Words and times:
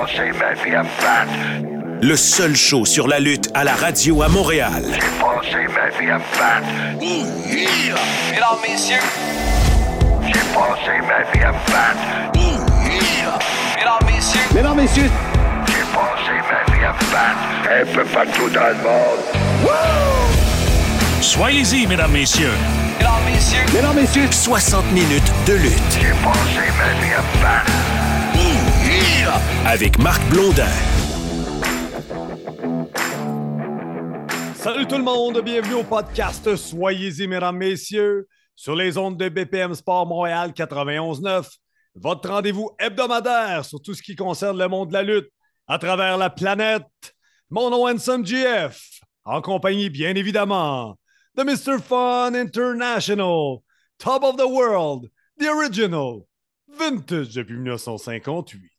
passé 0.00 0.32
ma 0.38 0.54
vie 0.62 0.74
à 0.74 0.82
me 0.82 0.88
battre. 1.00 1.32
Le 2.02 2.16
seul 2.16 2.54
show 2.56 2.84
sur 2.84 3.06
la 3.08 3.20
lutte 3.20 3.50
à 3.54 3.64
la 3.64 3.74
radio 3.74 4.22
à 4.22 4.28
Montréal. 4.28 4.82
J'ai 4.92 4.98
passé 4.98 5.66
ma 5.74 5.88
vie 5.98 6.10
à 6.10 6.18
me 6.18 6.24
battre. 6.38 6.66
Mesdames, 8.30 8.58
messieurs, 8.68 8.96
J'ai 10.26 10.32
passé 10.32 11.00
ma 11.06 11.22
vie 11.32 11.44
à 11.44 11.52
me 11.52 11.58
battre. 11.72 12.04
mesdames, 13.76 14.06
messieurs, 14.06 14.40
Mesdames, 14.54 14.76
messieurs, 14.76 15.10
J'ai 15.66 15.84
passé 15.94 16.34
ma 16.50 16.74
vie 16.74 16.84
à 16.84 16.92
me 16.92 16.98
battre. 17.12 17.42
Un 17.70 17.94
peu 17.94 18.04
partout 18.04 18.48
dans 18.50 18.68
le 18.68 18.82
monde. 18.82 19.22
Soyez-y, 21.20 21.86
mesdames, 21.86 22.12
messieurs. 22.12 22.52
mesdames, 22.98 23.12
messieurs, 23.32 23.64
mesdames, 23.74 23.96
messieurs, 23.96 24.28
60 24.30 24.84
minutes 24.92 25.32
de 25.46 25.54
lutte 25.54 25.72
J'ai 26.00 26.08
passé 26.22 26.70
ma 26.78 27.00
vie 27.00 27.14
à 27.14 27.22
me 27.22 27.42
battre. 27.42 27.72
Avec 29.66 29.98
Marc 29.98 30.22
Blondin. 30.30 30.66
Salut 34.54 34.86
tout 34.86 34.96
le 34.96 35.02
monde, 35.02 35.40
bienvenue 35.40 35.74
au 35.74 35.84
podcast 35.84 36.56
Soyez-y, 36.56 37.26
mesdames, 37.26 37.56
messieurs, 37.56 38.28
sur 38.54 38.74
les 38.74 38.96
ondes 38.96 39.16
de 39.16 39.28
BPM 39.28 39.74
Sport 39.74 40.06
Montréal 40.06 40.52
91.9. 40.52 41.48
Votre 41.96 42.28
rendez-vous 42.28 42.70
hebdomadaire 42.78 43.64
sur 43.64 43.80
tout 43.80 43.94
ce 43.94 44.02
qui 44.02 44.16
concerne 44.16 44.58
le 44.58 44.68
monde 44.68 44.88
de 44.88 44.94
la 44.94 45.02
lutte 45.02 45.30
à 45.66 45.78
travers 45.78 46.16
la 46.16 46.30
planète. 46.30 46.84
Mon 47.50 47.70
nom 47.70 47.88
est 47.88 47.92
Handsome 47.92 48.24
GF, 48.24 49.00
en 49.24 49.40
compagnie, 49.40 49.90
bien 49.90 50.14
évidemment, 50.14 50.96
de 51.36 51.42
Mr. 51.42 51.80
Fun 51.82 52.34
International, 52.34 53.58
Top 53.98 54.22
of 54.22 54.36
the 54.36 54.46
World, 54.48 55.10
The 55.38 55.46
Original, 55.48 56.22
Vintage 56.68 57.34
depuis 57.34 57.54
1958. 57.54 58.73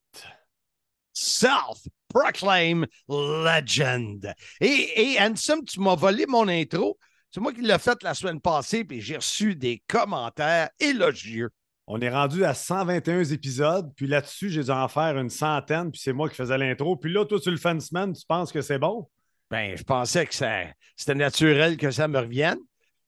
Self-proclaim 1.16 2.86
legend. 3.10 4.34
Et, 4.62 5.14
et 5.14 5.22
Ansem, 5.22 5.64
tu 5.66 5.80
m'as 5.80 5.96
volé 5.96 6.26
mon 6.28 6.48
intro. 6.48 7.00
C'est 7.32 7.42
moi 7.42 7.52
qui 7.52 7.62
l'ai 7.62 7.80
fait 7.80 8.02
la 8.04 8.14
semaine 8.14 8.40
passée, 8.40 8.86
puis 8.86 9.02
j'ai 9.02 9.18
reçu 9.18 9.56
des 9.56 9.82
commentaires 9.88 10.70
élogieux. 10.80 11.50
On 11.88 12.00
est 12.00 12.10
rendu 12.10 12.44
à 12.44 12.54
121 12.54 13.24
épisodes, 13.26 13.92
puis 13.96 14.08
là-dessus, 14.08 14.50
j'ai 14.50 14.64
dû 14.64 14.72
en 14.72 14.88
faire 14.88 15.18
une 15.18 15.30
centaine, 15.30 15.92
puis 15.92 16.02
c'est 16.04 16.14
moi 16.14 16.30
qui 16.30 16.36
faisais 16.36 16.58
l'intro. 16.58 16.96
Puis 16.96 17.12
là, 17.12 17.26
toi, 17.26 17.40
tu 17.40 17.52
le 17.52 17.58
fais 17.58 17.72
une 17.72 17.82
semaine, 17.82 18.14
tu 18.14 18.26
penses 18.28 18.52
que 18.52 18.62
c'est 18.62 18.80
bon? 18.80 19.08
Ben, 19.52 19.78
je 19.78 19.84
pensais 19.84 20.26
que 20.26 20.34
c'était 20.34 21.16
naturel 21.16 21.78
que 21.78 21.92
ça 21.92 22.08
me 22.08 22.18
revienne. 22.18 22.58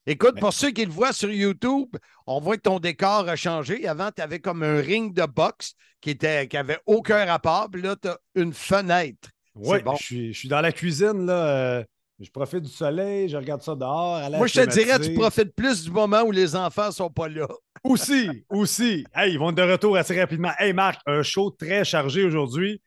Écoute, 0.09 0.39
pour 0.39 0.53
ceux 0.53 0.71
qui 0.71 0.85
le 0.85 0.91
voient 0.91 1.11
sur 1.11 1.29
YouTube, 1.29 1.89
on 2.25 2.39
voit 2.39 2.55
que 2.55 2.61
ton 2.61 2.79
décor 2.79 3.27
a 3.27 3.35
changé. 3.35 3.85
Avant, 3.87 4.09
tu 4.09 4.21
avais 4.21 4.39
comme 4.39 4.63
un 4.63 4.79
ring 4.79 5.13
de 5.13 5.25
boxe 5.25 5.73
qui 5.99 6.11
était 6.11 6.47
qui 6.47 6.55
avait 6.55 6.79
aucun 6.85 7.25
rapport. 7.25 7.67
Puis 7.69 7.81
là, 7.81 7.97
tu 8.01 8.07
as 8.07 8.17
une 8.35 8.53
fenêtre. 8.53 9.29
Oui, 9.53 9.81
bon. 9.83 9.95
je, 9.95 10.03
suis, 10.03 10.33
je 10.33 10.39
suis 10.39 10.47
dans 10.47 10.61
la 10.61 10.71
cuisine, 10.71 11.25
là. 11.25 11.47
euh, 11.47 11.83
je 12.19 12.29
profite 12.31 12.61
du 12.61 12.71
soleil, 12.71 13.27
je 13.27 13.35
regarde 13.35 13.61
ça 13.61 13.75
dehors. 13.75 14.21
Moi, 14.31 14.47
je 14.47 14.61
te 14.61 14.69
dirais, 14.69 14.97
tu 14.99 15.13
profites 15.13 15.53
plus 15.53 15.83
du 15.83 15.91
moment 15.91 16.21
où 16.21 16.31
les 16.31 16.55
enfants 16.55 16.91
sont 16.91 17.09
pas 17.09 17.27
là. 17.27 17.47
Aussi, 17.83 18.29
aussi. 18.49 19.05
Hey, 19.15 19.33
ils 19.33 19.39
vont 19.39 19.51
être 19.51 19.55
de 19.55 19.61
retour 19.61 19.95
assez 19.97 20.19
rapidement. 20.19 20.51
Hey, 20.57 20.73
Marc, 20.73 20.99
un 21.05 21.21
show 21.21 21.51
très 21.51 21.85
chargé 21.85 22.23
aujourd'hui. 22.23 22.81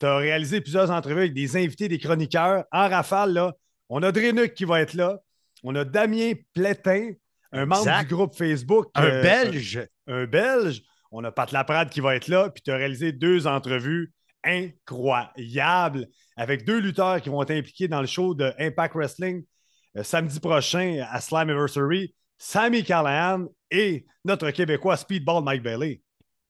Tu 0.00 0.06
as 0.06 0.16
réalisé 0.16 0.60
plusieurs 0.60 0.90
entrevues 0.90 1.20
avec 1.20 1.34
des 1.34 1.56
invités, 1.56 1.88
des 1.88 1.98
chroniqueurs. 1.98 2.64
En 2.72 2.88
rafale, 2.88 3.32
là, 3.32 3.54
on 3.88 4.02
a 4.02 4.10
Drénuc 4.12 4.54
qui 4.54 4.64
va 4.64 4.80
être 4.80 4.94
là. 4.94 5.20
On 5.64 5.74
a 5.74 5.84
Damien 5.84 6.32
Plétin, 6.52 7.12
un 7.50 7.66
membre 7.66 7.88
Exact. 7.88 8.08
du 8.08 8.14
groupe 8.14 8.36
Facebook. 8.36 8.88
Un 8.94 9.04
euh, 9.04 9.22
Belge. 9.22 9.88
un 10.06 10.26
Belge. 10.26 10.82
On 11.10 11.24
a 11.24 11.32
Pat 11.32 11.50
Laprade 11.52 11.90
qui 11.90 12.00
va 12.00 12.14
être 12.16 12.28
là, 12.28 12.50
puis 12.50 12.62
tu 12.62 12.70
as 12.70 12.76
réalisé 12.76 13.12
deux 13.12 13.46
entrevues 13.46 14.12
incroyables 14.44 16.06
avec 16.36 16.64
deux 16.64 16.78
lutteurs 16.78 17.20
qui 17.22 17.30
vont 17.30 17.42
être 17.42 17.52
impliqués 17.52 17.88
dans 17.88 18.00
le 18.00 18.06
show 18.06 18.34
de 18.34 18.52
Impact 18.58 18.94
Wrestling 18.94 19.44
euh, 19.96 20.02
samedi 20.02 20.38
prochain 20.38 21.04
à 21.10 21.20
Slammiversary. 21.20 22.14
Sammy 22.36 22.84
Callahan 22.84 23.46
et 23.70 24.04
notre 24.24 24.50
Québécois 24.50 24.96
Speedball 24.96 25.42
Mike 25.42 25.62
Bailey. 25.62 26.02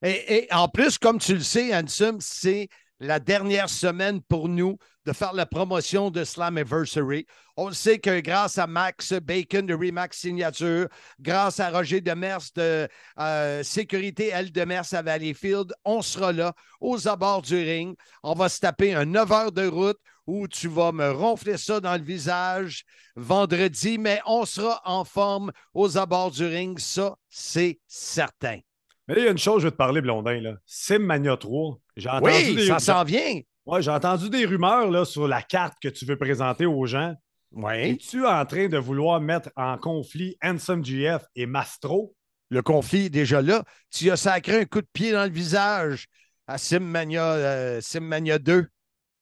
Et, 0.02 0.34
et 0.34 0.52
en 0.52 0.68
plus, 0.68 0.98
comme 0.98 1.18
tu 1.18 1.34
le 1.34 1.40
sais, 1.40 1.74
Ansem, 1.74 2.16
c'est 2.20 2.68
la 3.04 3.20
dernière 3.20 3.68
semaine 3.68 4.22
pour 4.22 4.48
nous 4.48 4.78
de 5.04 5.12
faire 5.12 5.34
la 5.34 5.44
promotion 5.44 6.10
de 6.10 6.24
Slammiversary. 6.24 7.26
On 7.56 7.70
sait 7.70 7.98
que 7.98 8.20
grâce 8.20 8.56
à 8.56 8.66
Max 8.66 9.12
Bacon 9.12 9.66
de 9.66 9.74
Remax 9.74 10.18
Signature, 10.18 10.88
grâce 11.20 11.60
à 11.60 11.70
Roger 11.70 12.00
Demers 12.00 12.40
de 12.56 12.88
euh, 13.18 13.62
Sécurité 13.62 14.28
L. 14.28 14.50
Demers 14.50 14.92
à 14.92 15.02
Valleyfield, 15.02 15.74
on 15.84 16.00
sera 16.00 16.32
là 16.32 16.54
aux 16.80 17.06
abords 17.06 17.42
du 17.42 17.56
ring. 17.56 17.94
On 18.22 18.32
va 18.32 18.48
se 18.48 18.60
taper 18.60 18.94
un 18.94 19.04
9 19.04 19.32
heures 19.32 19.52
de 19.52 19.66
route 19.66 19.98
où 20.26 20.48
tu 20.48 20.68
vas 20.68 20.90
me 20.90 21.10
ronfler 21.10 21.58
ça 21.58 21.80
dans 21.80 21.96
le 21.96 22.02
visage 22.02 22.84
vendredi, 23.16 23.98
mais 23.98 24.22
on 24.24 24.46
sera 24.46 24.80
en 24.86 25.04
forme 25.04 25.52
aux 25.74 25.98
abords 25.98 26.30
du 26.30 26.46
ring. 26.46 26.78
Ça, 26.78 27.16
c'est 27.28 27.78
certain. 27.86 28.60
Mais 29.06 29.14
là, 29.14 29.20
il 29.20 29.24
y 29.24 29.28
a 29.28 29.32
une 29.32 29.36
chose, 29.36 29.60
je 29.60 29.66
veux 29.66 29.72
te 29.72 29.76
parler, 29.76 30.00
Blondin. 30.00 30.40
Là. 30.40 30.54
Simmania 30.64 31.36
3. 31.36 31.78
J'ai 31.96 32.08
entendu, 32.08 32.32
Oui, 32.32 32.54
des... 32.56 32.66
ça 32.66 32.78
s'en 32.78 33.04
vient. 33.04 33.40
Ouais, 33.66 33.82
j'ai 33.82 33.90
entendu 33.90 34.28
des 34.28 34.44
rumeurs 34.44 34.90
là, 34.90 35.04
sur 35.04 35.26
la 35.26 35.42
carte 35.42 35.74
que 35.80 35.88
tu 35.88 36.04
veux 36.04 36.16
présenter 36.16 36.66
aux 36.66 36.86
gens. 36.86 37.14
Oui. 37.52 37.90
Es-tu 37.90 38.26
en 38.26 38.44
train 38.44 38.68
de 38.68 38.76
vouloir 38.78 39.20
mettre 39.20 39.50
en 39.56 39.78
conflit 39.78 40.36
Handsome 40.42 40.84
GF 40.84 41.22
et 41.36 41.46
Mastro? 41.46 42.14
Le 42.50 42.62
conflit 42.62 43.06
est 43.06 43.10
déjà 43.10 43.40
là. 43.40 43.64
Tu 43.90 44.10
as 44.10 44.16
sacré 44.16 44.60
un 44.60 44.64
coup 44.64 44.80
de 44.80 44.88
pied 44.92 45.12
dans 45.12 45.24
le 45.24 45.30
visage 45.30 46.06
à 46.46 46.58
Simmania, 46.58 47.24
euh, 47.24 47.80
Simmania 47.80 48.38
2. 48.38 48.66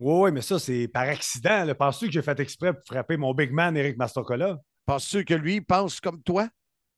Oui, 0.00 0.14
oui, 0.24 0.32
mais 0.32 0.40
ça, 0.40 0.58
c'est 0.58 0.88
par 0.88 1.04
accident. 1.04 1.72
Penses-tu 1.78 2.06
que 2.06 2.12
j'ai 2.12 2.22
fait 2.22 2.40
exprès 2.40 2.72
pour 2.72 2.82
frapper 2.84 3.16
mon 3.16 3.32
big 3.34 3.52
man, 3.52 3.76
Eric 3.76 3.96
Mastrocola? 3.96 4.58
Penses-tu 4.86 5.24
que 5.24 5.34
lui 5.34 5.60
pense 5.60 6.00
comme 6.00 6.20
toi? 6.22 6.48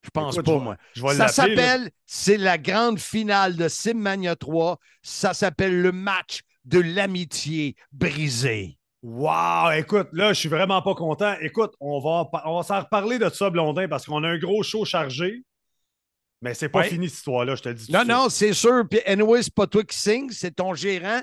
Je 0.04 0.10
pense 0.10 0.34
Écoute, 0.34 0.46
pas, 0.46 0.52
je 0.52 0.58
moi. 0.58 0.76
je 0.92 1.06
Ça 1.16 1.28
s'appelle, 1.28 1.90
c'est 2.06 2.36
la 2.36 2.58
grande 2.58 2.98
finale 3.00 3.56
de 3.56 3.68
Simmania 3.68 4.36
3. 4.36 4.78
Ça 5.02 5.32
s'appelle 5.34 5.80
le 5.80 5.92
match 5.92 6.40
de 6.64 6.78
l'amitié 6.80 7.74
brisée. 7.92 8.78
Wow! 9.02 9.70
Écoute, 9.76 10.08
là, 10.12 10.32
je 10.32 10.40
suis 10.40 10.48
vraiment 10.48 10.80
pas 10.82 10.94
content. 10.94 11.34
Écoute, 11.40 11.74
on 11.80 12.00
va, 12.00 12.28
on 12.46 12.56
va 12.56 12.62
s'en 12.62 12.80
reparler 12.80 13.18
de 13.18 13.28
ça, 13.30 13.50
Blondin, 13.50 13.88
parce 13.88 14.06
qu'on 14.06 14.22
a 14.24 14.28
un 14.28 14.38
gros 14.38 14.62
show 14.62 14.84
chargé. 14.84 15.42
Mais 16.42 16.54
c'est 16.54 16.68
pas 16.68 16.80
Ouais. 16.80 16.88
fini, 16.88 17.08
cette 17.08 17.18
histoire-là, 17.18 17.54
je 17.54 17.62
te 17.62 17.68
le 17.70 17.74
dis. 17.74 17.92
Non, 17.92 18.04
non, 18.04 18.28
c'est 18.28 18.52
sûr. 18.52 18.82
Puis, 18.90 19.00
anyway, 19.06 19.42
c'est 19.42 19.54
pas 19.54 19.66
toi 19.66 19.82
qui 19.84 19.96
signe, 19.96 20.28
c'est 20.30 20.56
ton 20.56 20.74
gérant 20.74 21.20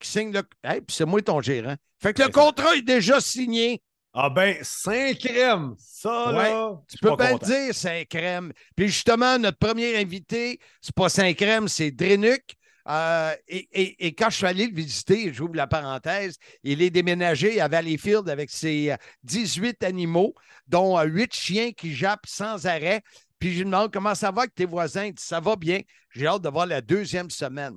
qui 0.00 0.08
signe 0.08 0.32
le. 0.32 0.42
Hey, 0.64 0.80
puis 0.80 0.94
c'est 0.96 1.04
moi 1.04 1.22
ton 1.22 1.40
gérant. 1.40 1.74
Fait 2.00 2.12
que 2.12 2.22
le 2.22 2.28
Ben, 2.28 2.32
contrat 2.34 2.74
est 2.76 2.82
déjà 2.82 3.20
signé. 3.20 3.80
Ah 4.18 4.30
ben, 4.30 4.56
5 4.62 5.18
crèmes! 5.18 5.74
Ça, 5.78 6.28
Ouais, 6.32 6.50
là, 6.50 6.72
Tu 6.88 6.96
peux 6.98 7.14
pas 7.16 7.32
le 7.32 7.38
dire, 7.38 7.74
Saint-Crème. 7.74 8.50
Puis 8.74 8.86
justement, 8.88 9.38
notre 9.38 9.58
premier 9.58 9.96
invité, 9.98 10.58
c'est 10.80 10.94
pas 10.94 11.10
Saint-Crème, 11.10 11.68
c'est 11.68 11.90
Drénuc. 11.90 12.42
Euh, 12.88 13.34
et, 13.48 13.68
et- 13.72 14.06
et 14.06 14.14
quand 14.14 14.30
je 14.30 14.36
suis 14.36 14.46
allé 14.46 14.68
le 14.68 14.74
visiter, 14.74 15.34
j'ouvre 15.34 15.56
la 15.56 15.66
parenthèse, 15.66 16.36
il 16.62 16.80
est 16.80 16.88
déménagé 16.90 17.60
à 17.60 17.68
Valleyfield 17.68 18.30
avec 18.30 18.48
ses 18.48 18.92
euh, 18.92 18.96
18 19.24 19.82
animaux, 19.82 20.34
dont 20.66 20.98
8 21.02 21.34
chiens 21.34 21.72
qui 21.72 21.94
jappent 21.94 22.26
sans 22.26 22.64
arrêt. 22.66 23.02
Puis 23.38 23.52
je 23.52 23.58
lui 23.58 23.64
demande 23.66 23.92
comment 23.92 24.14
ça 24.14 24.30
va 24.30 24.42
avec 24.42 24.54
tes 24.54 24.64
voisins? 24.64 25.04
Il 25.06 25.12
dit, 25.14 25.22
ça 25.22 25.40
va 25.40 25.56
bien. 25.56 25.80
J'ai 26.14 26.26
hâte 26.26 26.40
de 26.42 26.48
voir 26.48 26.64
la 26.66 26.80
deuxième 26.80 27.28
semaine. 27.28 27.74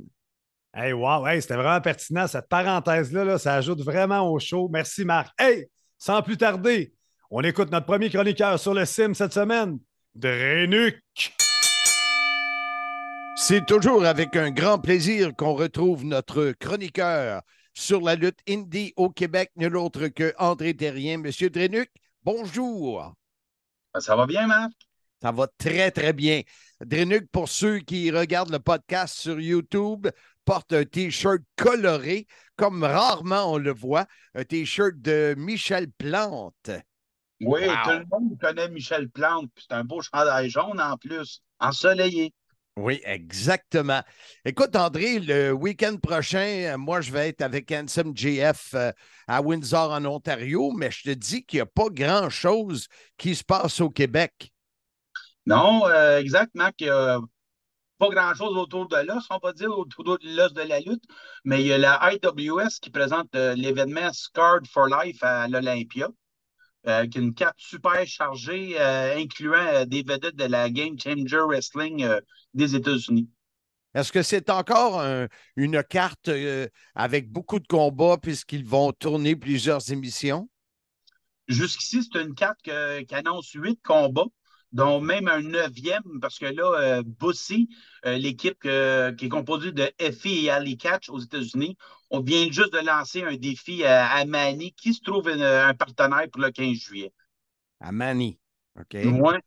Hey, 0.73 0.93
wow, 0.93 1.25
hey, 1.27 1.41
c'était 1.41 1.55
vraiment 1.55 1.81
pertinent. 1.81 2.27
Cette 2.27 2.47
parenthèse-là, 2.47 3.25
là, 3.25 3.37
ça 3.39 3.55
ajoute 3.55 3.81
vraiment 3.81 4.31
au 4.31 4.39
show. 4.39 4.69
Merci, 4.71 5.03
Marc. 5.03 5.33
Hey, 5.37 5.65
sans 5.99 6.21
plus 6.21 6.37
tarder, 6.37 6.93
on 7.29 7.41
écoute 7.41 7.71
notre 7.71 7.85
premier 7.85 8.09
chroniqueur 8.09 8.57
sur 8.57 8.73
le 8.73 8.85
sim 8.85 9.13
cette 9.13 9.33
semaine, 9.33 9.79
Drénuc. 10.15 11.03
C'est 13.35 13.65
toujours 13.65 14.05
avec 14.05 14.35
un 14.35 14.49
grand 14.49 14.79
plaisir 14.79 15.35
qu'on 15.35 15.53
retrouve 15.53 16.05
notre 16.05 16.53
chroniqueur 16.59 17.41
sur 17.73 18.01
la 18.01 18.15
lutte 18.15 18.39
indie 18.47 18.93
au 18.95 19.09
Québec, 19.09 19.51
nul 19.55 19.75
autre 19.75 20.07
que 20.07 20.33
André 20.37 20.73
Terrien. 20.73 21.17
Monsieur 21.17 21.49
Drénuc, 21.49 21.89
bonjour. 22.23 23.13
Ça 23.97 24.15
va 24.15 24.25
bien, 24.25 24.47
Marc? 24.47 24.71
Ça 25.21 25.31
va 25.33 25.47
très, 25.57 25.91
très 25.91 26.13
bien. 26.13 26.41
Drénuc, 26.79 27.29
pour 27.31 27.49
ceux 27.49 27.79
qui 27.79 28.09
regardent 28.09 28.51
le 28.51 28.59
podcast 28.59 29.17
sur 29.17 29.39
YouTube, 29.39 30.07
porte 30.45 30.71
un 30.73 30.85
T-shirt 30.85 31.41
coloré, 31.57 32.25
comme 32.59 32.83
rarement 32.83 33.53
on 33.53 33.57
le 33.57 33.71
voit, 33.71 34.05
un 34.35 34.43
T-shirt 34.43 34.95
de 34.97 35.33
Michel 35.37 35.89
Plante. 35.97 36.69
Oui, 37.39 37.61
Wow. 37.65 37.75
tout 37.85 37.89
le 37.91 38.05
monde 38.11 38.37
connaît 38.41 38.67
Michel 38.67 39.09
Plante, 39.09 39.49
puis 39.55 39.65
c'est 39.67 39.73
un 39.75 39.85
beau 39.85 40.01
chandail 40.01 40.49
jaune 40.49 40.81
en 40.81 40.97
plus, 40.97 41.41
ensoleillé. 41.59 42.33
Oui, 42.75 42.99
exactement. 43.05 44.01
Écoute, 44.43 44.75
André, 44.75 45.19
le 45.19 45.51
week-end 45.53 45.95
prochain, 46.01 46.73
euh, 46.73 46.77
moi, 46.77 46.99
je 46.99 47.11
vais 47.13 47.29
être 47.29 47.41
avec 47.41 47.71
Handsome 47.71 48.15
JF 48.15 48.73
euh, 48.73 48.91
à 49.27 49.41
Windsor, 49.41 49.91
en 49.91 50.03
Ontario, 50.05 50.71
mais 50.71 50.91
je 50.91 51.03
te 51.03 51.09
dis 51.11 51.45
qu'il 51.45 51.57
n'y 51.57 51.61
a 51.61 51.65
pas 51.65 51.87
grand-chose 51.89 52.87
qui 53.17 53.35
se 53.35 53.43
passe 53.43 53.79
au 53.79 53.89
Québec. 53.89 54.51
Non, 55.45 55.87
euh, 55.87 56.19
exact, 56.19 56.51
Marc. 56.55 56.75
Il 56.81 56.87
y 56.87 56.89
a 56.89 57.19
pas 57.99 58.09
grand-chose 58.09 58.57
autour 58.57 58.87
de 58.87 58.97
l'os, 58.97 59.27
on 59.29 59.39
va 59.43 59.53
dire, 59.53 59.71
autour 59.77 60.03
de 60.05 60.17
l'os 60.23 60.53
de 60.53 60.61
la 60.63 60.79
lutte, 60.79 61.03
mais 61.45 61.61
il 61.61 61.67
y 61.67 61.73
a 61.73 61.77
la 61.77 61.99
IWS 62.13 62.79
qui 62.81 62.89
présente 62.89 63.35
euh, 63.35 63.55
l'événement 63.55 64.11
Scarred 64.13 64.67
for 64.67 64.87
Life 64.87 65.21
à 65.23 65.47
l'Olympia, 65.47 66.09
euh, 66.87 67.07
qui 67.07 67.17
est 67.17 67.21
une 67.21 67.33
carte 67.33 67.55
super 67.59 68.05
chargée, 68.07 68.79
euh, 68.79 69.17
incluant 69.17 69.85
des 69.85 70.03
vedettes 70.03 70.35
de 70.37 70.45
la 70.45 70.69
Game 70.69 70.97
Changer 70.99 71.41
Wrestling 71.47 72.07
des 72.53 72.75
États-Unis. 72.75 73.29
Est-ce 73.95 74.11
que 74.11 74.21
c'est 74.23 74.49
encore 74.49 75.01
un- 75.01 75.27
une 75.55 75.83
carte 75.83 76.29
avec 76.95 77.31
beaucoup 77.31 77.59
de 77.59 77.67
combats 77.67 78.17
puisqu'ils 78.21 78.65
vont 78.65 78.91
tourner 78.93 79.35
plusieurs 79.35 79.91
émissions? 79.91 80.47
Jusqu'ici, 81.47 82.03
c'est 82.03 82.21
une 82.21 82.35
carte 82.35 82.59
qui 82.61 83.15
annonce 83.15 83.51
huit 83.53 83.79
combats, 83.83 84.27
dont 84.71 85.01
même 85.01 85.27
un 85.27 85.41
neuvième, 85.41 86.03
parce 86.21 86.37
que 86.37 86.45
là, 86.45 86.79
euh, 86.79 87.03
Bussy, 87.05 87.69
euh, 88.05 88.17
l'équipe 88.17 88.59
euh, 88.65 89.11
qui 89.13 89.25
est 89.25 89.29
composée 89.29 89.71
de 89.71 89.89
Effie 89.99 90.45
et 90.45 90.49
Ali 90.51 90.77
Catch 90.77 91.09
aux 91.09 91.19
États-Unis, 91.19 91.75
on 92.11 92.21
vient 92.21 92.45
juste 92.51 92.73
de 92.73 92.79
lancer 92.85 93.23
un 93.23 93.35
défi 93.35 93.83
à, 93.83 94.07
à 94.11 94.25
Manny, 94.25 94.73
qui 94.73 94.93
se 94.93 95.01
trouve 95.01 95.29
une- 95.29 95.41
un 95.43 95.73
partenaire 95.73 96.27
pour 96.31 96.41
le 96.41 96.51
15 96.51 96.77
juillet. 96.77 97.11
À 97.79 97.91
Manny. 97.91 98.39
OK. 98.79 98.93
Ouais. 98.93 99.39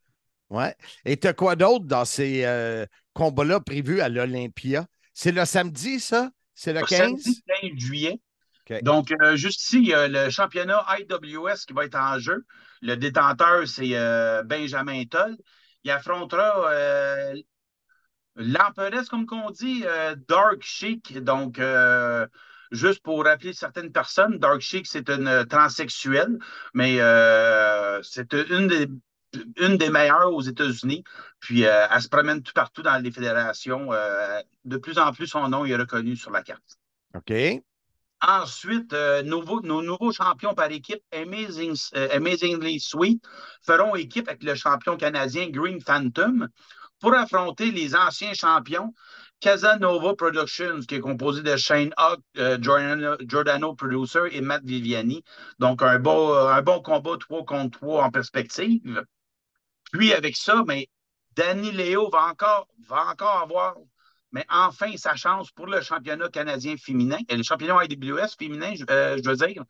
Ouais. 0.50 0.74
Et 1.04 1.16
tu 1.16 1.26
as 1.26 1.32
quoi 1.32 1.56
d'autre 1.56 1.84
dans 1.86 2.04
ces 2.04 2.44
euh, 2.44 2.84
combats-là 3.14 3.60
prévus 3.60 4.00
à 4.00 4.08
l'Olympia? 4.08 4.86
C'est 5.14 5.32
le 5.32 5.44
samedi, 5.44 6.00
ça? 6.00 6.30
C'est 6.54 6.72
le 6.72 6.82
15? 6.82 7.22
Samedi 7.22 7.42
15 7.62 7.70
juillet. 7.78 8.20
Donc, 8.82 9.12
juste 9.34 9.60
ici, 9.62 9.78
il 9.78 9.88
y 9.88 9.94
a 9.94 10.08
le 10.08 10.30
championnat 10.30 10.84
IWS 10.98 11.66
qui 11.66 11.74
va 11.74 11.84
être 11.84 11.96
en 11.98 12.18
jeu. 12.18 12.44
Le 12.82 12.96
détenteur, 12.96 13.66
c'est 13.66 13.94
euh, 13.94 14.42
Benjamin 14.42 15.04
Toll. 15.04 15.36
Il 15.84 15.90
affrontera 15.90 16.70
euh, 16.72 17.34
comme 19.08 19.26
qu'on 19.26 19.50
dit, 19.50 19.84
euh, 19.86 20.14
Dark 20.28 20.62
Chic. 20.62 21.18
Donc, 21.22 21.58
euh, 21.58 22.26
juste 22.70 23.02
pour 23.02 23.24
rappeler 23.24 23.52
certaines 23.52 23.92
personnes, 23.92 24.38
Dark 24.38 24.60
Chic, 24.60 24.86
c'est 24.86 25.08
une 25.10 25.46
transsexuelle, 25.48 26.38
mais 26.74 26.98
c'est 28.02 28.32
une 28.32 28.68
des, 29.76 29.90
meilleures 29.90 30.32
aux 30.32 30.42
États-Unis. 30.42 31.04
Puis, 31.40 31.62
elle 31.62 32.02
se 32.02 32.08
promène 32.08 32.42
tout 32.42 32.52
partout 32.52 32.82
dans 32.82 32.98
les 33.02 33.10
fédérations. 33.10 33.90
De 34.64 34.76
plus 34.76 34.98
en 34.98 35.12
plus, 35.12 35.26
son 35.26 35.48
nom 35.48 35.64
est 35.64 35.76
reconnu 35.76 36.16
sur 36.16 36.30
la 36.30 36.42
carte. 36.42 36.78
OK. 37.14 37.62
Ensuite, 38.24 38.92
euh, 38.92 39.22
nos 39.24 39.42
nouveaux 39.82 40.12
champions 40.12 40.54
par 40.54 40.70
équipe, 40.70 41.02
euh, 41.12 42.08
Amazingly 42.12 42.78
Sweet, 42.78 43.20
feront 43.66 43.96
équipe 43.96 44.28
avec 44.28 44.44
le 44.44 44.54
champion 44.54 44.96
canadien 44.96 45.48
Green 45.50 45.80
Phantom 45.80 46.48
pour 47.00 47.14
affronter 47.14 47.72
les 47.72 47.96
anciens 47.96 48.32
champions 48.32 48.94
Casanova 49.40 50.14
Productions, 50.14 50.82
qui 50.86 50.94
est 50.94 51.00
composé 51.00 51.42
de 51.42 51.56
Shane 51.56 51.92
Hawk, 51.96 52.20
euh, 52.38 52.58
Giordano, 52.60 53.74
Producer 53.74 54.28
et 54.30 54.40
Matt 54.40 54.62
Viviani. 54.62 55.24
Donc, 55.58 55.82
un 55.82 55.98
bon, 55.98 56.32
un 56.32 56.62
bon 56.62 56.80
combat 56.80 57.16
3 57.18 57.44
contre 57.44 57.80
3 57.80 58.04
en 58.04 58.10
perspective. 58.12 59.04
Puis, 59.92 60.12
avec 60.12 60.36
ça, 60.36 60.62
mais 60.64 60.88
Danny 61.34 61.72
Léo 61.72 62.08
va 62.08 62.26
encore, 62.26 62.68
va 62.86 63.06
encore 63.06 63.42
avoir 63.42 63.74
mais 64.32 64.44
enfin 64.50 64.96
sa 64.96 65.14
chance 65.14 65.50
pour 65.50 65.66
le 65.66 65.80
championnat 65.80 66.28
canadien 66.28 66.76
féminin, 66.76 67.18
et 67.28 67.36
le 67.36 67.42
championnat 67.42 67.84
IWS 67.84 68.36
féminin, 68.38 68.74
je, 68.74 68.84
euh, 68.90 69.18
je 69.22 69.28
veux 69.28 69.36
dire, 69.36 69.64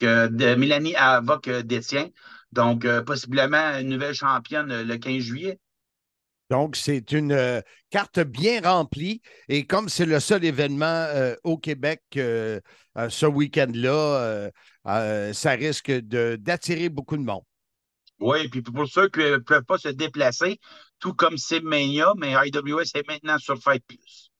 que 0.00 0.26
de 0.28 0.54
Mélanie 0.54 0.96
Avoc 0.96 1.46
euh, 1.46 1.62
détient. 1.62 2.08
Donc, 2.50 2.84
euh, 2.84 3.02
possiblement 3.02 3.78
une 3.78 3.90
nouvelle 3.90 4.14
championne 4.14 4.82
le 4.82 4.96
15 4.96 5.22
juillet. 5.22 5.58
Donc, 6.48 6.74
c'est 6.74 7.12
une 7.12 7.30
euh, 7.30 7.60
carte 7.90 8.18
bien 8.18 8.60
remplie. 8.62 9.20
Et 9.48 9.66
comme 9.66 9.88
c'est 9.88 10.06
le 10.06 10.18
seul 10.18 10.44
événement 10.44 11.06
au 11.44 11.56
Québec 11.58 12.02
ce 12.14 13.26
week-end-là, 13.26 14.50
ça 15.32 15.50
risque 15.52 15.92
d'attirer 15.92 16.88
beaucoup 16.88 17.16
de 17.16 17.22
monde. 17.22 17.42
Oui, 18.18 18.48
puis 18.48 18.62
pour 18.62 18.86
ceux 18.86 19.08
qui 19.08 19.20
ne 19.20 19.36
peuvent 19.38 19.64
pas 19.64 19.78
se 19.78 19.88
déplacer, 19.88 20.58
tout 21.00 21.14
comme 21.14 21.38
Simmania, 21.38 22.12
mais 22.16 22.32
IWS 22.32 22.90
est 22.94 23.08
maintenant 23.08 23.38
sur 23.38 23.58
Fight 23.58 23.82
Plus. 23.86 24.30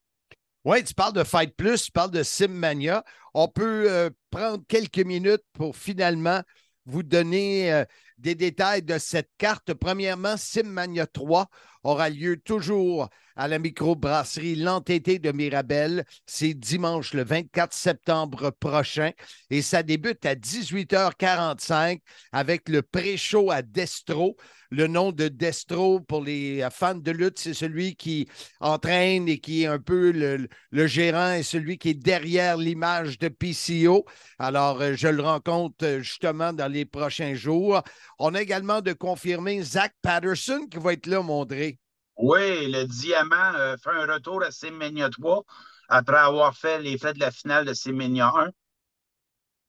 Oui, 0.64 0.84
tu 0.84 0.94
parles 0.94 1.14
de 1.14 1.24
Fight 1.24 1.56
Plus, 1.56 1.84
tu 1.84 1.90
parles 1.90 2.10
de 2.10 2.22
Simmania. 2.22 3.02
On 3.32 3.48
peut 3.48 3.90
euh, 3.90 4.10
prendre 4.30 4.62
quelques 4.68 4.98
minutes 4.98 5.42
pour 5.54 5.74
finalement 5.74 6.42
vous 6.84 7.02
donner 7.02 7.72
euh, 7.72 7.84
des 8.18 8.34
détails 8.34 8.82
de 8.82 8.98
cette 8.98 9.30
carte. 9.38 9.72
Premièrement, 9.72 10.36
Simmania 10.36 11.06
3 11.06 11.48
aura 11.82 12.10
lieu 12.10 12.38
toujours 12.38 13.08
à 13.40 13.48
la 13.48 13.58
microbrasserie 13.58 14.54
L'Entêté 14.54 15.18
de 15.18 15.32
Mirabel. 15.32 16.04
C'est 16.26 16.52
dimanche 16.52 17.14
le 17.14 17.24
24 17.24 17.72
septembre 17.72 18.50
prochain 18.50 19.12
et 19.48 19.62
ça 19.62 19.82
débute 19.82 20.26
à 20.26 20.34
18h45 20.34 22.00
avec 22.32 22.68
le 22.68 22.82
pré-show 22.82 23.50
à 23.50 23.62
Destro. 23.62 24.36
Le 24.70 24.88
nom 24.88 25.10
de 25.10 25.28
Destro 25.28 26.00
pour 26.00 26.22
les 26.22 26.68
fans 26.70 26.94
de 26.94 27.10
lutte, 27.10 27.38
c'est 27.38 27.54
celui 27.54 27.96
qui 27.96 28.28
entraîne 28.60 29.26
et 29.26 29.38
qui 29.38 29.62
est 29.62 29.66
un 29.68 29.78
peu 29.78 30.10
le, 30.10 30.46
le 30.70 30.86
gérant 30.86 31.32
et 31.32 31.42
celui 31.42 31.78
qui 31.78 31.88
est 31.88 31.94
derrière 31.94 32.58
l'image 32.58 33.18
de 33.18 33.28
PCO. 33.28 34.04
Alors, 34.38 34.82
euh, 34.82 34.92
je 34.94 35.08
le 35.08 35.22
rencontre 35.22 35.86
euh, 35.86 36.00
justement 36.00 36.52
dans 36.52 36.70
les 36.70 36.84
prochains 36.84 37.34
jours. 37.34 37.82
On 38.18 38.34
a 38.34 38.42
également 38.42 38.82
de 38.82 38.92
confirmer 38.92 39.62
Zach 39.62 39.94
Patterson 40.02 40.66
qui 40.70 40.76
va 40.76 40.92
être 40.92 41.06
là, 41.06 41.22
Mondré. 41.22 41.78
Oui, 42.22 42.70
le 42.70 42.84
Diamant 42.84 43.54
euh, 43.56 43.76
fait 43.82 43.90
un 43.90 44.06
retour 44.12 44.42
à 44.42 44.50
Simmania 44.50 45.08
3 45.08 45.42
après 45.88 46.18
avoir 46.18 46.54
fait 46.56 46.80
les 46.80 46.98
frais 46.98 47.14
de 47.14 47.18
la 47.20 47.30
finale 47.30 47.64
de 47.64 47.72
Simmania 47.72 48.30
1. 48.36 48.50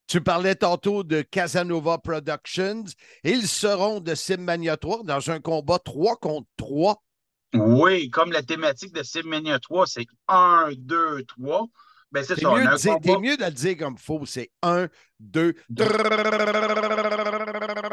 Tu 0.08 0.20
parlais 0.22 0.56
tantôt 0.56 1.04
de 1.04 1.22
Casanova 1.22 1.98
Productions. 1.98 2.84
Ils 3.24 3.48
seront 3.48 4.02
de 4.02 4.14
Simmania 4.16 4.76
3 4.76 5.04
dans 5.04 5.30
un 5.32 5.40
combat 5.40 5.80
3 5.80 6.18
contre 6.18 6.48
3. 6.58 7.02
Oui, 7.54 8.10
comme 8.10 8.32
la 8.34 8.44
thématique 8.44 8.94
de 8.94 9.04
Simmania 9.04 9.58
3, 9.60 9.88
c'est 9.88 10.06
1, 10.28 10.72
2, 10.78 11.24
3. 11.24 11.68
Ben, 12.12 12.26
c'est 12.26 12.36
mieux, 12.58 12.64
de 12.66 12.78
dire- 12.78 12.94
combat- 13.00 13.20
mieux 13.22 13.38
de 13.38 13.44
le 13.46 13.52
dire 13.52 13.78
comme 13.78 13.94
il 13.98 14.00
faut. 14.04 14.26
C'est 14.26 14.52
1, 14.62 14.90
2, 15.22 15.54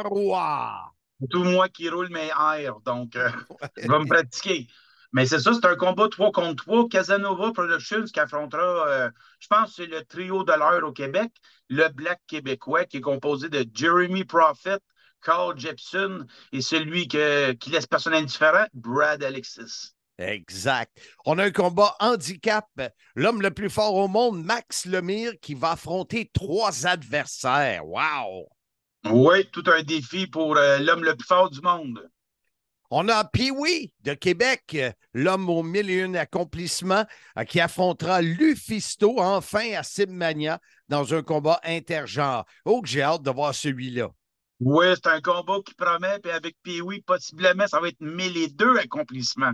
3. 0.02 0.92
Tout 1.30 1.42
moi 1.44 1.68
qui 1.68 1.88
roule 1.88 2.10
mes 2.10 2.28
airs, 2.28 2.80
donc 2.84 3.16
euh, 3.16 3.28
je 3.76 3.88
vais 3.88 3.98
me 3.98 4.06
pratiquer. 4.06 4.68
Mais 5.12 5.26
c'est 5.26 5.40
ça, 5.40 5.52
c'est 5.54 5.66
un 5.66 5.74
combat 5.74 6.08
3 6.08 6.32
contre 6.32 6.64
3. 6.64 6.88
Casanova 6.88 7.52
Productions 7.52 8.04
qui 8.04 8.20
affrontera, 8.20 8.86
euh, 8.88 9.10
je 9.40 9.46
pense 9.48 9.74
c'est 9.74 9.86
le 9.86 10.04
trio 10.04 10.44
de 10.44 10.52
l'heure 10.52 10.84
au 10.86 10.92
Québec, 10.92 11.32
le 11.68 11.88
Black 11.88 12.20
québécois 12.26 12.84
qui 12.84 12.98
est 12.98 13.00
composé 13.00 13.48
de 13.48 13.64
Jeremy 13.74 14.24
Prophet, 14.24 14.78
Carl 15.22 15.58
Jepson 15.58 16.26
et 16.52 16.60
celui 16.60 17.08
que- 17.08 17.52
qui 17.52 17.70
laisse 17.70 17.86
personne 17.86 18.14
indifférent, 18.14 18.66
Brad 18.74 19.22
Alexis. 19.24 19.94
Exact. 20.18 20.92
On 21.24 21.38
a 21.38 21.44
un 21.44 21.50
combat 21.52 21.94
handicap. 22.00 22.66
L'homme 23.14 23.40
le 23.40 23.50
plus 23.52 23.70
fort 23.70 23.94
au 23.94 24.08
monde, 24.08 24.44
Max 24.44 24.84
Lemire, 24.84 25.32
qui 25.40 25.54
va 25.54 25.72
affronter 25.72 26.30
trois 26.34 26.86
adversaires. 26.86 27.86
Wow! 27.86 28.48
Oui, 29.10 29.48
tout 29.50 29.64
un 29.66 29.82
défi 29.82 30.26
pour 30.26 30.56
euh, 30.56 30.78
l'homme 30.78 31.04
le 31.04 31.14
plus 31.14 31.26
fort 31.26 31.50
du 31.50 31.60
monde. 31.60 32.08
On 32.90 33.08
a 33.08 33.24
Pee-Wee 33.24 33.92
de 34.00 34.14
Québec, 34.14 34.62
euh, 34.74 34.90
l'homme 35.12 35.50
aux 35.50 35.62
mille 35.62 35.90
et 35.90 36.02
un 36.02 36.14
accomplissements, 36.14 37.04
euh, 37.38 37.44
qui 37.44 37.60
affrontera 37.60 38.22
Lufisto 38.22 39.20
enfin 39.20 39.72
à 39.76 39.82
Simmania 39.82 40.58
dans 40.88 41.12
un 41.14 41.22
combat 41.22 41.60
intergenre. 41.64 42.44
Oh, 42.64 42.80
que 42.80 42.88
j'ai 42.88 43.02
hâte 43.02 43.22
de 43.22 43.30
voir 43.30 43.54
celui-là. 43.54 44.08
Oui, 44.60 44.86
c'est 44.94 45.10
un 45.10 45.20
combat 45.20 45.58
qui 45.64 45.74
promet, 45.74 46.18
puis 46.20 46.32
avec 46.32 46.56
Pee-Wee, 46.62 47.02
possiblement, 47.02 47.66
ça 47.66 47.80
va 47.80 47.88
être 47.88 48.00
mêlé 48.00 48.48
deux 48.48 48.76
accomplissements. 48.78 49.52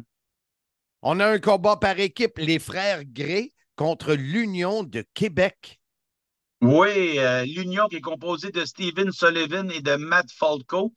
On 1.02 1.20
a 1.20 1.26
un 1.26 1.38
combat 1.38 1.76
par 1.76 1.99
équipe, 1.99 2.38
les 2.38 2.58
frères 2.58 3.04
Gray 3.04 3.52
contre 3.76 4.14
l'Union 4.14 4.84
de 4.84 5.04
Québec. 5.12 5.80
Oui, 6.64 7.18
euh, 7.18 7.44
l'union 7.44 7.88
qui 7.88 7.97
est 7.97 8.00
composée 8.00 8.50
de 8.50 8.64
Steven 8.64 9.12
Sullivan 9.12 9.71
et 9.71 9.83
de 9.83 9.97
Matt 9.97 10.33
Falco 10.33 10.94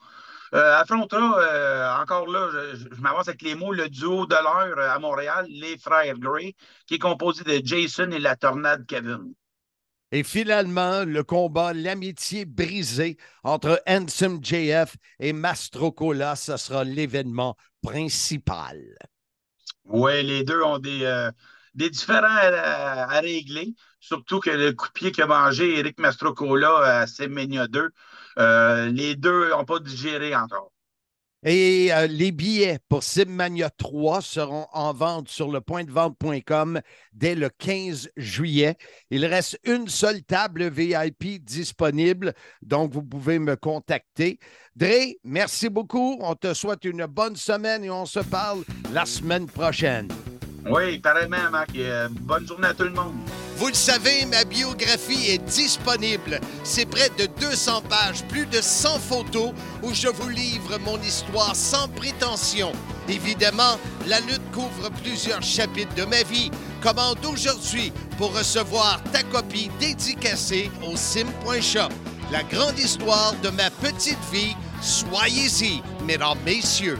euh, 0.53 0.77
affrontera, 0.77 1.41
euh, 1.41 2.01
encore 2.01 2.25
là, 2.27 2.49
je, 2.73 3.01
m'avance 3.01 3.27
avec 3.27 3.41
les 3.41 3.53
mots, 3.53 3.73
le 3.73 3.89
duo 3.89 4.25
de 4.25 4.35
l'heure 4.35 4.79
à 4.79 4.97
Montréal, 4.99 5.45
les 5.49 5.77
frères 5.77 6.17
Gray, 6.17 6.55
qui 6.85 6.93
est 6.93 6.99
composé 6.99 7.43
de 7.43 7.59
Jason 7.65 8.09
et 8.11 8.19
la 8.19 8.37
tornade 8.37 8.85
Kevin. 8.87 9.33
Et 10.13 10.23
finalement, 10.23 11.03
le 11.03 11.21
combat, 11.23 11.73
l'amitié 11.73 12.45
brisée 12.45 13.17
entre 13.43 13.81
Handsome 13.85 14.39
JF 14.41 14.95
et 15.19 15.33
Mastrocola, 15.33 16.37
ce 16.37 16.55
sera 16.55 16.85
l'événement 16.85 17.57
principal. 17.81 18.81
Oui, 19.83 20.23
les 20.23 20.45
deux 20.45 20.63
ont 20.63 20.79
des, 20.79 21.03
euh, 21.03 21.29
des 21.77 21.89
différends 21.89 22.27
à, 22.27 23.03
à 23.03 23.19
régler, 23.21 23.73
surtout 23.99 24.39
que 24.39 24.49
le 24.49 24.73
coup 24.73 24.87
de 24.87 24.93
pied 24.93 25.11
qu'a 25.11 25.27
mangé 25.27 25.79
Eric 25.79 25.99
Mastrocola 25.99 27.01
à 27.01 27.07
Semenya 27.07 27.67
2, 27.67 27.89
euh, 28.39 28.89
les 28.89 29.15
deux 29.15 29.49
n'ont 29.49 29.63
pas 29.63 29.79
digéré 29.79 30.35
encore. 30.35 30.71
Et 31.43 31.93
euh, 31.93 32.07
les 32.07 32.31
billets 32.31 32.79
pour 32.89 33.03
Simmania 33.03 33.69
3 33.69 34.21
seront 34.21 34.65
en 34.73 34.91
vente 34.91 35.29
sur 35.29 35.51
le 35.51 35.61
point 35.61 35.83
de 35.83 35.91
vente.com 35.91 36.81
dès 37.13 37.35
le 37.35 37.49
15 37.49 38.09
juillet. 38.17 38.75
Il 39.11 39.23
reste 39.23 39.59
une 39.63 39.87
seule 39.87 40.23
table 40.23 40.67
VIP 40.67 41.43
disponible, 41.43 42.33
donc 42.63 42.91
vous 42.91 43.03
pouvez 43.03 43.37
me 43.37 43.55
contacter. 43.55 44.39
Dre, 44.75 45.13
merci 45.23 45.69
beaucoup. 45.69 46.17
On 46.21 46.33
te 46.33 46.55
souhaite 46.55 46.83
une 46.85 47.05
bonne 47.05 47.35
semaine 47.35 47.83
et 47.83 47.91
on 47.91 48.07
se 48.07 48.19
parle 48.19 48.63
la 48.91 49.05
semaine 49.05 49.45
prochaine. 49.45 50.07
Oui, 50.69 50.99
pareillement, 50.99 51.49
Marc. 51.51 51.69
Euh, 51.75 52.09
bonne 52.11 52.45
journée 52.47 52.67
à 52.67 52.73
tout 52.73 52.83
le 52.83 52.91
monde. 52.91 53.13
Vous 53.57 53.67
le 53.67 53.73
savez, 53.73 54.25
ma 54.25 54.43
biographie 54.43 55.31
est 55.31 55.43
disponible. 55.45 56.39
C'est 56.63 56.85
près 56.85 57.09
de 57.17 57.25
200 57.39 57.81
pages, 57.89 58.23
plus 58.27 58.45
de 58.45 58.61
100 58.61 58.99
photos 58.99 59.51
où 59.81 59.93
je 59.93 60.07
vous 60.09 60.29
livre 60.29 60.77
mon 60.85 61.01
histoire 61.01 61.55
sans 61.55 61.87
prétention. 61.87 62.71
Évidemment, 63.07 63.79
la 64.05 64.19
lutte 64.19 64.51
couvre 64.51 64.91
plusieurs 65.01 65.41
chapitres 65.41 65.95
de 65.95 66.03
ma 66.03 66.21
vie. 66.23 66.51
Commande 66.83 67.25
aujourd'hui 67.25 67.91
pour 68.17 68.37
recevoir 68.37 69.01
ta 69.11 69.23
copie 69.23 69.71
dédicacée 69.79 70.69
au 70.87 70.95
sim.shop. 70.95 71.89
La 72.31 72.43
grande 72.43 72.77
histoire 72.77 73.33
de 73.41 73.49
ma 73.49 73.71
petite 73.71 74.23
vie. 74.31 74.55
Soyez-y, 74.81 75.81
mesdames, 76.05 76.37
messieurs. 76.45 76.99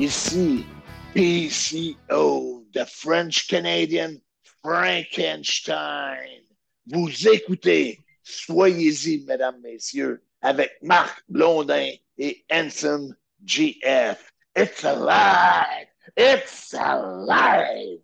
Ici, 0.00 0.66
PCO, 1.16 2.62
the 2.74 2.84
French 2.84 3.48
Canadian 3.48 4.20
Frankenstein. 4.62 6.42
Vous 6.86 7.08
écoutez, 7.26 8.04
soyez-y, 8.22 9.24
mesdames, 9.26 9.58
messieurs, 9.62 10.22
avec 10.42 10.72
Marc 10.82 11.22
Blondin 11.26 11.92
et 12.18 12.44
Anson 12.52 13.14
GF. 13.42 14.30
It's 14.54 14.84
alive! 14.84 15.88
It's 16.18 16.74
alive! 16.74 18.00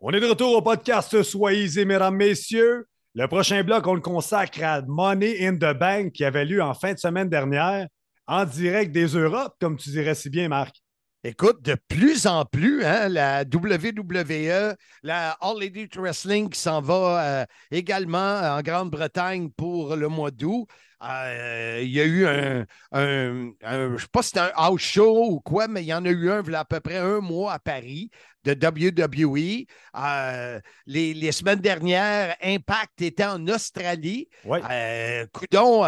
On 0.00 0.10
est 0.10 0.18
de 0.18 0.26
retour 0.26 0.56
au 0.56 0.62
podcast 0.62 1.22
Soyez-y, 1.22 1.84
mesdames, 1.84 2.16
messieurs. 2.16 2.88
Le 3.14 3.28
prochain 3.28 3.62
bloc, 3.62 3.86
on 3.86 3.94
le 3.94 4.00
consacre 4.00 4.60
à 4.64 4.82
Money 4.82 5.36
in 5.46 5.54
the 5.54 5.72
Bank 5.78 6.10
qui 6.10 6.24
avait 6.24 6.44
lieu 6.44 6.60
en 6.60 6.74
fin 6.74 6.94
de 6.94 6.98
semaine 6.98 7.28
dernière 7.28 7.86
en 8.26 8.44
direct 8.44 8.90
des 8.90 9.06
Europes, 9.06 9.54
comme 9.60 9.76
tu 9.76 9.90
dirais 9.90 10.16
si 10.16 10.30
bien, 10.30 10.48
Marc. 10.48 10.83
Écoute, 11.26 11.62
de 11.62 11.74
plus 11.88 12.26
en 12.26 12.44
plus, 12.44 12.84
hein, 12.84 13.08
la 13.08 13.44
WWE, 13.44 14.74
la 15.02 15.30
All 15.40 15.62
Elite 15.62 15.96
Wrestling 15.96 16.50
qui 16.50 16.60
s'en 16.60 16.82
va 16.82 17.40
euh, 17.42 17.44
également 17.70 18.40
en 18.40 18.60
Grande-Bretagne 18.60 19.48
pour 19.50 19.96
le 19.96 20.08
mois 20.08 20.30
d'août. 20.30 20.66
Euh, 21.02 21.80
il 21.82 21.88
y 21.90 22.00
a 22.00 22.04
eu 22.04 22.26
un, 22.26 22.66
un- 22.92 23.50
un- 23.62 23.88
je 23.88 23.92
ne 23.94 23.98
sais 23.98 24.06
pas 24.12 24.22
si 24.22 24.28
c'était 24.28 24.40
un 24.40 24.52
house 24.54 24.80
show 24.82 25.30
ou 25.30 25.40
quoi, 25.40 25.66
mais 25.66 25.82
il 25.82 25.86
y 25.86 25.94
en 25.94 26.04
a 26.04 26.10
eu 26.10 26.30
un 26.30 26.42
il 26.42 26.52
y 26.52 26.54
a 26.54 26.60
à 26.60 26.64
peu 26.66 26.80
près 26.80 26.98
un 26.98 27.20
mois 27.20 27.54
à 27.54 27.58
Paris 27.58 28.10
de 28.44 28.52
WWE. 28.52 29.66
Euh, 29.96 30.60
les, 30.86 31.14
les 31.14 31.32
semaines 31.32 31.60
dernières, 31.60 32.36
Impact 32.42 33.00
était 33.00 33.24
en 33.24 33.46
Australie. 33.48 34.28
Euh, 34.70 35.26
coudon, 35.32 35.84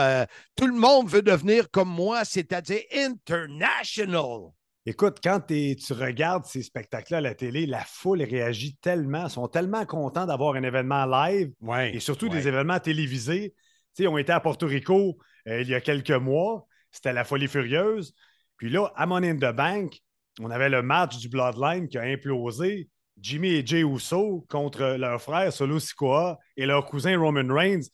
tout 0.56 0.66
le 0.66 0.74
monde 0.74 1.08
veut 1.10 1.22
devenir 1.22 1.70
comme 1.70 1.90
moi, 1.90 2.24
c'est-à-dire 2.24 2.80
international. 2.94 4.50
Écoute, 4.88 5.18
quand 5.22 5.40
tu 5.40 5.92
regardes 5.92 6.44
ces 6.44 6.62
spectacles-là 6.62 7.18
à 7.18 7.20
la 7.20 7.34
télé, 7.34 7.66
la 7.66 7.80
foule 7.80 8.22
réagit 8.22 8.76
tellement, 8.76 9.28
sont 9.28 9.48
tellement 9.48 9.84
contents 9.84 10.26
d'avoir 10.26 10.54
un 10.54 10.62
événement 10.62 11.06
live 11.06 11.52
et 11.92 11.98
surtout 11.98 12.28
des 12.28 12.46
événements 12.46 12.78
télévisés. 12.78 13.54
Tu 13.96 14.04
sais, 14.04 14.06
on 14.06 14.16
était 14.16 14.32
à 14.32 14.38
Porto 14.38 14.66
Rico 14.66 15.18
euh, 15.48 15.62
il 15.62 15.68
y 15.68 15.74
a 15.74 15.80
quelques 15.80 16.10
mois, 16.10 16.66
c'était 16.90 17.12
la 17.12 17.24
folie 17.24 17.48
furieuse. 17.48 18.14
Puis 18.56 18.70
là, 18.70 18.92
à 18.96 19.06
Money 19.06 19.30
in 19.30 19.36
the 19.36 19.54
Bank, 19.54 20.00
on 20.40 20.50
avait 20.50 20.68
le 20.68 20.82
match 20.82 21.18
du 21.18 21.28
Bloodline 21.28 21.88
qui 21.88 21.98
a 21.98 22.02
implosé. 22.02 22.88
Jimmy 23.18 23.54
et 23.54 23.66
Jay 23.66 23.80
Uso 23.80 24.46
contre 24.48 24.96
leur 24.98 25.20
frère 25.22 25.52
Solo 25.52 25.80
Sikoa 25.80 26.38
et 26.56 26.66
leur 26.66 26.84
cousin 26.84 27.18
Roman 27.18 27.52
Reigns. 27.52 27.88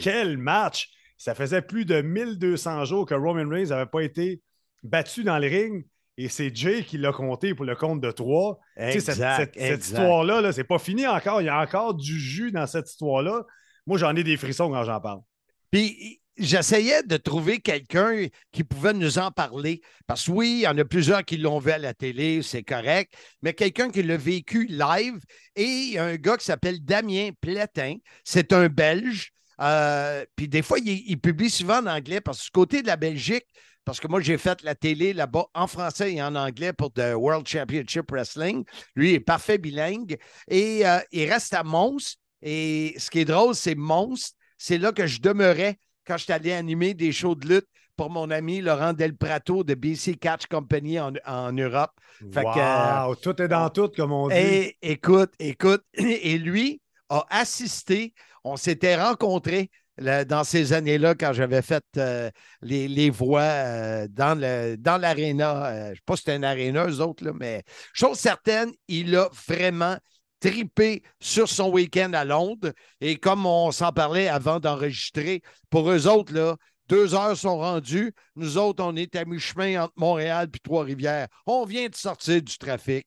Quel 0.00 0.36
match! 0.36 0.90
Ça 1.16 1.34
faisait 1.34 1.62
plus 1.62 1.86
de 1.86 2.02
1200 2.02 2.84
jours 2.84 3.06
que 3.06 3.14
Roman 3.14 3.48
Reigns 3.48 3.70
n'avait 3.70 3.86
pas 3.86 4.02
été 4.02 4.42
battu 4.82 5.24
dans 5.24 5.38
le 5.38 5.48
ring. 5.48 5.86
Et 6.18 6.28
c'est 6.28 6.54
Jay 6.54 6.82
qui 6.84 6.96
l'a 6.98 7.12
compté 7.12 7.54
pour 7.54 7.64
le 7.66 7.76
compte 7.76 8.00
de 8.00 8.10
trois. 8.10 8.58
Cette, 8.76 8.94
Exact, 9.10 9.36
cette- 9.36 9.54
cette 9.60 9.84
histoire-là, 9.84 10.40
là, 10.40 10.52
c'est 10.52 10.64
pas 10.64 10.78
fini 10.78 11.06
encore. 11.06 11.42
Il 11.42 11.44
y 11.44 11.48
a 11.50 11.60
encore 11.60 11.94
du 11.94 12.18
jus 12.18 12.52
dans 12.52 12.66
cette 12.66 12.88
histoire-là. 12.90 13.44
Moi, 13.86 13.98
j'en 13.98 14.16
ai 14.16 14.24
des 14.24 14.36
frissons 14.36 14.70
quand 14.70 14.84
j'en 14.84 15.00
parle. 15.00 15.20
Puis 15.70 16.20
j'essayais 16.38 17.02
de 17.02 17.16
trouver 17.18 17.60
quelqu'un 17.60 18.26
qui 18.52 18.64
pouvait 18.64 18.92
nous 18.94 19.18
en 19.18 19.30
parler. 19.30 19.80
Parce 20.06 20.24
que 20.26 20.30
oui, 20.30 20.50
il 20.58 20.60
y 20.62 20.66
en 20.66 20.76
a 20.78 20.84
plusieurs 20.84 21.24
qui 21.24 21.36
l'ont 21.36 21.58
vu 21.58 21.70
à 21.70 21.78
la 21.78 21.92
télé, 21.94 22.42
c'est 22.42 22.62
correct, 22.62 23.14
mais 23.42 23.52
quelqu'un 23.52 23.90
qui 23.90 24.02
l'a 24.02 24.16
vécu 24.16 24.66
live. 24.66 25.18
Et 25.54 25.64
il 25.64 25.92
y 25.92 25.98
a 25.98 26.04
un 26.04 26.16
gars 26.16 26.36
qui 26.38 26.44
s'appelle 26.46 26.82
Damien 26.84 27.30
Plétin. 27.40 27.96
C'est 28.24 28.52
un 28.52 28.68
Belge. 28.68 29.32
Euh, 29.60 30.24
puis 30.34 30.48
des 30.48 30.62
fois, 30.62 30.78
il, 30.78 30.88
il 31.06 31.18
publie 31.18 31.48
souvent 31.50 31.78
en 31.82 31.86
anglais 31.86 32.20
parce 32.20 32.38
que 32.40 32.44
du 32.44 32.50
côté 32.50 32.82
de 32.82 32.86
la 32.86 32.96
Belgique, 32.96 33.44
parce 33.86 34.00
que 34.00 34.08
moi, 34.08 34.20
j'ai 34.20 34.36
fait 34.36 34.62
la 34.64 34.74
télé 34.74 35.12
là-bas 35.12 35.46
en 35.54 35.68
français 35.68 36.12
et 36.12 36.22
en 36.22 36.34
anglais 36.34 36.72
pour 36.72 36.92
The 36.92 37.14
World 37.14 37.46
Championship 37.46 38.10
Wrestling. 38.10 38.64
Lui 38.96 39.10
il 39.10 39.14
est 39.14 39.20
parfait 39.20 39.58
bilingue. 39.58 40.18
Et 40.48 40.84
euh, 40.84 40.98
il 41.12 41.30
reste 41.30 41.54
à 41.54 41.62
Mons. 41.62 42.16
Et 42.42 42.94
ce 42.98 43.08
qui 43.08 43.20
est 43.20 43.24
drôle, 43.24 43.54
c'est 43.54 43.76
Mons. 43.76 44.34
C'est 44.58 44.78
là 44.78 44.90
que 44.90 45.06
je 45.06 45.20
demeurais 45.20 45.78
quand 46.04 46.16
je 46.16 46.24
suis 46.24 46.32
allé 46.32 46.52
animer 46.52 46.94
des 46.94 47.12
shows 47.12 47.36
de 47.36 47.46
lutte 47.46 47.68
pour 47.96 48.10
mon 48.10 48.30
ami 48.32 48.60
Laurent 48.60 48.92
Del 48.92 49.16
Prato 49.16 49.62
de 49.62 49.74
BC 49.74 50.16
Catch 50.16 50.46
Company 50.46 50.98
en, 50.98 51.12
en 51.24 51.52
Europe. 51.52 51.92
Fait 52.32 52.42
que, 52.42 52.58
euh, 52.58 53.06
wow, 53.06 53.14
tout 53.14 53.40
est 53.40 53.48
dans 53.48 53.70
tout, 53.70 53.88
comme 53.96 54.12
on 54.12 54.28
dit. 54.28 54.34
et 54.34 54.76
écoute, 54.82 55.32
écoute, 55.38 55.84
et 55.94 56.38
lui 56.38 56.80
a 57.08 57.24
assisté. 57.30 58.14
On 58.42 58.56
s'était 58.56 59.00
rencontrés 59.00 59.70
dans 59.98 60.44
ces 60.44 60.72
années-là 60.72 61.14
quand 61.14 61.32
j'avais 61.32 61.62
fait 61.62 61.84
euh, 61.96 62.30
les, 62.62 62.88
les 62.88 63.10
voix 63.10 63.40
euh, 63.40 64.08
dans 64.08 65.00
l'aréna. 65.00 65.66
Euh, 65.66 65.84
je 65.86 65.90
ne 65.90 65.94
sais 65.94 66.00
pas 66.04 66.16
si 66.16 66.22
c'était 66.22 66.36
une 66.36 66.44
aréna, 66.44 66.86
eux 66.86 67.00
autres, 67.00 67.24
mais 67.32 67.62
chose 67.92 68.18
certaine, 68.18 68.72
il 68.88 69.14
a 69.16 69.28
vraiment 69.46 69.96
tripé 70.40 71.02
sur 71.20 71.48
son 71.48 71.70
week-end 71.70 72.12
à 72.12 72.24
Londres. 72.24 72.72
Et 73.00 73.16
comme 73.16 73.46
on 73.46 73.72
s'en 73.72 73.92
parlait 73.92 74.28
avant 74.28 74.60
d'enregistrer, 74.60 75.42
pour 75.70 75.90
eux 75.90 76.06
autres, 76.06 76.34
là, 76.34 76.56
deux 76.88 77.14
heures 77.14 77.36
sont 77.36 77.58
rendues. 77.58 78.12
Nous 78.36 78.58
autres, 78.58 78.84
on 78.84 78.94
est 78.96 79.16
à 79.16 79.24
mi-chemin 79.24 79.84
entre 79.84 79.94
Montréal 79.96 80.48
et 80.54 80.58
Trois-Rivières. 80.58 81.28
On 81.46 81.64
vient 81.64 81.88
de 81.88 81.94
sortir 81.94 82.42
du 82.42 82.58
trafic. 82.58 83.06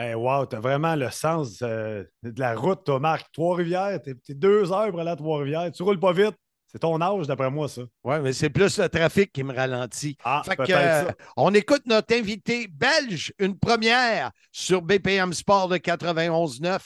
Hey, 0.00 0.14
wow, 0.14 0.46
t'as 0.46 0.60
vraiment 0.60 0.94
le 0.94 1.10
sens 1.10 1.58
euh, 1.62 2.04
de 2.22 2.38
la 2.38 2.54
route, 2.54 2.84
toi, 2.84 3.00
Marc. 3.00 3.32
Trois-Rivières, 3.32 4.00
t'es 4.00 4.14
t'es 4.14 4.32
deux 4.34 4.70
heures 4.72 4.90
pour 4.90 5.00
aller 5.00 5.10
à 5.10 5.16
Trois-Rivières. 5.16 5.72
Tu 5.72 5.82
roules 5.82 5.98
pas 5.98 6.12
vite. 6.12 6.36
C'est 6.68 6.78
ton 6.78 7.00
âge, 7.00 7.26
d'après 7.26 7.50
moi, 7.50 7.66
ça. 7.68 7.82
Oui, 8.04 8.16
mais 8.22 8.32
c'est 8.32 8.50
plus 8.50 8.78
le 8.78 8.88
trafic 8.88 9.32
qui 9.32 9.42
me 9.42 9.52
ralentit. 9.52 10.16
Ah, 10.22 10.42
Fait 10.44 10.54
que, 10.54 10.62
peut-être 10.62 10.76
euh, 10.76 11.08
ça. 11.08 11.14
on 11.36 11.52
écoute 11.52 11.82
notre 11.86 12.14
invité 12.14 12.68
belge, 12.68 13.32
une 13.40 13.58
première 13.58 14.30
sur 14.52 14.82
BPM 14.82 15.32
Sport 15.32 15.68
de 15.68 15.78
91.9. 15.78 16.78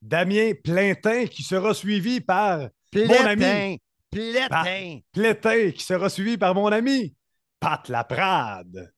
Damien 0.00 0.52
Plaintin, 0.64 1.26
qui 1.26 1.42
sera 1.42 1.74
suivi 1.74 2.20
par 2.22 2.68
Plétin. 2.90 3.26
ami. 3.26 3.78
Plétin. 4.10 5.00
Plétin, 5.12 5.70
qui 5.72 5.82
sera 5.84 6.08
suivi 6.08 6.38
par 6.38 6.54
mon 6.54 6.68
ami 6.68 7.14
Pat 7.60 7.86
Laprade. 7.88 8.90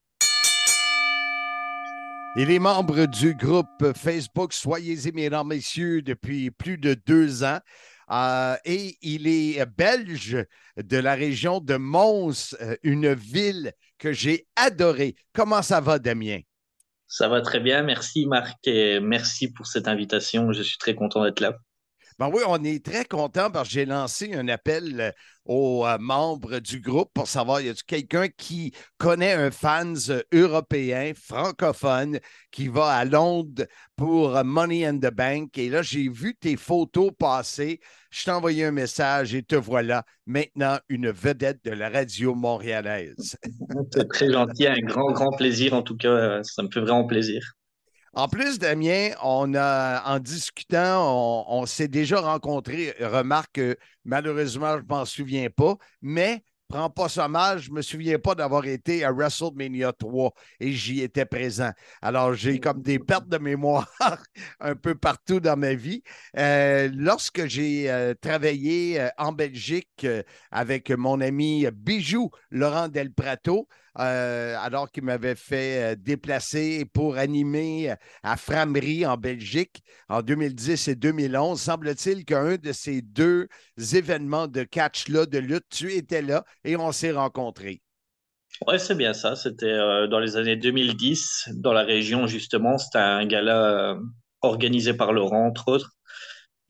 Il 2.37 2.51
est 2.51 2.59
membre 2.59 3.07
du 3.07 3.37
groupe 3.37 3.93
Facebook 3.97 4.53
Soyez-y, 4.53 5.13
mesdames, 5.13 5.47
messieurs, 5.47 6.03
depuis 6.03 6.51
plus 6.51 6.79
de 6.79 6.95
deux 7.07 7.45
ans. 7.45 7.61
Euh, 8.11 8.57
et 8.65 8.97
il 9.03 9.29
est 9.29 9.65
belge 9.67 10.45
de 10.77 10.97
la 10.97 11.15
région 11.15 11.61
de 11.61 11.77
Mons, 11.77 12.57
euh, 12.61 12.75
une 12.83 13.15
ville 13.15 13.73
que 13.99 14.13
j'ai 14.13 14.49
adorée. 14.57 15.15
Comment 15.33 15.63
ça 15.63 15.81
va, 15.81 16.01
Damien? 16.01 16.41
Ça 17.07 17.29
va 17.29 17.41
très 17.41 17.61
bien, 17.61 17.85
merci 17.85 18.27
Marc 18.27 18.59
merci 18.67 19.53
pour 19.53 19.69
cette 19.69 19.87
invitation. 19.87 20.53
Je 20.53 20.63
suis 20.63 20.79
très 20.79 20.97
content 20.97 21.23
d'être 21.23 21.39
là. 21.39 21.57
Ben 22.21 22.31
oui, 22.33 22.43
on 22.47 22.63
est 22.63 22.85
très 22.85 23.05
content 23.05 23.51
parce 23.51 23.69
que 23.69 23.75
j'ai 23.75 23.87
lancé 23.87 24.35
un 24.35 24.47
appel 24.47 25.01
euh, 25.01 25.11
aux 25.47 25.85
euh, 25.85 25.99
membres 25.99 26.61
du 26.61 26.81
groupe 26.81 27.11
pour 27.13 27.27
savoir 27.27 27.61
y 27.61 27.69
a 27.69 27.75
quelqu'un 27.75 28.29
qui 28.29 28.73
connaît 28.99 29.33
un 29.33 29.51
fans 29.51 29.95
euh, 30.11 30.23
européen, 30.33 31.13
francophone, 31.13 32.21
qui 32.53 32.69
va 32.69 32.91
à 32.91 33.05
Londres 33.05 33.65
pour 33.97 34.45
Money 34.45 34.87
in 34.87 34.99
the 34.99 35.13
Bank. 35.13 35.59
Et 35.59 35.69
là, 35.69 35.83
j'ai 35.83 36.09
vu 36.09 36.37
tes 36.37 36.57
photos 36.57 37.11
passer. 37.19 37.81
Je 38.11 38.25
t'ai 38.25 38.31
envoyé 38.31 38.65
un 38.65 38.71
message 38.71 39.35
et 39.35 39.43
te 39.43 39.57
voilà 39.57 40.05
maintenant 40.25 40.79
une 40.89 41.11
vedette 41.11 41.65
de 41.65 41.73
la 41.73 41.89
radio 41.89 42.37
montréalaise. 42.37 43.37
C'est 43.93 44.09
très 44.09 44.31
gentil, 44.31 44.69
un 44.69 44.79
grand, 44.79 45.11
grand 45.11 45.33
plaisir 45.37 45.75
en 45.75 45.83
tout 45.83 45.97
cas. 45.97 46.45
Ça 46.45 46.63
me 46.63 46.69
fait 46.71 46.81
vraiment 46.81 47.07
plaisir. 47.07 47.57
En 48.17 48.29
plus, 48.29 48.61
Damien, 48.61 49.11
on 49.25 49.55
a, 49.55 50.03
en 50.05 50.21
discutant, 50.21 51.45
on, 51.49 51.67
s'est 51.67 51.89
déjà 51.89 52.21
rencontrés. 52.21 52.95
Remarque 53.01 53.55
que 53.55 53.77
malheureusement, 54.05 54.77
je 54.79 54.83
ne 54.83 54.89
m'en 54.89 55.05
souviens 55.05 55.49
pas, 55.51 55.77
mais 56.01 56.45
prends 56.69 56.91
pas 56.91 57.09
ça 57.09 57.29
je 57.59 57.71
me 57.73 57.83
souviens 57.83 58.19
pas 58.19 58.35
d'avoir 58.35 58.67
été 58.67 59.05
à 59.05 59.13
WrestleMania 59.13 59.93
3 59.93 60.33
et 60.61 60.73
j'y 60.73 61.03
étais 61.03 61.25
présent. 61.25 61.71
Alors, 62.03 62.35
j'ai 62.35 62.61
comme 62.61 62.83
des 62.83 63.01
pertes 63.01 63.29
de 63.29 63.39
mémoire 63.39 63.89
un 64.61 64.77
peu 64.77 64.95
partout 64.95 65.41
dans 65.41 65.57
ma 65.57 65.75
vie. 65.75 66.03
Euh, 66.39 66.89
lorsque 66.95 67.47
j'ai 67.47 67.91
euh, 67.91 68.15
travaillé 68.15 69.01
euh, 69.01 69.09
en 69.19 69.33
Belgique 69.33 70.07
avec 70.53 70.91
mon 70.93 71.21
ami 71.21 71.67
Bijou 71.73 72.31
Laurent 72.51 72.87
Del 72.87 73.13
Prato, 73.13 73.67
alors 73.95 74.91
qu'il 74.91 75.05
m'avait 75.05 75.35
fait 75.35 75.97
déplacer 75.97 76.85
pour 76.93 77.17
animer 77.17 77.95
à 78.23 78.37
Framerie 78.37 79.07
en 79.07 79.17
Belgique 79.17 79.83
en 80.09 80.23
2010 80.23 80.89
et 80.89 80.95
2011, 80.95 81.61
semble-t-il 81.61 82.25
qu'un 82.25 82.57
de 82.57 82.73
ces 82.73 83.03
deux 83.03 83.49
événements 83.93 84.49
de 84.49 84.63
catch-là, 84.65 85.27
de 85.27 85.39
lutte, 85.39 85.69
tu 85.71 85.93
étais 85.93 86.23
là 86.23 86.45
et 86.65 86.77
on 86.77 86.93
s'est 86.93 87.13
rencontrés. 87.13 87.81
Ouais, 88.67 88.79
c'est 88.79 88.95
bien 88.95 89.13
ça. 89.13 89.35
C'était 89.35 89.67
euh, 89.67 90.07
dans 90.07 90.21
les 90.21 90.37
années 90.37 90.57
2010, 90.57 91.51
dans 91.55 91.73
la 91.73 91.83
région, 91.83 92.27
justement. 92.27 92.79
C'était 92.79 92.99
un 92.99 93.27
gala 93.27 93.91
euh, 93.93 94.01
organisé 94.43 94.95
par 94.95 95.13
Laurent, 95.13 95.47
entre 95.47 95.69
autres. 95.69 95.91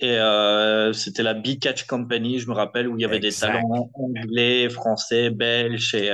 Et 0.00 0.18
euh, 0.18 0.92
c'était 0.92 1.22
la 1.22 1.34
Big 1.34 1.60
Catch 1.60 1.86
Company, 1.86 2.38
je 2.38 2.48
me 2.48 2.54
rappelle, 2.54 2.88
où 2.88 2.98
il 2.98 3.02
y 3.02 3.04
avait 3.04 3.20
des 3.20 3.32
talents 3.32 3.90
anglais, 3.94 4.68
français, 4.68 5.30
belges. 5.30 5.94
Et 5.94 6.10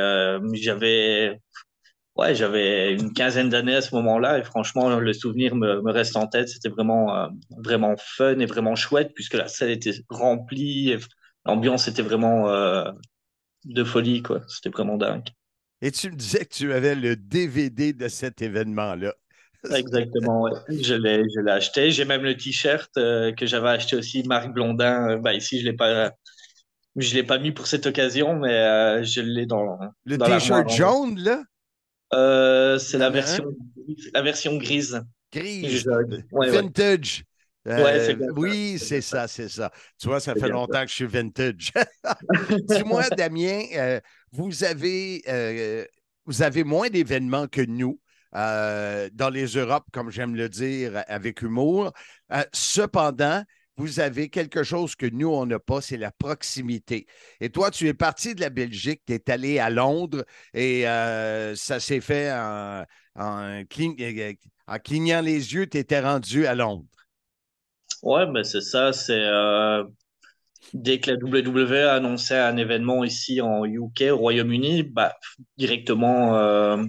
j'avais 0.54 1.40
ouais, 2.16 2.34
j'avais 2.34 2.92
une 2.92 3.12
quinzaine 3.12 3.48
d'années 3.48 3.76
à 3.76 3.80
ce 3.82 3.94
moment-là. 3.94 4.38
Et 4.38 4.44
franchement, 4.44 4.98
le 4.98 5.12
souvenir 5.12 5.54
me, 5.56 5.80
me 5.82 5.92
reste 5.92 6.16
en 6.16 6.26
tête. 6.26 6.48
C'était 6.48 6.68
vraiment, 6.68 7.30
vraiment 7.50 7.94
fun 7.98 8.38
et 8.38 8.46
vraiment 8.46 8.76
chouette, 8.76 9.12
puisque 9.14 9.34
la 9.34 9.48
salle 9.48 9.70
était 9.70 9.94
remplie. 10.08 10.94
L'ambiance 11.46 11.88
était 11.88 12.02
vraiment 12.02 12.48
de 13.64 13.84
folie, 13.84 14.22
quoi. 14.22 14.40
C'était 14.48 14.70
vraiment 14.70 14.96
dingue. 14.96 15.28
Et 15.82 15.90
tu 15.90 16.10
me 16.10 16.16
disais 16.16 16.44
que 16.44 16.54
tu 16.54 16.72
avais 16.72 16.94
le 16.94 17.16
DVD 17.16 17.92
de 17.92 18.08
cet 18.08 18.42
événement-là. 18.42 19.14
Exactement, 19.74 20.42
ouais. 20.42 20.52
Je 20.68 20.94
l'ai, 20.94 21.22
je 21.34 21.40
l'ai 21.40 21.52
acheté. 21.52 21.90
J'ai 21.90 22.04
même 22.04 22.22
le 22.22 22.36
t-shirt 22.36 22.90
euh, 22.96 23.32
que 23.32 23.46
j'avais 23.46 23.68
acheté 23.68 23.96
aussi, 23.96 24.22
Marc 24.22 24.52
Blondin. 24.52 25.18
Bah, 25.18 25.34
ici, 25.34 25.60
je 25.60 25.66
l'ai 25.66 25.74
pas, 25.74 26.12
je 26.96 27.14
l'ai 27.14 27.22
pas 27.22 27.38
mis 27.38 27.52
pour 27.52 27.66
cette 27.66 27.86
occasion, 27.86 28.36
mais 28.36 28.54
euh, 28.54 29.02
je 29.02 29.20
l'ai 29.20 29.46
dans. 29.46 29.78
Le 30.04 30.18
t-shirt 30.18 30.70
jaune, 30.70 31.18
là? 31.18 31.42
c'est 32.78 32.98
la 32.98 33.10
version, 33.10 33.44
la 34.14 34.22
version 34.22 34.56
grise. 34.56 35.02
Grise. 35.32 35.86
Vintage. 36.32 37.24
Oui, 38.36 38.78
c'est 38.78 39.02
ça, 39.02 39.28
c'est 39.28 39.48
ça. 39.48 39.70
Tu 39.98 40.08
vois, 40.08 40.20
ça 40.20 40.34
fait 40.34 40.48
longtemps 40.48 40.82
que 40.82 40.88
je 40.88 40.94
suis 40.94 41.06
vintage. 41.06 41.72
Dis-moi, 42.68 43.04
Damien, 43.10 43.60
vous, 44.32 44.64
avez, 44.64 45.86
vous 46.24 46.42
avez 46.42 46.64
moins 46.64 46.88
d'événements 46.88 47.46
que 47.46 47.60
nous. 47.60 48.00
Dans 48.32 49.30
les 49.32 49.46
Europes, 49.46 49.86
comme 49.92 50.10
j'aime 50.10 50.34
le 50.34 50.48
dire 50.48 51.02
avec 51.08 51.42
humour. 51.42 51.92
cependant, 52.52 53.42
vous 53.76 54.00
avez 54.00 54.28
quelque 54.28 54.62
chose 54.62 54.94
que 54.94 55.06
nous, 55.06 55.28
on 55.28 55.46
n'a 55.46 55.58
pas, 55.58 55.80
c'est 55.80 55.96
la 55.96 56.12
proximité. 56.12 57.06
Et 57.40 57.50
toi, 57.50 57.70
tu 57.70 57.88
es 57.88 57.94
parti 57.94 58.34
de 58.34 58.40
la 58.40 58.50
Belgique, 58.50 59.02
tu 59.06 59.14
es 59.14 59.30
allé 59.30 59.58
à 59.58 59.70
Londres 59.70 60.24
et 60.54 60.82
ça 60.84 61.80
s'est 61.80 62.00
fait 62.00 62.30
en, 62.32 62.84
en, 63.16 63.62
clignant 63.68 65.20
les 65.20 65.54
yeux, 65.54 65.66
tu 65.66 65.78
étais 65.78 66.00
rendu 66.00 66.46
à 66.46 66.54
Londres. 66.54 66.84
Ouais, 68.02 68.26
ben 68.26 68.42
c'est 68.44 68.62
ça. 68.62 68.92
C'est 68.92 69.12
euh, 69.12 69.84
dès 70.74 71.00
que 71.00 71.10
la 71.10 71.16
WWE 71.16 71.86
a 71.88 71.94
annoncé 71.94 72.34
un 72.34 72.56
événement 72.56 73.04
ici 73.04 73.40
en 73.40 73.64
UK, 73.64 74.04
au 74.12 74.16
Royaume-Uni, 74.16 74.84
bah, 74.84 75.16
directement 75.56 76.36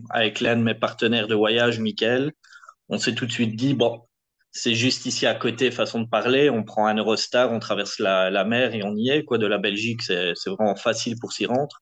avec 0.10 0.40
l'un 0.42 0.58
de 0.58 0.64
mes 0.64 0.76
partenaires 0.76 1.28
de 1.28 1.36
voyage, 1.36 1.80
Michael, 1.80 2.32
on 2.90 2.98
s'est 2.98 3.16
tout 3.16 3.26
de 3.26 3.32
suite 3.32 3.56
dit 3.56 3.74
bon, 3.74 4.02
c'est 4.52 4.76
juste 4.76 5.06
ici 5.06 5.26
à 5.26 5.34
côté, 5.36 5.72
façon 5.72 6.02
de 6.02 6.08
parler. 6.10 6.50
On 6.50 6.64
prend 6.64 6.88
un 6.88 6.96
Eurostar, 6.98 7.52
on 7.52 7.60
traverse 7.60 8.00
la, 8.00 8.30
la 8.30 8.44
mer 8.44 8.76
et 8.76 8.84
on 8.84 8.96
y 8.96 9.10
est. 9.10 9.24
Quoi, 9.24 9.38
de 9.38 9.48
la 9.48 9.58
Belgique, 9.58 10.02
c'est 10.02 10.34
c'est 10.36 10.50
vraiment 10.50 10.76
facile 10.76 11.16
pour 11.20 11.32
s'y 11.34 11.46
rendre. 11.46 11.82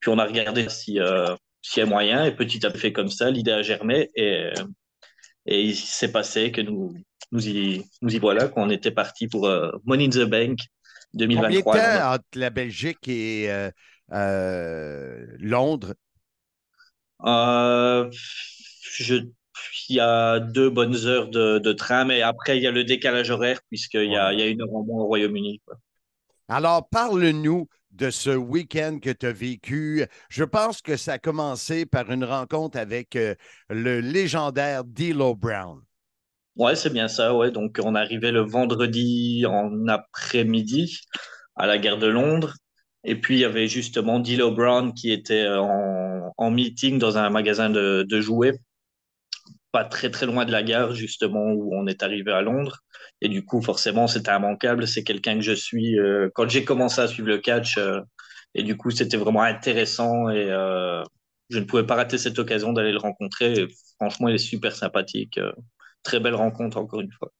Puis 0.00 0.10
on 0.10 0.18
a 0.18 0.24
regardé 0.26 0.68
si 0.68 1.00
euh, 1.00 1.34
s'il 1.62 1.80
y 1.80 1.82
a 1.82 1.86
moyen 1.86 2.24
et 2.24 2.34
petit 2.36 2.64
à 2.66 2.70
petit 2.70 2.92
comme 2.92 3.08
ça, 3.10 3.30
l'idée 3.30 3.52
a 3.52 3.62
germé 3.62 4.10
et 4.14 4.52
et 5.46 5.62
il 5.62 5.74
s'est 5.76 6.12
passé 6.12 6.52
que 6.52 6.60
nous 6.60 6.94
nous 7.32 7.48
y, 7.48 7.84
nous 8.02 8.14
y 8.14 8.18
voilà, 8.18 8.48
qu'on 8.48 8.70
était 8.70 8.90
parti 8.92 9.28
pour 9.28 9.46
euh, 9.46 9.72
Money 9.84 10.06
in 10.06 10.10
the 10.10 10.24
Bank 10.24 10.58
2023. 11.14 11.72
Combien 11.72 11.94
de 11.94 11.98
temps 11.98 12.12
entre 12.12 12.24
la 12.34 12.50
Belgique 12.50 13.08
et 13.08 13.50
euh, 13.50 13.70
euh, 14.12 15.26
Londres? 15.38 15.94
Je, 17.24 19.14
il 19.88 19.96
y 19.96 20.00
a 20.00 20.40
deux 20.40 20.70
bonnes 20.70 21.06
heures 21.06 21.28
de, 21.28 21.58
de, 21.58 21.72
train, 21.72 22.04
mais 22.04 22.22
après, 22.22 22.56
il 22.58 22.62
y 22.62 22.66
a 22.66 22.70
le 22.70 22.84
décalage 22.84 23.30
horaire, 23.30 23.60
puisqu'il 23.68 24.10
y, 24.10 24.16
a, 24.16 24.32
il 24.32 24.40
y 24.40 24.42
a 24.42 24.46
une 24.46 24.62
heure 24.62 24.74
en 24.74 24.82
moins 24.84 25.02
au 25.02 25.06
Royaume-Uni. 25.06 25.60
Alors, 26.48 26.88
parle-nous 26.88 27.68
de 27.90 28.10
ce 28.10 28.30
week-end 28.30 28.98
que 29.00 29.10
tu 29.10 29.26
as 29.26 29.32
vécu. 29.32 30.04
Je 30.28 30.44
pense 30.44 30.82
que 30.82 30.96
ça 30.96 31.14
a 31.14 31.18
commencé 31.18 31.86
par 31.86 32.10
une 32.10 32.24
rencontre 32.24 32.78
avec 32.78 33.16
le 33.68 34.00
légendaire 34.00 34.84
D'Lo 34.84 35.34
Brown. 35.34 35.80
Ouais, 36.56 36.76
c'est 36.76 36.90
bien 36.90 37.08
ça, 37.08 37.34
ouais. 37.34 37.50
Donc, 37.50 37.80
on 37.82 37.94
arrivait 37.96 38.30
le 38.30 38.42
vendredi 38.42 39.44
en 39.46 39.88
après-midi 39.88 41.00
à 41.56 41.66
la 41.66 41.78
gare 41.78 41.98
de 41.98 42.06
Londres. 42.06 42.54
Et 43.04 43.20
puis, 43.20 43.36
il 43.36 43.40
y 43.40 43.44
avait 43.44 43.66
justement 43.68 44.20
D'Lo 44.20 44.52
Brown 44.52 44.94
qui 44.94 45.10
était 45.12 45.48
en, 45.48 46.32
en, 46.36 46.50
meeting 46.50 46.98
dans 46.98 47.18
un 47.18 47.28
magasin 47.30 47.70
de, 47.70 48.04
de, 48.08 48.20
jouets, 48.20 48.52
pas 49.72 49.84
très 49.84 50.10
très 50.10 50.26
loin 50.26 50.44
de 50.44 50.52
la 50.52 50.62
gare, 50.62 50.94
justement, 50.94 51.52
où 51.52 51.74
on 51.74 51.86
est 51.86 52.02
arrivé 52.04 52.32
à 52.32 52.40
Londres. 52.42 52.78
Et 53.20 53.28
du 53.28 53.44
coup, 53.44 53.60
forcément, 53.60 54.06
c'était 54.06 54.30
immanquable. 54.30 54.86
C'est 54.86 55.04
quelqu'un 55.04 55.34
que 55.36 55.42
je 55.42 55.52
suis 55.52 55.98
euh, 55.98 56.30
quand 56.34 56.48
j'ai 56.48 56.64
commencé 56.64 57.00
à 57.00 57.08
suivre 57.08 57.28
le 57.28 57.38
catch. 57.38 57.78
Euh, 57.78 58.00
et 58.54 58.62
du 58.62 58.76
coup, 58.76 58.90
c'était 58.90 59.16
vraiment 59.16 59.42
intéressant 59.42 60.30
et 60.30 60.48
euh, 60.50 61.02
je 61.50 61.58
ne 61.58 61.64
pouvais 61.64 61.84
pas 61.84 61.96
rater 61.96 62.18
cette 62.18 62.38
occasion 62.38 62.72
d'aller 62.72 62.92
le 62.92 62.98
rencontrer. 62.98 63.66
Franchement, 64.00 64.28
il 64.28 64.36
est 64.36 64.38
super 64.38 64.76
sympathique 64.76 65.40
très 66.04 66.20
belle 66.20 66.36
rencontre, 66.36 66.76
encore 66.76 67.00
une 67.00 67.10
fois. 67.10 67.32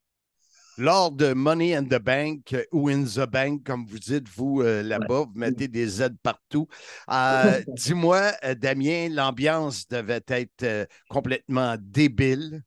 Lors 0.76 1.12
de 1.12 1.34
Money 1.34 1.74
in 1.74 1.84
the 1.84 2.00
Bank 2.00 2.56
ou 2.72 2.88
In 2.88 3.04
the 3.04 3.30
Bank, 3.30 3.62
comme 3.64 3.86
vous 3.86 4.00
dites, 4.00 4.28
vous 4.28 4.60
euh, 4.60 4.82
là-bas, 4.82 5.26
vous 5.26 5.32
mettez 5.36 5.68
des 5.68 5.86
Z 5.86 6.08
partout. 6.22 6.66
Euh, 7.12 7.62
dis-moi, 7.68 8.32
euh, 8.42 8.56
Damien, 8.56 9.08
l'ambiance 9.08 9.86
devait 9.88 10.24
être 10.26 10.88
complètement 11.08 11.76
débile. 11.78 12.62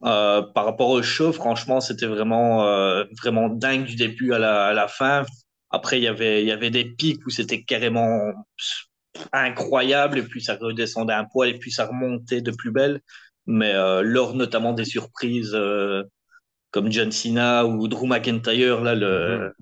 par 0.00 0.64
rapport 0.64 0.90
au 0.90 1.02
show, 1.02 1.32
franchement, 1.32 1.80
c'était 1.80 2.06
vraiment, 2.06 2.64
vraiment 3.20 3.48
dingue 3.48 3.84
du 3.84 3.96
début 3.96 4.32
à 4.32 4.38
la, 4.38 4.66
à 4.66 4.72
la 4.72 4.86
fin. 4.86 5.24
Après, 5.70 6.00
y 6.00 6.04
il 6.04 6.46
y 6.46 6.52
avait 6.52 6.70
des 6.70 6.84
pics 6.84 7.26
où 7.26 7.30
c'était 7.30 7.64
carrément 7.64 8.32
incroyable, 9.32 10.18
et 10.18 10.22
puis 10.22 10.42
ça 10.42 10.54
redescendait 10.54 11.12
un 11.12 11.24
poil, 11.24 11.48
et 11.48 11.58
puis 11.58 11.72
ça 11.72 11.86
remontait 11.86 12.40
de 12.40 12.52
plus 12.52 12.70
belle 12.70 13.00
mais 13.46 13.74
euh, 13.74 14.02
lors 14.02 14.34
notamment 14.34 14.72
des 14.72 14.84
surprises 14.84 15.54
euh, 15.54 16.02
comme 16.70 16.90
John 16.90 17.12
Cena 17.12 17.66
ou 17.66 17.88
Drew 17.88 18.06
McIntyre, 18.06 18.80
là, 18.80 18.94
le, 18.94 19.52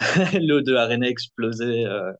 mm-hmm. 0.00 0.38
l'eau 0.46 0.60
de 0.60 0.74
Arena 0.74 1.08
explosé. 1.08 1.86
Euh, 1.86 2.12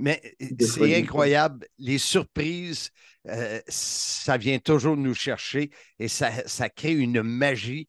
mais 0.00 0.20
c'est 0.58 0.96
incroyable. 0.96 1.66
Les 1.78 1.98
surprises, 1.98 2.90
ça 3.68 4.36
vient 4.36 4.58
toujours 4.58 4.96
nous 4.96 5.14
chercher 5.14 5.70
et 6.00 6.08
ça, 6.08 6.32
ça 6.46 6.68
crée 6.68 6.92
une 6.92 7.22
magie, 7.22 7.86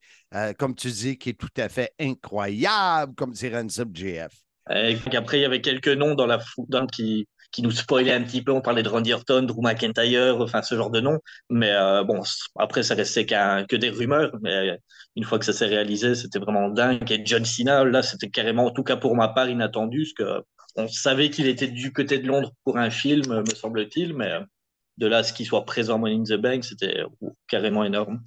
comme 0.56 0.76
tu 0.76 0.88
dis, 0.88 1.18
qui 1.18 1.30
est 1.30 1.38
tout 1.38 1.48
à 1.56 1.68
fait 1.68 1.92
incroyable, 1.98 3.12
comme 3.16 3.32
dirait 3.32 3.60
Ransom 3.60 3.90
GF. 3.92 4.32
Et 4.70 4.96
après, 5.16 5.38
il 5.38 5.42
y 5.42 5.44
avait 5.44 5.60
quelques 5.60 5.88
noms 5.88 6.14
dans 6.14 6.26
la 6.26 6.38
foule 6.38 6.86
qui, 6.92 7.26
qui 7.56 7.62
nous 7.62 7.70
spoilait 7.70 8.12
un 8.12 8.22
petit 8.22 8.42
peu. 8.42 8.52
On 8.52 8.60
parlait 8.60 8.82
de 8.82 8.88
Randy 8.90 9.14
Orton, 9.14 9.42
Drew 9.44 9.62
McIntyre, 9.62 10.38
enfin 10.42 10.60
ce 10.60 10.74
genre 10.74 10.90
de 10.90 11.00
nom. 11.00 11.18
Mais 11.48 11.72
euh, 11.72 12.04
bon, 12.04 12.20
après, 12.58 12.82
ça 12.82 12.94
restait 12.94 13.24
que 13.24 13.76
des 13.76 13.88
rumeurs. 13.88 14.36
Mais 14.42 14.78
une 15.16 15.24
fois 15.24 15.38
que 15.38 15.46
ça 15.46 15.54
s'est 15.54 15.64
réalisé, 15.64 16.14
c'était 16.14 16.38
vraiment 16.38 16.68
dingue. 16.68 17.10
Et 17.10 17.22
John 17.24 17.46
Cena, 17.46 17.82
là, 17.84 18.02
c'était 18.02 18.28
carrément, 18.28 18.66
en 18.66 18.72
tout 18.72 18.82
cas 18.82 18.96
pour 18.96 19.16
ma 19.16 19.28
part, 19.28 19.48
inattendu. 19.48 20.06
Parce 20.18 20.42
que 20.42 20.44
on 20.76 20.86
savait 20.86 21.30
qu'il 21.30 21.46
était 21.46 21.68
du 21.68 21.94
côté 21.94 22.18
de 22.18 22.26
Londres 22.26 22.52
pour 22.62 22.76
un 22.76 22.90
film, 22.90 23.22
me 23.26 23.54
semble-t-il. 23.54 24.14
Mais 24.14 24.32
de 24.98 25.06
là 25.06 25.22
ce 25.22 25.32
qu'il 25.32 25.46
soit 25.46 25.64
présent 25.64 25.94
à 25.94 25.98
Money 25.98 26.16
in 26.16 26.24
the 26.24 26.38
Bank, 26.38 26.62
c'était 26.62 27.04
carrément 27.48 27.84
énorme. 27.84 28.20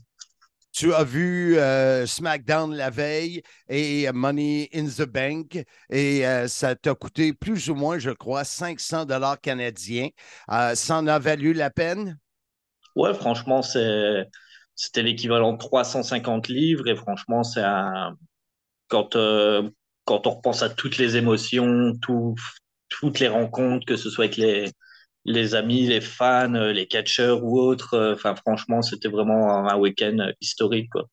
Tu 0.79 0.93
as 0.93 1.03
vu 1.03 1.57
euh, 1.57 2.05
SmackDown 2.05 2.73
la 2.73 2.89
veille 2.89 3.41
et 3.67 4.09
Money 4.13 4.69
in 4.73 4.85
the 4.85 5.01
Bank 5.01 5.61
et 5.89 6.25
euh, 6.25 6.47
ça 6.47 6.73
t'a 6.73 6.95
coûté 6.95 7.33
plus 7.33 7.69
ou 7.69 7.75
moins, 7.75 7.99
je 7.99 8.11
crois, 8.11 8.45
500 8.45 9.03
dollars 9.03 9.41
canadiens. 9.41 10.07
Euh, 10.49 10.75
ça 10.75 10.95
en 10.95 11.07
a 11.07 11.19
valu 11.19 11.51
la 11.51 11.69
peine? 11.69 12.17
Ouais, 12.95 13.13
franchement, 13.13 13.61
c'était 13.61 15.03
l'équivalent 15.03 15.51
de 15.51 15.57
350 15.57 16.47
livres 16.47 16.87
et 16.87 16.95
franchement, 16.95 17.43
c'est 17.43 17.65
quand 18.87 19.17
quand 20.05 20.27
on 20.27 20.29
repense 20.29 20.63
à 20.63 20.69
toutes 20.69 20.97
les 20.97 21.17
émotions, 21.17 21.91
tout 22.01 22.35
toutes 22.87 23.19
les 23.19 23.27
rencontres, 23.27 23.85
que 23.85 23.97
ce 23.97 24.09
soit 24.09 24.23
avec 24.25 24.37
les, 24.37 24.71
les 25.25 25.55
amis, 25.55 25.87
les 25.87 26.01
fans, 26.01 26.53
euh, 26.55 26.71
les 26.71 26.87
catcheurs 26.87 27.43
ou 27.43 27.59
autres. 27.59 27.93
euh, 27.93 28.13
Enfin, 28.13 28.35
franchement, 28.35 28.81
c'était 28.81 29.09
vraiment 29.09 29.67
un, 29.67 29.77
week-end 29.77 30.17
euh, 30.19 30.31
historique. 30.41 30.89
Quoi. 30.91 31.05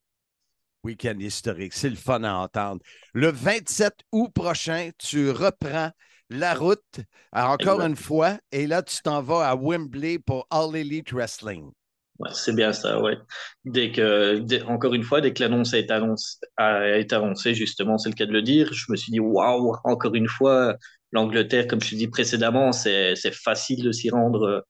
Week-end 0.85 1.16
historique, 1.19 1.73
c'est 1.75 1.90
le 1.90 1.97
fun 1.97 2.23
à 2.23 2.35
entendre. 2.35 2.81
Le 3.12 3.31
27 3.31 3.95
août 4.12 4.31
prochain, 4.33 4.90
tu 4.99 5.31
reprends 5.31 5.90
la 6.31 6.55
route, 6.55 7.01
encore 7.33 7.81
une 7.83 7.97
fois, 7.97 8.38
et 8.53 8.66
là, 8.66 8.83
tu 8.83 9.01
t'en 9.03 9.23
vas 9.23 9.49
à 9.49 9.57
Wembley 9.57 10.19
pour 10.19 10.47
All 10.51 10.75
Elite 10.77 11.12
Wrestling. 11.12 11.71
Ouais, 12.19 12.31
c'est 12.33 12.55
bien 12.55 12.73
ça, 12.73 13.01
ouais. 13.03 13.19
Dès 13.64 13.92
que, 13.92 14.38
dès- 14.38 14.62
encore 14.62 14.95
une 14.95 15.03
fois, 15.03 15.21
dès 15.21 15.35
que 15.35 15.42
l'annonce 15.42 15.75
a 15.75 15.79
été 15.79 15.92
annoncée, 15.92 16.38
a 16.57 16.97
été 16.97 17.14
annoncée, 17.14 17.55
justement, 17.55 17.99
c'est 17.99 18.09
le 18.09 18.14
cas 18.14 18.25
de 18.27 18.33
le 18.33 18.42
dire, 18.42 18.73
je 18.73 18.87
me 18.90 18.97
suis 18.97 19.12
dit, 19.12 19.21
waouh, 19.21 19.77
encore 19.85 20.14
une 20.14 20.29
fois, 20.29 20.77
l'Angleterre, 21.16 21.66
comme 21.66 21.83
je 21.83 21.96
dit 21.96 22.09
précédemment, 22.09 22.72
c'est, 22.72 23.16
c'est 23.16 23.35
facile 23.35 23.83
de 23.83 23.92
s'y 23.92 24.11
rendre 24.11 24.42
euh, 24.44 24.61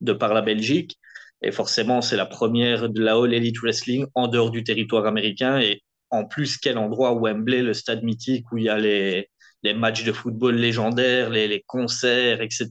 de 0.00 0.12
par 0.12 0.34
la 0.34 0.42
Belgique. 0.42 0.98
Et 1.42 1.52
forcément, 1.52 2.02
c'est 2.02 2.16
la 2.16 2.26
première 2.26 2.88
de 2.88 3.00
la 3.02 3.14
All 3.16 3.32
Elite 3.34 3.58
Wrestling 3.62 4.06
en 4.14 4.28
dehors 4.28 4.50
du 4.50 4.62
territoire 4.64 5.06
américain. 5.06 5.58
Et 5.60 5.82
en 6.10 6.24
plus, 6.24 6.58
quel 6.58 6.78
endroit, 6.78 7.14
Wembley, 7.14 7.62
le 7.62 7.74
stade 7.74 8.02
mythique 8.02 8.50
où 8.52 8.58
il 8.58 8.64
y 8.64 8.68
a 8.68 8.78
les, 8.78 9.28
les 9.62 9.74
matchs 9.74 10.04
de 10.04 10.12
football 10.12 10.56
légendaires, 10.56 11.30
les, 11.30 11.48
les 11.48 11.62
concerts, 11.66 12.42
etc. 12.42 12.68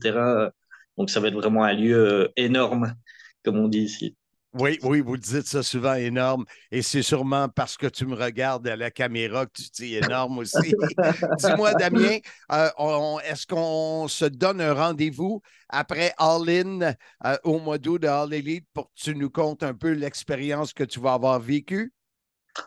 Donc, 0.96 1.10
ça 1.10 1.20
va 1.20 1.28
être 1.28 1.34
vraiment 1.34 1.64
un 1.64 1.74
lieu 1.74 1.96
euh, 1.96 2.28
énorme, 2.36 2.94
comme 3.44 3.58
on 3.58 3.68
dit 3.68 3.80
ici. 3.80 4.16
Oui, 4.54 4.78
oui, 4.82 5.00
vous 5.00 5.16
dites 5.16 5.46
ça 5.46 5.62
souvent 5.62 5.94
énorme, 5.94 6.44
et 6.70 6.82
c'est 6.82 7.00
sûrement 7.00 7.48
parce 7.48 7.78
que 7.78 7.86
tu 7.86 8.04
me 8.04 8.14
regardes 8.14 8.68
à 8.68 8.76
la 8.76 8.90
caméra 8.90 9.46
que 9.46 9.52
tu 9.54 9.70
dis 9.72 9.94
énorme 9.94 10.38
aussi. 10.38 10.74
Dis-moi, 11.38 11.72
Damien, 11.72 12.18
euh, 12.52 13.18
est-ce 13.24 13.46
qu'on 13.46 14.08
se 14.08 14.26
donne 14.26 14.60
un 14.60 14.74
rendez-vous 14.74 15.40
après 15.70 16.12
All 16.18 16.50
In 16.50 16.94
euh, 17.24 17.36
au 17.44 17.60
mois 17.60 17.78
d'août 17.78 18.02
de 18.02 18.08
All 18.08 18.34
Elite 18.34 18.66
pour 18.74 18.88
que 18.88 18.94
tu 18.94 19.14
nous 19.14 19.30
contes 19.30 19.62
un 19.62 19.72
peu 19.72 19.92
l'expérience 19.92 20.74
que 20.74 20.84
tu 20.84 21.00
vas 21.00 21.14
avoir 21.14 21.40
vécue? 21.40 21.94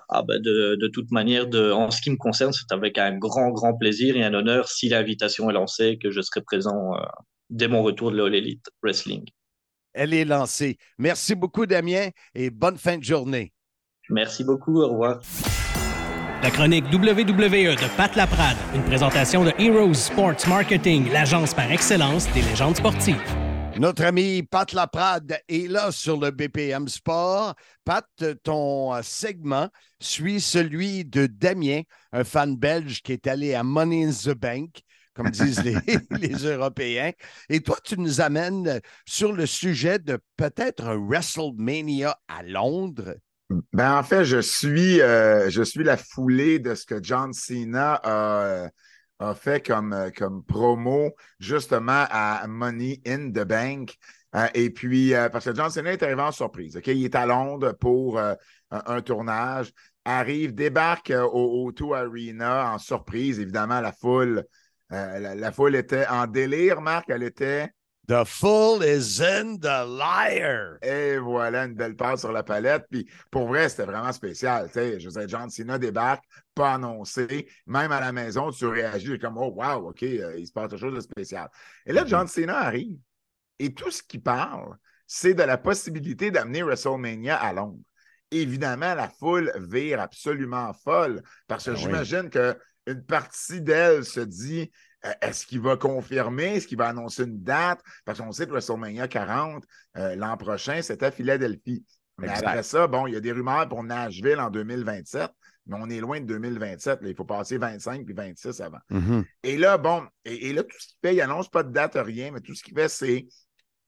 Ah 0.10 0.24
bah 0.24 0.39
de, 0.39 0.76
de 0.82 0.88
toute 0.88 1.12
manière, 1.12 1.45
de, 1.45 1.71
en 1.71 1.91
ce 1.91 2.02
qui 2.02 2.10
me 2.10 2.17
concerne, 2.17 2.52
c'est 2.52 2.71
avec 2.71 2.98
un 2.98 3.15
grand, 3.15 3.52
grand 3.52 3.78
plaisir 3.78 4.17
et 4.17 4.24
un 4.24 4.34
honneur, 4.34 4.67
si 4.69 4.89
l'invitation 4.89 5.52
est 5.52 5.54
lancée, 5.54 6.00
que 6.02 6.10
je 6.10 6.21
serai 6.21 6.41
présent 6.41 6.95
euh, 6.95 7.06
dès 7.52 7.67
mon 7.67 7.84
retour 7.84 8.10
de 8.10 8.17
l'All 8.17 8.34
Elite 8.34 8.65
Wrestling. 8.82 9.24
Elle 9.95 10.13
est 10.13 10.25
lancée. 10.25 10.77
Merci 10.97 11.36
beaucoup, 11.36 11.65
Damien, 11.65 12.10
et 12.36 12.49
bonne 12.49 12.77
fin 12.77 12.97
de 12.97 13.03
journée. 13.03 13.53
Merci 14.10 14.43
beaucoup, 14.43 14.81
au 14.81 14.89
revoir. 14.89 15.21
La 16.43 16.51
chronique 16.51 16.86
WWE 16.93 17.75
de 17.75 17.97
Pat 17.97 18.15
Laprade, 18.15 18.58
une 18.75 18.84
présentation 18.84 19.43
de 19.45 19.51
Heroes 19.58 19.93
Sports 19.93 20.47
Marketing, 20.47 21.10
l'agence 21.12 21.53
par 21.53 21.71
excellence 21.71 22.31
des 22.34 22.41
légendes 22.41 22.75
sportives. 22.75 23.23
Notre 23.77 24.05
ami 24.05 24.43
Pat 24.43 24.71
Laprade 24.73 25.39
est 25.49 25.69
là 25.69 25.91
sur 25.91 26.17
le 26.19 26.31
BPM 26.31 26.88
Sport. 26.88 27.55
Pat, 27.84 28.05
ton 28.43 28.91
segment 29.01 29.69
suit 29.99 30.39
celui 30.39 31.03
de 31.03 31.25
Damien, 31.25 31.81
un 32.12 32.23
fan 32.23 32.55
belge 32.55 33.01
qui 33.01 33.13
est 33.13 33.27
allé 33.27 33.53
à 33.53 33.63
Money 33.63 34.05
in 34.05 34.12
the 34.12 34.36
Bank, 34.36 34.81
comme 35.15 35.30
disent 35.30 35.63
les, 35.63 35.75
les 36.19 36.45
Européens. 36.45 37.12
Et 37.49 37.62
toi, 37.62 37.78
tu 37.84 37.99
nous 37.99 38.21
amènes 38.21 38.82
sur 39.06 39.34
le 39.34 39.45
sujet 39.45 39.99
de 39.99 40.19
peut-être 40.38 40.86
un 40.86 40.97
WrestleMania 40.97 42.17
à 42.28 42.43
Londres. 42.43 43.15
Ben, 43.73 43.97
en 43.97 44.04
fait, 44.04 44.25
je 44.25 44.41
suis, 44.41 45.01
euh, 45.01 45.49
je 45.49 45.62
suis 45.62 45.84
la 45.84 45.97
foulée 45.97 46.60
de 46.60 46.73
ce 46.73 46.86
que 46.86 47.01
John 47.01 47.32
Cena 47.32 47.93
a, 47.93 48.41
euh, 48.43 48.69
a 49.19 49.34
fait 49.36 49.65
comme, 49.65 49.93
euh, 49.93 50.10
comme 50.15 50.43
promo 50.43 51.12
justement 51.39 52.06
à 52.10 52.45
Money 52.47 53.01
in 53.06 53.30
the 53.30 53.45
Bank. 53.45 53.95
Euh, 54.36 54.47
et 54.54 54.69
puis, 54.69 55.13
euh, 55.13 55.30
parce 55.30 55.45
que 55.45 55.56
John 55.56 55.69
Cena 55.69 55.93
est 55.93 56.04
arrivé 56.04 56.21
en 56.21 56.32
surprise. 56.32 56.80
Il 56.86 57.06
est 57.06 57.15
à 57.15 57.25
Londres 57.25 57.73
pour 57.80 58.19
un, 58.19 58.36
un 58.71 59.01
tournage. 59.01 59.71
Arrive, 60.04 60.54
débarque 60.54 61.12
au 61.12 61.71
O2 61.71 61.95
Arena 61.95 62.73
en 62.73 62.78
surprise. 62.78 63.39
Évidemment, 63.39 63.80
la 63.80 63.91
foule, 63.91 64.43
euh, 64.91 65.19
la, 65.19 65.36
la 65.36 65.52
foule 65.52 65.76
était 65.76 66.08
en 66.08 66.28
délire, 66.28 66.82
Marc. 66.82 67.10
Elle 67.10 67.24
était. 67.24 67.69
The 68.08 68.24
fool 68.24 68.84
is 68.84 69.19
in 69.19 69.58
the 69.58 69.84
liar. 69.84 70.78
Et 70.84 71.17
voilà, 71.17 71.65
une 71.65 71.74
belle 71.74 71.95
passe 71.95 72.19
sur 72.19 72.32
la 72.32 72.43
palette. 72.43 72.86
Puis 72.91 73.10
pour 73.32 73.48
vrai, 73.48 73.67
c'était 73.67 73.86
vraiment 73.86 74.12
spécial. 74.12 74.67
Tu 74.67 74.74
sais, 74.74 75.00
je 75.00 75.10
dire, 75.10 75.28
John 75.28 75.50
Cena 75.50 75.80
débarque, 75.80 76.24
pas 76.54 76.76
annoncé. 76.76 77.48
Même 77.65 77.91
à 77.91 78.00
la 78.00 78.12
maison, 78.12 78.52
tu 78.52 78.67
réagis 78.67 79.17
comme 79.17 79.38
Oh, 79.39 79.52
wow, 79.56 79.89
OK, 79.89 80.04
euh, 80.04 80.36
il 80.38 80.45
se 80.45 80.52
passe 80.52 80.69
quelque 80.69 80.80
chose 80.82 80.93
de 80.93 81.00
spécial. 81.00 81.50
Et 81.88 81.93
là, 81.93 82.04
John 82.06 82.28
Cena 82.28 82.60
arrive. 82.60 82.98
Et 83.58 83.74
tout 83.74 83.89
ce 83.89 84.04
qu'il 84.04 84.21
parle, 84.21 84.76
c'est 85.08 85.34
de 85.34 85.41
la 85.43 85.58
possibilité 85.58 86.30
d'amener 86.30 86.62
WrestleMania 86.62 87.38
à 87.38 87.54
Londres. 87.54 87.80
Évidemment, 88.30 88.93
la 88.93 89.10
foule 89.10 89.52
vire 89.58 90.00
absolument 90.02 90.74
folle 90.74 91.21
parce 91.48 91.65
que 91.65 91.71
Ah 91.71 91.80
oui. 91.80 91.80
j'imagine 91.80 92.30
qu'une 92.86 93.04
partie 93.04 93.62
d'elle 93.62 94.06
se 94.06 94.19
dit 94.19 94.71
euh, 95.06 95.12
est-ce 95.21 95.45
qu'il 95.45 95.62
va 95.62 95.78
confirmer, 95.78 96.56
est-ce 96.56 96.67
qu'il 96.67 96.78
va 96.78 96.88
annoncer 96.88 97.24
une 97.24 97.41
date? 97.41 97.82
Parce 98.06 98.19
qu'on 98.19 98.32
sait 98.32 98.45
que 98.45 98.52
WrestleMania 98.52 99.08
40, 99.08 99.63
euh, 99.98 100.15
l'an 100.15 100.36
prochain, 100.38 100.82
c'était 100.82 101.08
à 101.08 101.12
Philadelphie. 101.12 101.84
Mais 102.17 102.28
Exact. 102.28 102.48
après 102.48 102.63
ça, 102.63 102.88
bon, 102.88 103.08
il 103.08 103.13
y 103.13 103.17
a 103.17 103.19
des 103.19 103.32
rumeurs 103.32 103.67
pour 103.67 103.84
Nashville 103.84 104.39
en 104.39 104.50
2027, 104.50 105.30
mais 105.67 105.78
on 105.80 105.89
est 105.89 106.00
loin 106.00 106.21
de 106.21 106.26
2027. 106.26 107.02
là. 107.02 107.10
il 107.10 107.15
faut 107.15 107.26
passer 107.26 107.58
25 107.58 108.06
puis 108.06 108.13
26 108.13 108.62
avant. 108.62 108.78
Et 109.43 109.58
là, 109.58 109.78
bon, 109.78 110.08
et, 110.24 110.50
et 110.50 110.54
là, 110.54 110.63
tout 110.63 110.78
ce 110.80 110.88
qu'il 110.88 110.98
fait, 111.04 111.15
il 111.15 111.21
annonce 111.21 111.50
pas 111.50 111.63
de 111.63 111.71
date, 111.71 111.95
rien, 111.95 112.32
mais 112.32 112.39
tout 112.39 112.56
ce 112.56 112.63
qu'il 112.63 112.74
fait, 112.74 112.88
c'est, 112.88 113.26
tu 113.28 113.36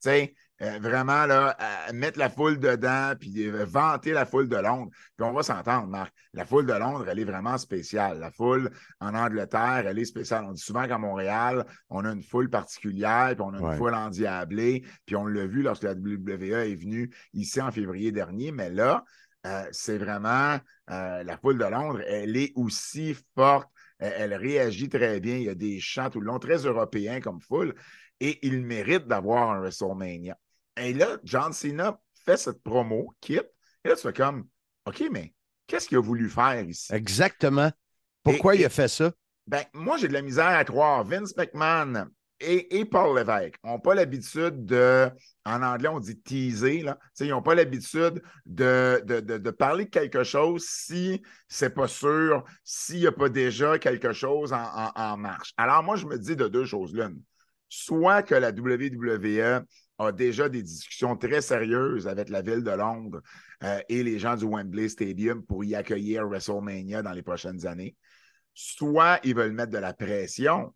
sais, 0.00 0.34
euh, 0.60 0.78
vraiment, 0.80 1.26
là, 1.26 1.56
mettre 1.92 2.18
la 2.18 2.28
foule 2.28 2.58
dedans, 2.58 3.12
puis 3.18 3.46
euh, 3.48 3.64
vanter 3.64 4.12
la 4.12 4.26
foule 4.26 4.48
de 4.48 4.56
Londres. 4.56 4.90
Puis 5.16 5.26
on 5.26 5.32
va 5.32 5.42
s'entendre, 5.42 5.86
Marc. 5.86 6.12
La 6.34 6.44
foule 6.44 6.66
de 6.66 6.72
Londres, 6.72 7.06
elle 7.08 7.18
est 7.20 7.24
vraiment 7.24 7.58
spéciale. 7.58 8.18
La 8.18 8.30
foule 8.30 8.70
en 9.00 9.14
Angleterre, 9.14 9.84
elle 9.86 9.98
est 9.98 10.04
spéciale. 10.04 10.44
On 10.46 10.52
dit 10.52 10.62
souvent 10.62 10.86
qu'à 10.88 10.98
Montréal, 10.98 11.64
on 11.90 12.04
a 12.04 12.10
une 12.12 12.22
foule 12.22 12.50
particulière, 12.50 13.30
puis 13.34 13.40
on 13.42 13.54
a 13.54 13.58
une 13.58 13.64
Ouais. 13.66 13.76
foule 13.76 13.94
endiablée. 13.94 14.84
Puis 15.06 15.14
on 15.16 15.26
l'a 15.26 15.46
vu 15.46 15.62
lorsque 15.62 15.84
la 15.84 15.94
WWE 15.94 16.70
est 16.70 16.76
venue 16.76 17.10
ici 17.34 17.60
en 17.60 17.70
février 17.70 18.10
dernier. 18.10 18.50
Mais 18.50 18.70
là, 18.70 19.04
euh, 19.46 19.64
c'est 19.70 19.98
vraiment 19.98 20.58
la 20.88 21.36
foule 21.36 21.58
de 21.58 21.64
Londres, 21.66 22.00
elle 22.06 22.36
est 22.36 22.52
aussi 22.56 23.14
forte. 23.36 23.68
Elle, 23.98 24.32
elle 24.32 24.34
réagit 24.34 24.88
très 24.88 25.20
bien. 25.20 25.36
Il 25.36 25.42
y 25.42 25.48
a 25.50 25.54
des 25.54 25.80
chants 25.80 26.08
tout 26.08 26.20
le 26.20 26.26
long, 26.26 26.38
très 26.38 26.56
européens 26.66 27.20
comme 27.20 27.40
foule. 27.40 27.74
Et 28.20 28.38
il 28.46 28.62
mérite 28.62 29.06
d'avoir 29.06 29.50
un 29.50 29.60
WrestleMania. 29.60 30.36
Et 30.80 30.94
là, 30.94 31.18
John 31.24 31.52
Cena 31.52 32.00
fait 32.24 32.36
cette 32.36 32.62
promo, 32.62 33.12
quitte. 33.20 33.48
Et 33.84 33.88
là, 33.88 33.96
tu 33.96 34.02
fais 34.02 34.12
comme, 34.12 34.46
OK, 34.86 35.04
mais 35.10 35.34
qu'est-ce 35.66 35.88
qu'il 35.88 35.98
a 35.98 36.02
voulu 36.02 36.28
faire 36.28 36.62
ici? 36.68 36.92
Exactement. 36.94 37.70
Pourquoi 38.22 38.54
Et- 38.54 38.58
il 38.58 38.62
et- 38.62 38.66
a 38.66 38.70
fait 38.70 38.88
ça? 38.88 39.12
Ben, 39.46 39.62
moi, 39.72 39.96
j'ai 39.96 40.08
de 40.08 40.12
la 40.12 40.22
misère 40.22 40.46
à 40.48 40.64
croire. 40.64 41.04
Vince 41.04 41.34
McMahon 41.36 42.06
et, 42.40 42.78
et 42.78 42.84
Paul 42.84 43.16
Lévesque 43.16 43.56
n'ont 43.64 43.80
pas 43.80 43.94
l'habitude 43.94 44.64
de, 44.66 45.10
en 45.46 45.62
anglais, 45.62 45.88
on 45.88 45.98
dit 46.00 46.20
teaser, 46.20 46.82
là. 46.82 46.98
Ils 47.18 47.28
n'ont 47.30 47.42
pas 47.42 47.54
l'habitude 47.54 48.22
de, 48.46 49.02
de, 49.06 49.20
de- 49.20 49.38
de 49.38 49.50
parler 49.50 49.86
de 49.86 49.90
quelque 49.90 50.22
chose 50.22 50.64
si 50.68 51.22
c'est 51.48 51.70
pas 51.74 51.88
sûr, 51.88 52.44
s'il 52.62 52.98
n'y 53.00 53.06
a 53.06 53.12
pas 53.12 53.28
déjà 53.30 53.78
quelque 53.78 54.12
chose 54.12 54.52
en, 54.52 54.62
en- 54.62 54.92
en 54.94 55.16
marche. 55.16 55.54
Alors, 55.56 55.82
moi, 55.82 55.96
je 55.96 56.06
me 56.06 56.18
dis 56.18 56.36
de 56.36 56.46
deux 56.46 56.66
choses 56.66 56.92
l'une. 56.94 57.20
Soit 57.70 58.22
que 58.22 58.34
la 58.34 58.52
WWE 58.52 59.64
a 59.98 60.12
déjà 60.12 60.48
des 60.48 60.62
discussions 60.62 61.16
très 61.16 61.40
sérieuses 61.40 62.06
avec 62.06 62.28
la 62.28 62.42
ville 62.42 62.62
de 62.62 62.70
Londres 62.70 63.20
euh, 63.64 63.80
et 63.88 64.02
les 64.02 64.18
gens 64.18 64.36
du 64.36 64.44
Wembley 64.44 64.88
Stadium 64.88 65.44
pour 65.44 65.64
y 65.64 65.74
accueillir 65.74 66.26
WrestleMania 66.26 67.02
dans 67.02 67.12
les 67.12 67.22
prochaines 67.22 67.66
années. 67.66 67.96
Soit 68.54 69.20
ils 69.24 69.34
veulent 69.34 69.52
mettre 69.52 69.72
de 69.72 69.78
la 69.78 69.92
pression 69.92 70.72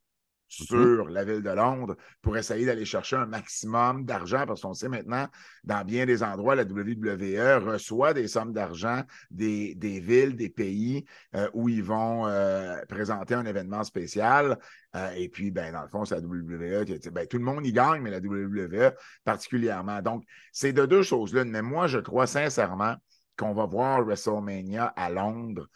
sur 0.52 1.08
la 1.08 1.24
ville 1.24 1.42
de 1.42 1.50
Londres 1.50 1.96
pour 2.20 2.36
essayer 2.36 2.66
d'aller 2.66 2.84
chercher 2.84 3.16
un 3.16 3.24
maximum 3.24 4.04
d'argent, 4.04 4.44
parce 4.46 4.60
qu'on 4.60 4.74
sait 4.74 4.88
maintenant, 4.88 5.26
dans 5.64 5.82
bien 5.84 6.04
des 6.04 6.22
endroits, 6.22 6.54
la 6.54 6.64
WWE 6.64 7.64
reçoit 7.64 8.12
des 8.12 8.28
sommes 8.28 8.52
d'argent 8.52 9.02
des, 9.30 9.74
villes, 9.80 10.36
des 10.36 10.50
pays 10.50 11.06
euh, 11.34 11.48
où 11.54 11.70
ils 11.70 11.82
vont 11.82 12.26
euh, 12.26 12.76
présenter 12.86 13.34
un 13.34 13.46
événement 13.46 13.82
spécial. 13.82 14.58
Euh, 14.94 15.10
et 15.12 15.30
puis, 15.30 15.50
ben, 15.50 15.72
dans 15.72 15.82
le 15.82 15.88
fond, 15.88 16.04
c'est 16.04 16.16
la 16.16 16.20
WWE. 16.20 16.84
qui- 16.84 17.10
ben, 17.10 17.26
tout 17.26 17.38
le 17.38 17.44
monde 17.44 17.66
y 17.66 17.72
gagne, 17.72 18.02
mais 18.02 18.10
la 18.10 18.20
WWE 18.20 18.92
particulièrement. 19.24 20.02
Donc, 20.02 20.24
c'est 20.52 20.74
de 20.74 20.84
deux 20.84 21.02
choses-là. 21.02 21.44
Mais 21.44 21.62
moi, 21.62 21.86
je 21.86 21.98
crois 21.98 22.26
sincèrement 22.26 22.96
qu'on 23.38 23.54
va 23.54 23.64
voir 23.64 24.04
WrestleMania 24.04 24.92
à 24.96 25.08
Londres 25.08 25.66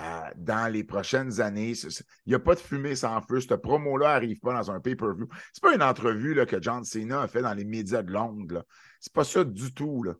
euh, 0.00 0.04
dans 0.36 0.72
les 0.72 0.82
prochaines 0.84 1.40
années. 1.40 1.72
Il 1.72 2.28
n'y 2.28 2.34
a 2.34 2.38
pas 2.40 2.54
de 2.54 2.60
fumée 2.60 2.96
sans 2.96 3.20
feu. 3.22 3.40
Cette 3.40 3.56
promo-là 3.56 4.14
n'arrive 4.14 4.40
pas 4.40 4.52
dans 4.54 4.70
un 4.70 4.80
pay-per-view. 4.80 5.28
C'est 5.52 5.62
pas 5.62 5.74
une 5.74 5.82
entrevue 5.82 6.34
là, 6.34 6.46
que 6.46 6.60
John 6.60 6.84
Cena 6.84 7.22
a 7.22 7.28
fait 7.28 7.42
dans 7.42 7.54
les 7.54 7.64
médias 7.64 8.02
de 8.02 8.10
Londres. 8.12 8.64
C'est 9.00 9.12
pas 9.12 9.24
ça 9.24 9.44
du 9.44 9.72
tout. 9.72 10.02
Là. 10.02 10.14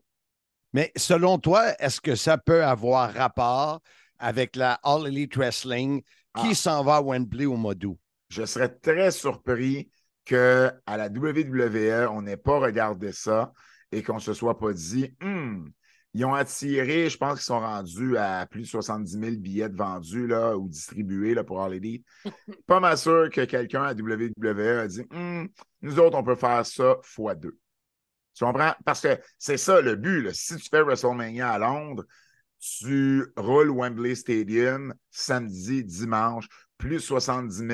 Mais 0.73 0.91
selon 0.95 1.39
toi, 1.39 1.73
est-ce 1.79 1.99
que 2.01 2.15
ça 2.15 2.37
peut 2.37 2.63
avoir 2.63 3.13
rapport 3.13 3.81
avec 4.19 4.55
la 4.55 4.79
All 4.83 5.07
Elite 5.07 5.35
Wrestling 5.35 6.01
qui 6.37 6.51
Ah. 6.51 6.55
s'en 6.55 6.83
va 6.83 6.95
à 6.97 7.01
Wembley 7.01 7.45
au 7.45 7.57
mois 7.57 7.75
d'août? 7.75 7.97
Je 8.29 8.45
serais 8.45 8.69
très 8.69 9.11
surpris 9.11 9.89
qu'à 10.23 10.73
la 10.87 11.09
WWE, 11.09 12.07
on 12.11 12.21
n'ait 12.23 12.37
pas 12.37 12.59
regardé 12.59 13.11
ça 13.11 13.51
et 13.91 14.01
qu'on 14.03 14.15
ne 14.15 14.19
se 14.19 14.33
soit 14.33 14.57
pas 14.57 14.73
dit, 14.73 15.15
Hum, 15.21 15.71
ils 16.17 16.23
ont 16.23 16.33
attiré, 16.33 17.09
je 17.09 17.17
pense 17.17 17.33
qu'ils 17.33 17.45
sont 17.45 17.59
rendus 17.59 18.17
à 18.17 18.45
plus 18.45 18.61
de 18.61 18.67
70 18.67 19.19
000 19.19 19.35
billets 19.35 19.67
vendus 19.67 20.27
là, 20.27 20.55
ou 20.57 20.69
distribués 20.69 21.33
là, 21.33 21.43
pour 21.43 21.61
All 21.61 21.73
Elite. 21.75 22.05
pas 22.67 22.79
mal 22.79 22.97
sûr 22.97 23.29
que 23.29 23.43
quelqu'un 23.43 23.83
à 23.83 23.93
WWE 23.93 24.79
a 24.79 24.87
dit, 24.87 25.05
Hum, 25.11 25.49
nous 25.81 25.99
autres, 25.99 26.17
on 26.17 26.23
peut 26.23 26.35
faire 26.35 26.65
ça 26.65 26.95
fois 27.03 27.35
deux. 27.35 27.57
Tu 28.33 28.45
comprends? 28.45 28.73
Parce 28.85 29.01
que 29.01 29.19
c'est 29.37 29.57
ça 29.57 29.81
le 29.81 29.95
but. 29.97 30.21
là. 30.21 30.31
Si 30.33 30.55
tu 30.55 30.69
fais 30.69 30.81
WrestleMania 30.81 31.49
à 31.51 31.59
Londres, 31.59 32.05
tu 32.59 33.25
roules 33.35 33.71
Wembley 33.71 34.15
Stadium 34.15 34.93
samedi, 35.11 35.83
dimanche, 35.83 36.47
plus 36.77 37.01
70 37.01 37.55
000 37.57 37.69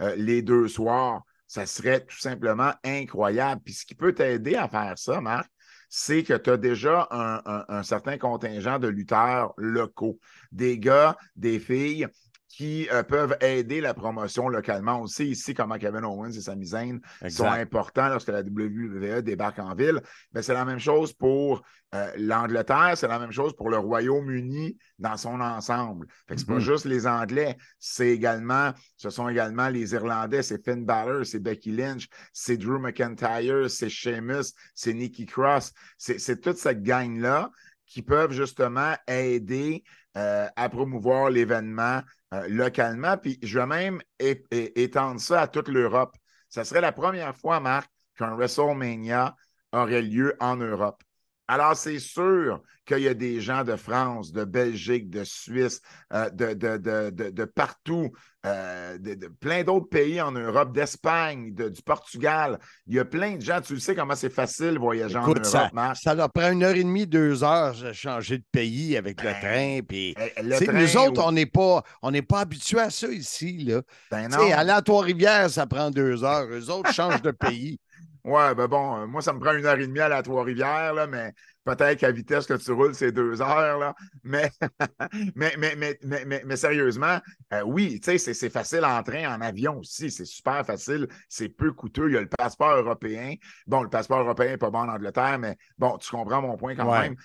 euh, 0.00 0.16
les 0.16 0.40
deux 0.40 0.68
soirs. 0.68 1.22
Ça 1.46 1.66
serait 1.66 2.04
tout 2.06 2.18
simplement 2.18 2.72
incroyable. 2.84 3.60
Puis 3.62 3.74
ce 3.74 3.84
qui 3.84 3.94
peut 3.94 4.14
t'aider 4.14 4.54
à 4.54 4.66
faire 4.66 4.98
ça, 4.98 5.20
Marc, 5.20 5.50
c'est 5.88 6.22
que 6.22 6.34
tu 6.34 6.50
as 6.50 6.56
déjà 6.56 7.08
un, 7.10 7.82
certain 7.82 8.18
contingent 8.18 8.78
de 8.78 8.88
lutteurs 8.88 9.54
locaux, 9.56 10.18
des 10.52 10.78
gars, 10.78 11.16
des 11.36 11.58
filles 11.58 12.06
qui 12.48 12.88
euh, 12.92 13.02
peuvent 13.02 13.36
aider 13.40 13.80
la 13.80 13.92
promotion 13.92 14.48
localement. 14.48 15.00
On 15.02 15.06
sait 15.06 15.26
ici 15.26 15.52
comment 15.52 15.78
Kevin 15.78 16.04
Owens 16.04 16.30
et 16.30 16.40
Sami 16.40 16.66
Zayn 16.66 17.00
sont 17.22 17.26
Exact. 17.26 17.60
importants 17.60 18.08
lorsque 18.08 18.28
la 18.28 18.40
WWE 18.42 19.20
débarque 19.22 19.58
en 19.58 19.74
ville. 19.74 20.00
Ben, 20.32 20.42
c'est 20.42 20.54
la 20.54 20.64
même 20.64 20.78
chose 20.78 21.12
pour 21.12 21.62
euh, 21.94 22.10
l'Angleterre, 22.16 22.92
c'est 22.96 23.08
la 23.08 23.18
même 23.18 23.32
chose 23.32 23.54
pour 23.56 23.68
le 23.70 23.78
Royaume-Uni 23.78 24.76
dans 24.98 25.16
son 25.16 25.40
ensemble. 25.40 26.06
Fait 26.28 26.34
que 26.34 26.40
c'est 26.40 26.46
pas 26.46 26.54
Mhm. 26.54 26.60
juste 26.60 26.84
les 26.84 27.06
Anglais, 27.06 27.56
c'est 27.78 28.08
également, 28.08 28.72
ce 28.96 29.10
sont 29.10 29.28
également 29.28 29.68
les 29.68 29.92
Irlandais, 29.94 30.42
c'est 30.42 30.62
Finn 30.64 30.84
Balor, 30.84 31.24
c'est 31.26 31.38
Becky 31.40 31.72
Lynch, 31.72 32.08
c'est 32.32 32.56
Drew 32.56 32.78
McIntyre, 32.78 33.70
c'est 33.70 33.88
Sheamus, 33.88 34.52
c'est 34.74 34.94
Nikki 34.94 35.26
Cross. 35.26 35.72
C'est 35.98 36.18
c'est 36.18 36.40
toute 36.40 36.58
cette 36.58 36.82
gang-là 36.82 37.50
qui 37.86 38.02
peuvent 38.02 38.32
justement 38.32 38.94
aider 39.06 39.84
euh, 40.16 40.48
à 40.56 40.68
promouvoir 40.68 41.30
l'événement 41.30 42.00
euh, 42.34 42.46
localement. 42.48 43.16
Puis 43.16 43.38
je 43.42 43.58
vais 43.58 43.66
même 43.66 44.00
étendre 44.18 45.20
ça 45.20 45.42
à 45.42 45.48
toute 45.48 45.68
l'Europe. 45.68 46.16
Ça 46.48 46.64
serait 46.64 46.80
la 46.80 46.92
première 46.92 47.36
fois, 47.36 47.60
Marc, 47.60 47.90
qu'un 48.16 48.34
WrestleMania 48.34 49.36
aurait 49.72 50.02
lieu 50.02 50.36
en 50.40 50.56
Europe. 50.56 51.02
Alors, 51.48 51.76
c'est 51.76 51.98
sûr 52.00 52.60
qu'il 52.84 52.98
y 52.98 53.08
a 53.08 53.14
des 53.14 53.40
gens 53.40 53.64
de 53.64 53.74
France, 53.76 54.32
de 54.32 54.44
Belgique, 54.44 55.10
de 55.10 55.24
Suisse, 55.24 55.80
euh, 56.12 56.30
de, 56.30 56.54
de, 56.54 56.76
de, 56.76 57.10
de, 57.10 57.30
de 57.30 57.44
partout, 57.44 58.10
euh, 58.44 58.96
de, 58.98 59.26
plein 59.40 59.64
d'autres 59.64 59.88
pays 59.88 60.20
en 60.20 60.30
Europe, 60.30 60.72
d'Espagne, 60.72 61.52
de- 61.52 61.68
du 61.68 61.82
Portugal. 61.82 62.58
Il 62.86 62.94
y 62.94 63.00
a 63.00 63.04
plein 63.04 63.36
de 63.36 63.40
gens. 63.42 63.60
Tu 63.60 63.74
le 63.74 63.80
sais 63.80 63.94
comment 63.96 64.14
c'est 64.14 64.30
facile 64.32 64.78
voyager 64.78 65.16
en 65.16 65.22
Europe, 65.22 65.44
ça, 65.44 65.70
Marc? 65.72 65.96
ça 65.96 66.14
leur 66.14 66.30
prend 66.32 66.52
une 66.52 66.62
heure 66.62 66.76
et 66.76 66.84
demie, 66.84 67.06
deux 67.08 67.42
heures 67.42 67.74
de 67.74 67.92
changer 67.92 68.38
de 68.38 68.44
pays 68.52 68.96
avec 68.96 69.20
le 69.22 69.30
train. 69.32 69.80
Puis, 69.86 70.14
le 70.42 70.64
train 70.64 70.72
nous 70.72 70.96
autres, 70.96 71.24
on 71.24 71.32
n'est 71.32 71.46
pas, 71.46 71.82
on 72.02 72.12
n'est 72.12 72.22
pas 72.22 72.40
habitués 72.40 72.80
à 72.80 72.90
ça 72.90 73.08
ici. 73.08 73.58
Là. 73.64 73.82
Ben 74.12 74.28
non. 74.28 74.38
aller 74.52 74.70
à 74.70 74.82
Trois-Rivières, 74.82 75.50
ça 75.50 75.66
prend 75.66 75.90
deux 75.90 76.22
heures. 76.22 76.46
Eux 76.50 76.70
autres 76.70 76.92
changent 76.92 77.22
de 77.22 77.32
pays. 77.32 77.80
Ouais, 78.26 78.54
ben 78.56 78.66
bon, 78.66 78.96
euh, 79.02 79.06
moi, 79.06 79.22
ça 79.22 79.32
me 79.32 79.38
prend 79.38 79.52
une 79.54 79.64
heure 79.66 79.78
et 79.78 79.86
demie 79.86 80.00
à 80.00 80.08
la 80.08 80.22
Trois-Rivières, 80.22 80.94
là, 80.94 81.06
mais 81.06 81.32
peut-être 81.66 81.98
qu'à 81.98 82.10
vitesse 82.12 82.46
que 82.46 82.54
tu 82.54 82.72
roules, 82.72 82.94
c'est 82.94 83.12
deux 83.12 83.42
heures, 83.42 83.78
là. 83.78 83.94
Mais, 84.22 84.50
mais, 85.34 85.54
mais, 85.58 85.74
mais, 85.76 85.98
mais, 86.02 86.24
mais- 86.24 86.42
mais 86.46 86.56
sérieusement, 86.56 87.18
euh, 87.52 87.62
oui, 87.66 88.00
tu 88.00 88.18
sais, 88.18 88.32
c'est- 88.34 88.48
facile 88.48 88.84
en 88.84 89.02
train, 89.02 89.34
en 89.36 89.40
avion 89.40 89.78
aussi. 89.80 90.10
C'est 90.10 90.24
super 90.24 90.64
facile. 90.64 91.08
C'est 91.28 91.48
peu 91.48 91.72
coûteux. 91.72 92.08
Il 92.08 92.14
y 92.14 92.16
a 92.16 92.20
le 92.22 92.28
passeport 92.28 92.76
européen. 92.76 93.34
Bon, 93.66 93.82
le 93.82 93.88
passeport 93.90 94.20
européen 94.20 94.50
n'est 94.50 94.56
pas 94.56 94.70
bon 94.70 94.78
en 94.78 94.88
Angleterre, 94.88 95.38
mais 95.38 95.56
bon, 95.76 95.98
tu 95.98 96.10
comprends 96.10 96.40
mon 96.40 96.56
point 96.56 96.74
quand 96.76 96.86
même. 97.02 97.16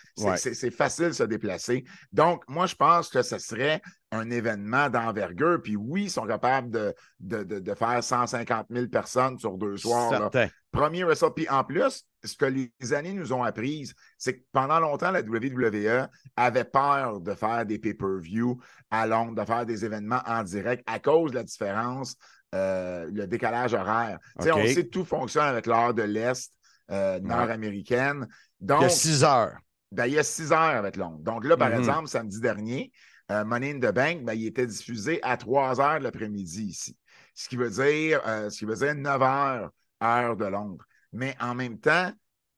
C'est 0.53 0.71
facile 0.71 1.07
de 1.09 1.11
se 1.13 1.23
déplacer. 1.23 1.85
Donc, 2.11 2.43
moi, 2.49 2.65
je 2.65 2.75
pense 2.75 3.09
que 3.09 3.21
ce 3.21 3.37
serait 3.37 3.81
un 4.11 4.29
événement 4.29 4.89
d'envergure. 4.89 5.61
Puis 5.63 5.75
oui, 5.75 6.05
ils 6.05 6.09
sont 6.11 6.25
capables 6.25 6.69
de, 6.71 6.93
de, 7.19 7.43
de, 7.43 7.59
de 7.59 7.73
faire 7.75 8.03
150 8.03 8.65
000 8.69 8.87
personnes 8.87 9.37
sur 9.39 9.57
deux 9.57 9.77
soirs. 9.77 10.09
Premier 10.71 11.03
Wrestle. 11.03 11.29
Puis 11.35 11.47
en 11.49 11.63
plus, 11.63 12.03
ce 12.23 12.35
que 12.35 12.45
les 12.45 12.71
années 12.93 13.13
nous 13.13 13.33
ont 13.33 13.43
appris, 13.43 13.91
c'est 14.17 14.37
que 14.37 14.43
pendant 14.51 14.79
longtemps, 14.79 15.11
la 15.11 15.21
WWE 15.21 16.07
avait 16.35 16.63
peur 16.65 17.19
de 17.19 17.33
faire 17.33 17.65
des 17.65 17.79
pay-per-view 17.79 18.59
à 18.89 19.07
Londres, 19.07 19.41
de 19.41 19.45
faire 19.45 19.65
des 19.65 19.85
événements 19.85 20.21
en 20.25 20.43
direct 20.43 20.83
à 20.87 20.99
cause 20.99 21.31
de 21.31 21.37
la 21.37 21.43
différence, 21.43 22.15
euh, 22.53 23.09
le 23.11 23.27
décalage 23.27 23.73
horaire. 23.73 24.19
On 24.37 24.65
sait 24.67 24.83
que 24.85 24.89
tout 24.89 25.05
fonctionne 25.05 25.45
avec 25.45 25.65
l'heure 25.65 25.93
de 25.93 26.03
l'Est 26.03 26.51
euh, 26.91 27.19
nord-américaine. 27.21 28.27
Donc, 28.59 28.81
Il 28.81 28.83
y 28.83 28.85
a 28.85 28.89
six 28.89 29.23
heures. 29.23 29.57
ben, 29.91 30.05
il 30.05 30.13
y 30.13 30.19
a 30.19 30.23
six 30.23 30.51
heures 30.51 30.59
avec 30.77 30.95
Londres. 30.97 31.19
Donc 31.21 31.45
là, 31.45 31.57
par 31.57 31.69
Mhm. 31.69 31.77
exemple, 31.79 32.07
samedi 32.07 32.39
dernier, 32.39 32.91
euh, 33.31 33.43
Money 33.45 33.71
in 33.71 33.79
the 33.79 33.93
Bank, 33.93 34.23
ben, 34.23 34.33
il 34.33 34.45
était 34.47 34.65
diffusé 34.67 35.19
à 35.23 35.37
3 35.37 35.79
heures 35.79 35.99
de 35.99 36.03
l'après-midi 36.03 36.63
ici. 36.63 36.97
Ce 37.33 37.47
qui 37.47 37.55
veut 37.55 37.69
dire, 37.69 38.21
ce 38.25 38.57
qui 38.57 38.65
veut 38.65 38.75
dire 38.75 38.93
9 38.95 39.21
heures, 39.21 39.71
heure 40.03 40.35
de 40.35 40.45
Londres. 40.45 40.83
Mais 41.13 41.35
en 41.39 41.55
même 41.55 41.79
temps, 41.79 42.11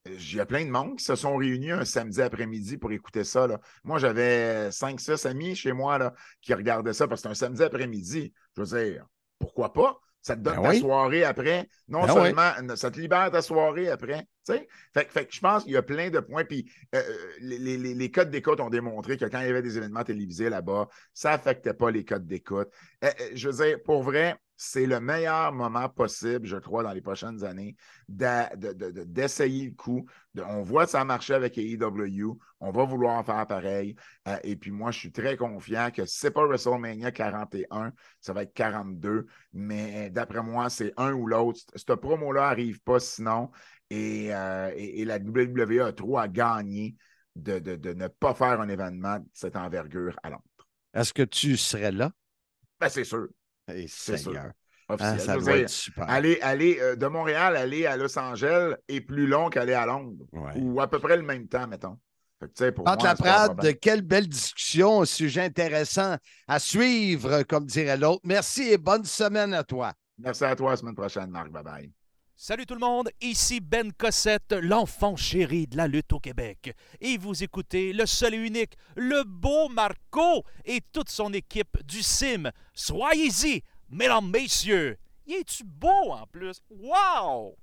il 0.05 0.35
y 0.35 0.39
a 0.39 0.45
plein 0.45 0.65
de 0.65 0.69
monde 0.69 0.97
qui 0.97 1.05
se 1.05 1.15
sont 1.15 1.35
réunis 1.37 1.71
un 1.71 1.85
samedi 1.85 2.21
après-midi 2.21 2.77
pour 2.77 2.91
écouter 2.91 3.23
ça. 3.23 3.47
là. 3.47 3.59
Moi, 3.83 3.99
j'avais 3.99 4.69
5-6 4.71 5.25
amis 5.25 5.55
chez 5.55 5.71
moi 5.71 5.97
là, 5.97 6.13
qui 6.41 6.53
regardaient 6.53 6.93
ça 6.93 7.07
parce 7.07 7.21
que 7.21 7.27
c'est 7.27 7.31
un 7.31 7.35
samedi 7.35 7.63
après-midi. 7.63 8.33
Je 8.57 8.61
veux 8.61 8.77
dire, 8.83 9.05
pourquoi 9.39 9.71
pas? 9.73 9.97
Ça 10.21 10.37
te 10.37 10.41
donne 10.41 10.55
Ben 10.55 10.61
ta 10.63 10.69
oui. 10.69 10.79
soirée 10.79 11.23
après. 11.25 11.67
Non 11.89 12.05
Ben 12.05 12.13
oui. 12.13 12.21
seulement, 12.27 12.75
ça 12.77 12.91
te 12.91 12.97
libère 12.99 13.29
ta 13.29 13.41
soirée 13.41 13.89
après. 13.89 14.25
Fait, 14.45 14.67
que- 15.05 15.11
fait 15.11 15.25
que 15.25 15.33
je 15.33 15.39
pense 15.41 15.63
qu'il 15.63 15.73
y 15.73 15.77
a 15.77 15.81
plein 15.81 16.09
de 16.09 16.19
points. 16.21 16.45
Puis 16.45 16.69
euh, 16.95 17.01
les, 17.41 17.57
les- 17.57 17.77
les- 17.77 17.93
les 17.93 18.11
codes 18.11 18.29
d'écoute 18.29 18.61
ont 18.61 18.69
démontré 18.69 19.17
que 19.17 19.25
quand 19.25 19.41
il 19.41 19.47
y 19.47 19.49
avait 19.49 19.61
des 19.61 19.77
événements 19.77 20.03
télévisés 20.03 20.49
là-bas, 20.49 20.87
ça 21.13 21.31
n'affectait 21.31 21.73
pas 21.73 21.91
les 21.91 22.05
codes 22.05 22.25
d'écoute. 22.25 22.69
Euh, 23.03 23.07
euh, 23.19 23.29
je 23.33 23.49
veux 23.49 23.65
dire, 23.65 23.83
pour 23.83 24.01
vrai, 24.03 24.35
c'est 24.65 24.85
le 24.85 25.01
meilleur 25.01 25.51
moment 25.51 25.89
possible, 25.89 26.47
je 26.47 26.55
crois, 26.55 26.83
dans 26.83 26.93
les 26.93 27.01
prochaines 27.01 27.43
années, 27.43 27.75
d'essayer 28.07 29.65
le 29.65 29.71
coup. 29.75 30.05
De- 30.33 30.41
on 30.41 30.61
voit 30.63 30.85
que 30.85 30.91
ça 30.91 31.01
a 31.01 31.05
marché 31.05 31.33
avec 31.33 31.57
AEW. 31.57 32.37
On 32.61 32.71
va 32.71 32.85
vouloir 32.85 33.17
en 33.17 33.23
faire 33.23 33.45
pareil. 33.45 33.95
Euh, 34.27 34.37
et 34.43 34.55
puis 34.55 34.71
moi, 34.71 34.91
je 34.91 34.99
suis 34.99 35.11
très 35.11 35.35
confiant 35.35 35.89
que 35.93 36.05
ce 36.05 36.27
n'est 36.27 36.31
pas 36.31 36.45
WrestleMania 36.45 37.11
41, 37.11 37.91
ça 38.21 38.31
va 38.31 38.43
être 38.43 38.53
42. 38.53 39.25
Mais 39.51 40.09
d'après 40.09 40.41
moi, 40.41 40.69
c'est 40.69 40.93
un 40.97 41.11
ou 41.13 41.27
l'autre. 41.27 41.59
Cette 41.75 41.95
promo-là 41.95 42.41
n'arrive 42.49 42.81
pas 42.81 42.99
sinon. 42.99 43.51
Et, 43.89 44.33
euh, 44.33 44.71
et- 44.75 45.01
et 45.01 45.05
la 45.05 45.19
WWE 45.19 45.81
a 45.81 45.91
trop 45.93 46.17
à 46.17 46.27
gagner 46.27 46.95
de, 47.35 47.59
de- 47.59 47.75
de 47.75 47.93
ne 47.93 48.07
pas 48.07 48.33
faire 48.33 48.61
un 48.61 48.69
événement 48.69 49.19
de 49.19 49.25
cette 49.33 49.55
envergure 49.57 50.17
à 50.23 50.29
Londres. 50.29 50.43
Est-ce 50.93 51.13
que 51.13 51.23
tu 51.23 51.57
serais 51.57 51.91
là? 51.91 52.11
Ben, 52.79 52.89
c'est 52.89 53.03
sûr. 53.03 53.27
C'est 53.67 53.87
sûr. 53.87 54.17
Seigneur. 54.17 54.51
Ah, 54.89 55.17
ça 55.17 55.37
doit 55.37 55.57
être 55.57 55.69
super. 55.69 56.09
aller, 56.09 56.39
aller 56.41 56.77
euh, 56.79 56.95
de 56.95 57.07
Montréal, 57.07 57.55
aller 57.55 57.85
à 57.85 57.95
Los 57.95 58.17
Angeles 58.19 58.75
est 58.87 59.01
plus 59.01 59.27
long 59.27 59.49
qu'aller 59.49 59.73
à 59.73 59.85
Londres. 59.85 60.25
Ouais. 60.33 60.51
Ou 60.57 60.81
à 60.81 60.89
peu 60.89 60.99
près 60.99 61.15
le 61.15 61.23
même 61.23 61.47
temps, 61.47 61.67
mettons. 61.67 61.97
Pas 62.39 62.71
un 62.75 63.03
Laprade, 63.03 63.53
problème. 63.53 63.75
quelle 63.75 64.01
belle 64.01 64.27
discussion, 64.27 65.03
un 65.03 65.05
sujet 65.05 65.45
intéressant 65.45 66.17
à 66.45 66.59
suivre, 66.59 67.43
comme 67.43 67.65
dirait 67.65 67.95
l'autre. 67.95 68.21
Merci 68.25 68.63
et 68.63 68.77
bonne 68.77 69.05
semaine 69.05 69.53
à 69.53 69.63
toi. 69.63 69.93
Merci 70.17 70.43
à 70.43 70.55
toi 70.55 70.71
la 70.71 70.77
semaine 70.77 70.95
prochaine, 70.95 71.29
Marc. 71.29 71.49
Bye 71.49 71.63
bye. 71.63 72.02
Salut 72.45 72.65
tout 72.65 72.73
le 72.73 72.81
monde, 72.81 73.09
ici 73.21 73.61
Ben 73.61 73.93
Cossette, 73.93 74.51
l'enfant 74.51 75.15
chéri 75.15 75.65
de 75.65 75.77
la 75.77 75.87
lutte 75.87 76.11
au 76.11 76.19
Québec. 76.19 76.75
Et 76.99 77.17
vous 77.17 77.41
écoutez 77.41 77.93
le 77.93 78.05
seul 78.05 78.33
et 78.33 78.37
unique, 78.37 78.73
le 78.97 79.23
beau 79.23 79.69
Marco 79.69 80.43
et 80.65 80.81
toute 80.91 81.07
son 81.07 81.31
équipe 81.31 81.81
du 81.85 82.01
CIM. 82.01 82.51
Soyez-y, 82.73 83.63
mesdames, 83.89 84.29
messieurs. 84.29 84.97
Y 85.25 85.35
es-tu 85.35 85.63
beau 85.63 86.11
en 86.11 86.27
plus? 86.29 86.61
Wow! 86.69 87.55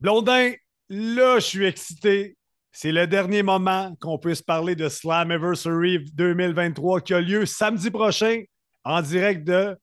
Blondin, 0.00 0.54
là, 0.88 1.38
je 1.38 1.44
suis 1.44 1.66
excité. 1.66 2.38
C'est 2.72 2.92
le 2.92 3.06
dernier 3.06 3.42
moment 3.42 3.94
qu'on 4.00 4.18
puisse 4.18 4.40
parler 4.40 4.74
de 4.74 4.88
Slammiversary 4.88 6.06
2023 6.14 7.02
qui 7.02 7.12
a 7.12 7.20
lieu 7.20 7.44
samedi 7.44 7.90
prochain 7.90 8.42
en 8.84 9.02
direct 9.02 9.46
de 9.46 9.76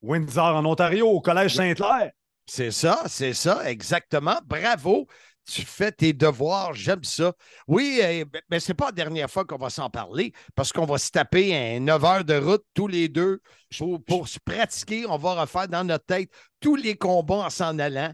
Windsor, 0.00 0.56
en 0.56 0.64
Ontario, 0.64 1.06
au 1.06 1.20
Collège 1.20 1.56
Sainte-Claire. 1.56 2.12
C'est 2.48 2.70
ça, 2.70 3.02
c'est 3.06 3.34
ça, 3.34 3.70
exactement. 3.70 4.38
Bravo. 4.46 5.06
Tu 5.44 5.62
fais 5.62 5.90
tes 5.90 6.12
devoirs, 6.12 6.74
j'aime 6.74 7.04
ça. 7.04 7.32
Oui, 7.66 8.00
eh, 8.02 8.26
mais 8.50 8.60
ce 8.60 8.70
n'est 8.70 8.74
pas 8.74 8.86
la 8.86 8.92
dernière 8.92 9.30
fois 9.30 9.46
qu'on 9.46 9.56
va 9.56 9.70
s'en 9.70 9.88
parler 9.88 10.32
parce 10.54 10.72
qu'on 10.72 10.84
va 10.84 10.98
se 10.98 11.10
taper 11.10 11.56
un 11.56 11.80
9 11.80 12.04
heures 12.04 12.24
de 12.24 12.34
route 12.34 12.62
tous 12.74 12.86
les 12.86 13.08
deux 13.08 13.40
pour, 13.78 14.04
pour 14.04 14.28
se 14.28 14.38
pratiquer. 14.38 15.06
On 15.06 15.16
va 15.16 15.40
refaire 15.40 15.68
dans 15.68 15.84
notre 15.84 16.04
tête 16.04 16.30
tous 16.60 16.76
les 16.76 16.96
combats 16.96 17.46
en 17.46 17.50
s'en 17.50 17.78
allant. 17.78 18.12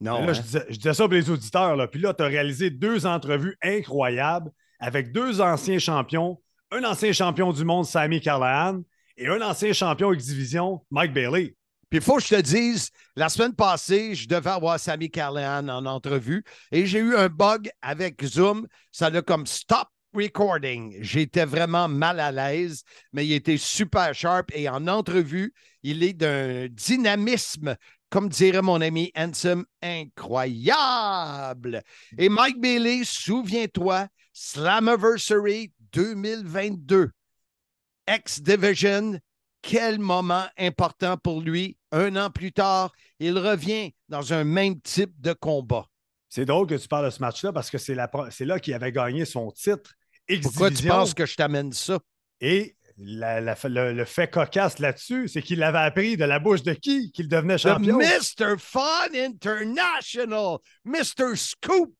Non, 0.00 0.20
Là, 0.22 0.30
hein? 0.30 0.32
je, 0.34 0.42
disais, 0.42 0.64
je 0.68 0.76
disais 0.76 0.94
ça 0.94 1.04
pour 1.04 1.14
les 1.14 1.30
auditeurs. 1.30 1.76
Là. 1.76 1.86
Puis 1.86 2.00
là, 2.00 2.12
tu 2.12 2.22
as 2.22 2.26
réalisé 2.26 2.70
deux 2.70 3.06
entrevues 3.06 3.56
incroyables 3.62 4.50
avec 4.80 5.12
deux 5.12 5.40
anciens 5.40 5.78
champions, 5.78 6.42
un 6.72 6.84
ancien 6.84 7.12
champion 7.12 7.52
du 7.52 7.64
monde, 7.64 7.86
Sammy 7.86 8.20
Callahan, 8.20 8.82
et 9.16 9.28
un 9.28 9.40
ancien 9.42 9.72
champion 9.72 10.12
X-Division, 10.12 10.84
Mike 10.90 11.12
Bailey. 11.12 11.54
Puis 11.90 11.98
il 11.98 12.02
faut 12.02 12.16
que 12.16 12.22
je 12.22 12.36
te 12.36 12.40
dise, 12.40 12.90
la 13.16 13.28
semaine 13.28 13.54
passée, 13.54 14.14
je 14.14 14.28
devais 14.28 14.50
avoir 14.50 14.78
Sammy 14.78 15.10
Callahan 15.10 15.68
en 15.68 15.86
entrevue 15.86 16.44
et 16.70 16.86
j'ai 16.86 17.00
eu 17.00 17.16
un 17.16 17.28
bug 17.28 17.68
avec 17.82 18.24
Zoom. 18.24 18.68
Ça 18.92 19.10
l'a 19.10 19.22
comme 19.22 19.44
stop 19.44 19.88
recording. 20.14 20.96
J'étais 21.00 21.44
vraiment 21.44 21.88
mal 21.88 22.20
à 22.20 22.30
l'aise, 22.30 22.84
mais 23.12 23.26
il 23.26 23.32
était 23.32 23.56
super 23.56 24.14
sharp 24.14 24.52
et 24.54 24.68
en 24.68 24.86
entrevue, 24.86 25.52
il 25.82 26.04
est 26.04 26.12
d'un 26.12 26.68
dynamisme, 26.68 27.76
comme 28.08 28.28
dirait 28.28 28.62
mon 28.62 28.80
ami 28.80 29.10
Handsome, 29.16 29.64
incroyable. 29.82 31.82
Et 32.18 32.28
Mike 32.28 32.60
Bailey, 32.60 33.02
souviens-toi, 33.04 34.06
Slammiversary 34.32 35.72
2022. 35.92 37.10
X-Division, 38.08 39.18
quel 39.62 39.98
moment 39.98 40.46
important 40.58 41.16
pour 41.16 41.40
lui. 41.40 41.76
Un 41.92 42.16
an 42.16 42.30
plus 42.30 42.52
tard, 42.52 42.92
il 43.18 43.38
revient 43.38 43.92
dans 44.08 44.32
un 44.32 44.44
même 44.44 44.80
type 44.80 45.12
de 45.20 45.32
combat. 45.32 45.86
C'est 46.28 46.44
drôle 46.44 46.66
que 46.66 46.76
tu 46.76 46.86
parles 46.86 47.06
de 47.06 47.10
ce 47.10 47.20
match-là 47.20 47.52
parce 47.52 47.70
que 47.70 47.78
c'est 47.78 47.94
là 47.94 48.60
qu'il 48.60 48.74
avait 48.74 48.92
gagné 48.92 49.24
son 49.24 49.50
titre. 49.50 49.94
Pourquoi 50.42 50.70
tu 50.70 50.86
penses 50.86 51.14
que 51.14 51.26
je 51.26 51.34
t'amène 51.34 51.72
ça? 51.72 51.98
Et 52.40 52.76
le, 52.96 54.04
fait 54.04 54.30
cocasse 54.30 54.78
là-dessus, 54.78 55.28
c'est 55.28 55.42
qu'il 55.42 55.58
l'avait 55.58 55.78
appris 55.78 56.16
de 56.16 56.24
la 56.24 56.38
bouche 56.38 56.62
de 56.62 56.72
qui 56.72 57.10
qu'il 57.12 57.28
devenait 57.28 57.58
champion? 57.58 57.98
Mr. 57.98 58.56
Fun 58.58 59.08
International, 59.14 60.58
Mr. 60.84 61.34
Scoop. 61.34 61.94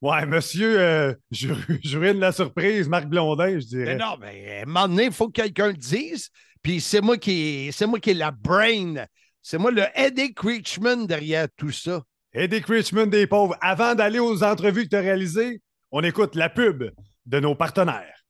Ouais, 0.00 0.26
monsieur, 0.26 0.80
euh, 0.80 1.14
je, 1.30 1.48
ruine 1.96 2.20
la 2.20 2.32
surprise, 2.32 2.88
Marc 2.88 3.06
Blondin, 3.06 3.58
je 3.58 3.66
dirais. 3.66 3.84
Mais 3.84 3.96
non, 3.96 4.16
mais 4.20 4.58
à 4.58 4.62
un 4.62 4.64
moment 4.66 4.88
donné, 4.88 5.04
il 5.06 5.12
faut 5.12 5.26
que 5.26 5.42
quelqu'un 5.42 5.68
le 5.68 5.74
dise. 5.74 6.30
Puis 6.62 6.80
c'est 6.80 7.00
moi 7.00 7.16
qui 7.16 7.70
c'est 7.72 7.86
moi 7.86 8.00
qui 8.00 8.10
ai 8.10 8.14
la 8.14 8.30
brain. 8.30 9.06
C'est 9.42 9.58
moi 9.58 9.70
le 9.70 9.84
Eddie 9.94 10.34
Creechman 10.34 11.06
derrière 11.06 11.46
tout 11.56 11.70
ça. 11.70 12.02
Eddie 12.32 12.60
Creechman 12.60 13.06
des 13.06 13.26
pauvres. 13.26 13.56
Avant 13.60 13.94
d'aller 13.94 14.18
aux 14.18 14.42
entrevues 14.42 14.84
que 14.84 14.90
tu 14.90 14.96
as 14.96 15.00
réalisées, 15.00 15.60
on 15.90 16.02
écoute 16.02 16.34
la 16.34 16.50
pub 16.50 16.84
de 17.26 17.40
nos 17.40 17.54
partenaires. 17.54 18.24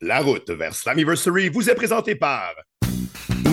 La 0.00 0.20
route 0.20 0.50
vers 0.50 0.74
Slammiversary 0.74 1.48
vous 1.48 1.70
est 1.70 1.74
présentée 1.74 2.16
par 2.16 2.54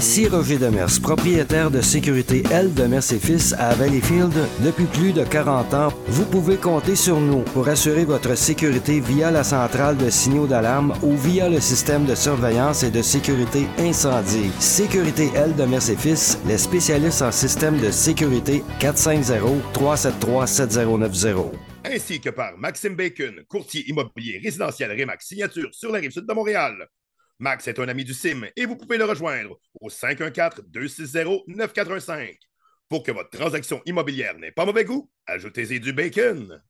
Ici 0.04 0.28
Roger 0.28 0.58
Demers, 0.58 1.00
propriétaire 1.02 1.72
de 1.72 1.80
sécurité 1.80 2.44
L 2.52 2.74
Demers 2.74 3.14
et 3.14 3.20
Fils 3.20 3.54
à 3.58 3.74
Valleyfield 3.74 4.34
depuis 4.60 4.84
plus 4.84 5.14
de 5.14 5.24
40 5.24 5.74
ans. 5.74 5.94
Vous 6.08 6.26
pouvez 6.26 6.58
compter 6.58 6.98
sur 6.98 7.22
nous 7.22 7.44
pour 7.54 7.70
assurer 7.70 8.04
votre 8.04 8.36
sécurité 8.36 9.00
via 9.00 9.32
la 9.32 9.46
centrale 9.46 9.96
de 9.96 10.10
signaux 10.10 10.46
d'alarme 10.46 10.94
ou 11.04 11.16
via 11.16 11.48
le 11.48 11.62
système 11.62 12.04
de 12.04 12.16
surveillance 12.16 12.84
et 12.84 12.92
de 12.92 13.02
sécurité 13.02 13.66
incendie. 13.80 14.52
Sécurité 14.60 15.30
L 15.36 15.56
Demers 15.56 15.90
et 15.90 15.96
Fils, 15.96 16.38
les 16.46 16.58
spécialistes 16.58 17.22
en 17.22 17.32
système 17.32 17.80
de 17.80 17.90
sécurité 17.90 18.62
450 18.82 19.72
373 19.72 20.52
7090 20.52 21.28
ainsi 21.86 22.20
que 22.20 22.30
par 22.30 22.58
Maxime 22.58 22.96
Bacon, 22.96 23.44
courtier 23.48 23.90
immobilier 23.90 24.42
résidentiel 24.44 24.92
Remax 25.00 25.28
Signature 25.28 25.70
sur 25.72 25.92
la 25.92 26.00
rive 26.00 26.12
sud 26.12 26.26
de 26.26 26.34
Montréal. 26.34 26.90
Max 27.44 27.68
est 27.68 27.78
un 27.78 27.88
ami 27.90 28.06
du 28.06 28.14
CIM 28.14 28.46
et 28.56 28.66
vous 28.66 28.78
pouvez 28.78 28.98
le 28.98 29.04
rejoindre 29.04 29.60
au 29.82 29.90
514-260-9415. 29.90 32.38
Pour 32.88 33.04
que 33.04 33.12
votre 33.12 33.32
transaction 33.32 33.82
immobilière 33.86 34.38
n'ait 34.38 34.54
pas 34.54 34.66
mauvais 34.66 34.86
goût, 34.86 35.10
ajoutez-y 35.28 35.82
du 35.82 35.92
bacon. 35.92 36.62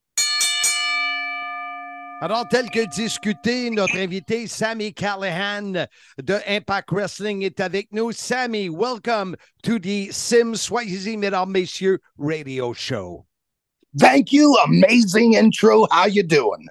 Alors, 2.22 2.48
tel 2.50 2.72
que 2.72 2.90
discuté, 2.90 3.70
notre 3.70 3.98
invité 3.98 4.48
Sammy 4.48 4.96
Callahan 4.96 5.86
de 6.18 6.40
Impact 6.48 6.90
Wrestling 6.92 7.44
est 7.44 7.60
avec 7.60 7.92
nous. 7.92 8.12
Sammy, 8.12 8.68
welcome 8.68 9.36
to 9.62 9.78
the 9.78 10.12
Sim 10.12 10.56
Swayze, 10.56 11.16
mesdames, 11.18 11.52
messieurs, 11.52 12.00
radio 12.18 12.74
show. 12.74 13.28
Thank 13.98 14.32
you. 14.32 14.56
Amazing 14.66 15.34
intro. 15.34 15.86
How 15.92 16.06
you 16.06 16.24
doing? 16.24 16.68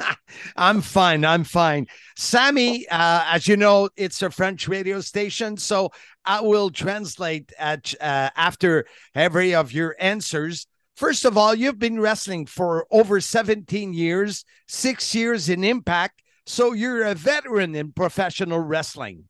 I'm 0.56 0.80
fine. 0.80 1.24
I'm 1.24 1.44
fine. 1.44 1.86
Sammy, 2.16 2.88
uh, 2.88 3.24
as 3.26 3.46
you 3.46 3.56
know, 3.56 3.90
it's 3.96 4.22
a 4.22 4.30
French 4.30 4.68
radio 4.68 5.00
station, 5.00 5.56
so 5.58 5.90
I 6.24 6.40
will 6.40 6.70
translate 6.70 7.52
at 7.58 7.92
uh, 8.00 8.30
after 8.36 8.86
every 9.14 9.54
of 9.54 9.72
your 9.72 9.96
answers. 9.98 10.66
First 10.96 11.24
of 11.24 11.36
all, 11.36 11.54
you've 11.54 11.78
been 11.78 12.00
wrestling 12.00 12.46
for 12.46 12.86
over 12.90 13.20
17 13.20 13.92
years, 13.92 14.44
six 14.66 15.14
years 15.14 15.48
in 15.48 15.64
Impact, 15.64 16.22
so 16.46 16.72
you're 16.72 17.04
a 17.04 17.14
veteran 17.14 17.74
in 17.74 17.92
professional 17.92 18.60
wrestling. 18.60 19.24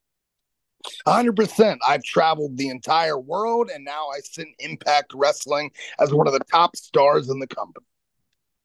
100%. 1.07 1.77
I've 1.87 2.03
traveled 2.05 2.57
the 2.57 2.69
entire 2.69 3.19
world 3.19 3.71
and 3.75 3.85
now 3.85 4.09
I 4.15 4.21
sit 4.21 4.49
Impact 4.59 5.13
Wrestling 5.15 5.71
as 5.99 6.13
one 6.13 6.27
of 6.27 6.33
the 6.33 6.45
top 6.51 6.77
stars 6.77 7.29
in 7.29 7.39
the 7.39 7.47
company. 7.47 7.87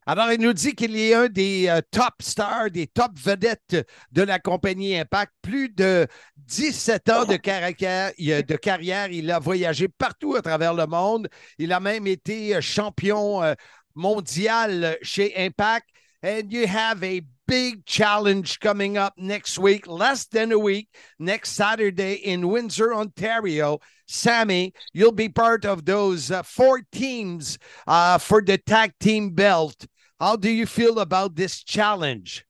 Alors, 0.10 0.32
il 0.32 0.40
nous 0.40 0.54
dit 0.54 0.74
qu'il 0.74 0.96
est 0.96 1.14
un 1.14 1.28
des 1.28 1.68
euh, 1.68 1.82
top 1.92 2.22
stars, 2.22 2.72
des 2.72 2.88
top 2.88 3.12
vedettes 3.20 3.86
de 4.14 4.22
la 4.22 4.40
compagnie 4.40 4.98
Impact. 4.98 5.34
Plus 5.42 5.68
de 5.68 6.08
17 6.38 7.10
ans 7.10 7.26
de 7.26 7.36
carrière, 7.36 8.14
de 8.18 8.56
carrière. 8.56 9.12
Il 9.12 9.30
a 9.30 9.40
voyagé 9.40 9.90
partout 9.90 10.36
à 10.38 10.42
travers 10.42 10.74
le 10.74 10.86
monde. 10.86 11.28
Il 11.58 11.74
a 11.74 11.82
même 11.82 12.08
été 12.08 12.56
euh, 12.56 12.62
champion 12.62 13.44
euh, 13.44 13.54
mondial 13.96 14.98
chez 15.02 15.34
Impact. 15.36 15.90
And 16.24 16.52
you 16.52 16.66
have 16.66 17.04
a 17.04 17.22
big 17.48 17.86
challenge 17.86 18.60
coming 18.60 18.98
up 18.98 19.14
next 19.18 19.60
week, 19.60 19.88
less 19.88 20.26
than 20.26 20.52
a 20.52 20.60
week, 20.60 20.90
next 21.20 21.52
Saturday 21.52 22.14
in 22.14 22.48
Windsor, 22.48 22.94
Ontario. 22.94 23.80
Sammy, 24.08 24.74
you'll 24.94 25.12
be 25.12 25.30
part 25.30 25.64
of 25.64 25.86
those 25.86 26.32
uh, 26.32 26.42
four 26.42 26.82
teams 26.92 27.60
uh, 27.86 28.18
for 28.18 28.42
the 28.42 28.58
tag 28.58 28.94
team 29.00 29.32
belt. 29.32 29.86
How 30.20 30.36
do 30.36 30.50
you 30.50 30.66
feel 30.66 31.00
about 31.00 31.36
this 31.36 31.64
challenge? 31.64 32.47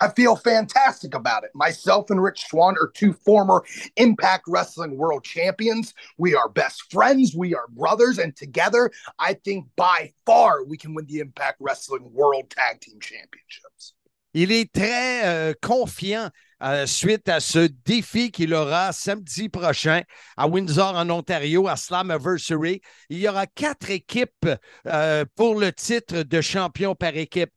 I 0.00 0.08
feel 0.08 0.34
fantastic 0.36 1.14
about 1.14 1.44
it. 1.44 1.50
Myself 1.54 2.10
and 2.10 2.22
Rich 2.22 2.46
Swan 2.48 2.74
are 2.80 2.90
two 2.94 3.12
former 3.12 3.62
Impact 3.96 4.44
Wrestling 4.48 4.96
World 4.96 5.24
Champions. 5.24 5.92
We 6.16 6.34
are 6.34 6.48
best 6.48 6.90
friends. 6.90 7.34
We 7.36 7.54
are 7.54 7.66
brothers. 7.68 8.18
And 8.18 8.34
together, 8.34 8.90
I 9.18 9.34
think 9.34 9.66
by 9.76 10.12
far 10.24 10.64
we 10.64 10.78
can 10.78 10.94
win 10.94 11.06
the 11.06 11.18
Impact 11.18 11.58
Wrestling 11.60 12.10
World 12.12 12.48
Tag 12.50 12.80
Team 12.80 12.98
Championships. 13.00 13.94
Il 14.32 14.52
est 14.52 14.72
très 14.72 15.24
euh, 15.24 15.54
confiant 15.60 16.30
euh, 16.62 16.86
suite 16.86 17.28
à 17.28 17.40
ce 17.40 17.68
défi 17.84 18.30
qu'il 18.30 18.54
aura 18.54 18.92
samedi 18.92 19.48
prochain 19.48 20.02
à 20.36 20.46
Windsor, 20.46 20.94
en 20.94 21.10
Ontario, 21.10 21.66
à 21.66 21.74
Slammiversary. 21.74 22.80
Il 23.08 23.18
y 23.18 23.28
aura 23.28 23.46
quatre 23.48 23.90
équipes 23.90 24.48
euh, 24.86 25.24
pour 25.34 25.58
le 25.58 25.72
titre 25.72 26.22
de 26.22 26.40
champion 26.40 26.94
par 26.94 27.16
équipe. 27.16 27.50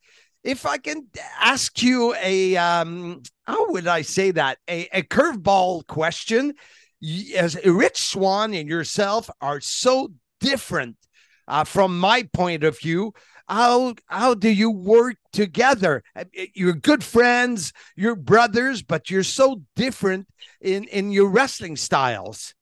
If 0.44 0.66
I 0.66 0.78
can 0.78 1.08
ask 1.40 1.82
you 1.82 2.14
a, 2.22 2.58
um, 2.58 3.24
how 3.46 3.72
would 3.72 3.88
I 3.88 4.02
say 4.02 4.32
that? 4.32 4.58
A, 4.70 4.88
a 4.92 5.02
curveball 5.04 5.88
question. 5.88 6.54
As 7.36 7.58
Rich 7.66 7.98
Swan 7.98 8.54
and 8.54 8.68
yourself 8.68 9.30
are 9.42 9.60
so 9.60 10.10
different 10.40 10.98
uh, 11.48 11.64
from 11.64 12.00
my 12.00 12.24
point 12.34 12.64
of 12.64 12.80
view 12.80 13.14
how 13.48 13.94
how 14.08 14.34
do 14.34 14.50
you 14.50 14.72
work 14.72 15.18
together 15.32 16.04
uh, 16.16 16.24
you're 16.54 16.74
good 16.74 17.04
friends 17.04 17.74
you're 17.96 18.16
brothers 18.16 18.82
but 18.82 19.10
you're 19.10 19.24
so 19.24 19.62
different 19.76 20.28
in 20.62 20.86
in 20.86 21.12
your 21.12 21.28
wrestling 21.28 21.76
styles 21.76 22.54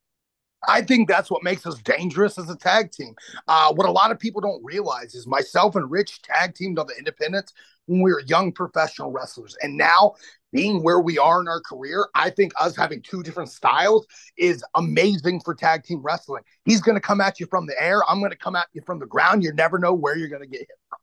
I 0.68 0.84
think 0.84 1.08
that's 1.08 1.32
what 1.32 1.44
makes 1.44 1.66
us 1.66 1.82
dangerous 1.82 2.38
as 2.38 2.48
a 2.48 2.56
tag 2.56 2.92
team. 2.92 3.16
Uh, 3.48 3.74
what 3.74 3.90
a 3.90 3.92
lot 3.92 4.12
of 4.12 4.20
people 4.20 4.42
don't 4.42 4.64
realize 4.64 5.16
is 5.16 5.26
myself 5.26 5.76
and 5.76 5.90
Rich 5.90 6.22
tag 6.22 6.54
teamed 6.54 6.78
on 6.78 6.86
the 6.86 6.96
independents 7.00 7.52
when 7.86 8.02
we 8.02 8.12
were 8.12 8.22
young 8.22 8.52
professional 8.52 9.12
wrestlers. 9.12 9.56
And 9.62 9.78
now, 9.78 10.14
being 10.52 10.84
where 10.84 11.00
we 11.00 11.18
are 11.18 11.40
in 11.42 11.48
our 11.48 11.62
career, 11.62 12.08
I 12.14 12.30
think 12.30 12.52
us 12.60 12.76
having 12.76 13.02
two 13.02 13.24
different 13.24 13.50
styles 13.50 14.06
is 14.38 14.64
amazing 14.76 15.42
for 15.42 15.56
tag 15.56 15.84
team 15.84 16.02
wrestling. 16.02 16.44
He's 16.66 16.82
going 16.82 16.96
to 16.96 17.02
come 17.02 17.22
at 17.22 17.40
you 17.40 17.46
from 17.46 17.68
the 17.68 17.82
air. 17.82 18.02
I'm 18.10 18.20
going 18.20 18.32
to 18.32 18.38
come 18.38 18.56
at 18.56 18.68
you 18.74 18.82
from 18.86 19.00
the 19.00 19.06
ground. 19.06 19.44
You 19.44 19.54
never 19.54 19.80
know 19.80 19.94
where 19.94 20.18
you're 20.18 20.30
going 20.30 20.42
to 20.42 20.48
get 20.48 20.60
hit 20.60 20.70
from. 20.90 21.00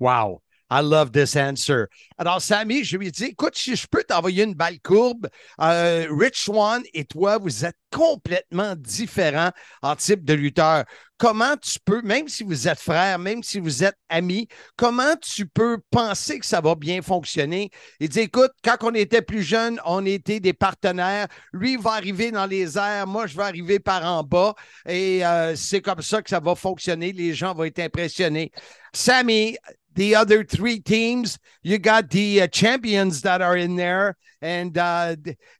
Wow. 0.00 0.42
I 0.72 0.80
love 0.80 1.12
this 1.12 1.36
answer. 1.36 1.88
Alors, 2.16 2.40
Sammy, 2.40 2.82
je 2.82 2.96
lui 2.96 3.08
ai 3.08 3.10
dit, 3.10 3.24
écoute, 3.24 3.54
si 3.54 3.76
je 3.76 3.86
peux 3.86 4.02
t'envoyer 4.02 4.44
une 4.44 4.54
balle 4.54 4.80
courbe, 4.80 5.28
euh, 5.60 6.06
Rich 6.10 6.44
Swan 6.44 6.82
et 6.94 7.04
toi, 7.04 7.36
vous 7.36 7.66
êtes 7.66 7.76
complètement 7.90 8.74
différents 8.74 9.50
en 9.82 9.96
type 9.96 10.24
de 10.24 10.32
lutteur. 10.32 10.84
Comment 11.18 11.56
tu 11.58 11.78
peux, 11.84 12.00
même 12.00 12.26
si 12.26 12.42
vous 12.42 12.68
êtes 12.68 12.80
frères, 12.80 13.18
même 13.18 13.42
si 13.42 13.60
vous 13.60 13.84
êtes 13.84 13.98
amis, 14.08 14.48
comment 14.76 15.14
tu 15.20 15.46
peux 15.46 15.78
penser 15.90 16.38
que 16.38 16.46
ça 16.46 16.62
va 16.62 16.74
bien 16.74 17.02
fonctionner? 17.02 17.70
Il 18.00 18.08
dit, 18.08 18.20
écoute, 18.20 18.50
quand 18.64 18.76
on 18.80 18.94
était 18.94 19.20
plus 19.20 19.42
jeunes, 19.42 19.78
on 19.84 20.06
était 20.06 20.40
des 20.40 20.54
partenaires. 20.54 21.28
Lui 21.52 21.76
va 21.76 21.92
arriver 21.92 22.30
dans 22.30 22.46
les 22.46 22.78
airs, 22.78 23.06
moi, 23.06 23.26
je 23.26 23.36
vais 23.36 23.44
arriver 23.44 23.78
par 23.78 24.06
en 24.06 24.22
bas. 24.22 24.54
Et 24.88 25.24
euh, 25.24 25.54
c'est 25.54 25.82
comme 25.82 26.00
ça 26.00 26.22
que 26.22 26.30
ça 26.30 26.40
va 26.40 26.54
fonctionner. 26.54 27.12
Les 27.12 27.34
gens 27.34 27.52
vont 27.52 27.64
être 27.64 27.80
impressionnés. 27.80 28.50
Sammy, 28.94 29.56
the 29.94 30.14
other 30.14 30.44
three 30.44 30.80
teams, 30.80 31.38
you 31.62 31.78
got 31.78 32.10
the 32.10 32.42
uh, 32.42 32.46
champions 32.48 33.22
that 33.22 33.42
are 33.42 33.56
in 33.56 33.76
there, 33.76 34.16
and 34.40 34.76
uh, 34.76 35.16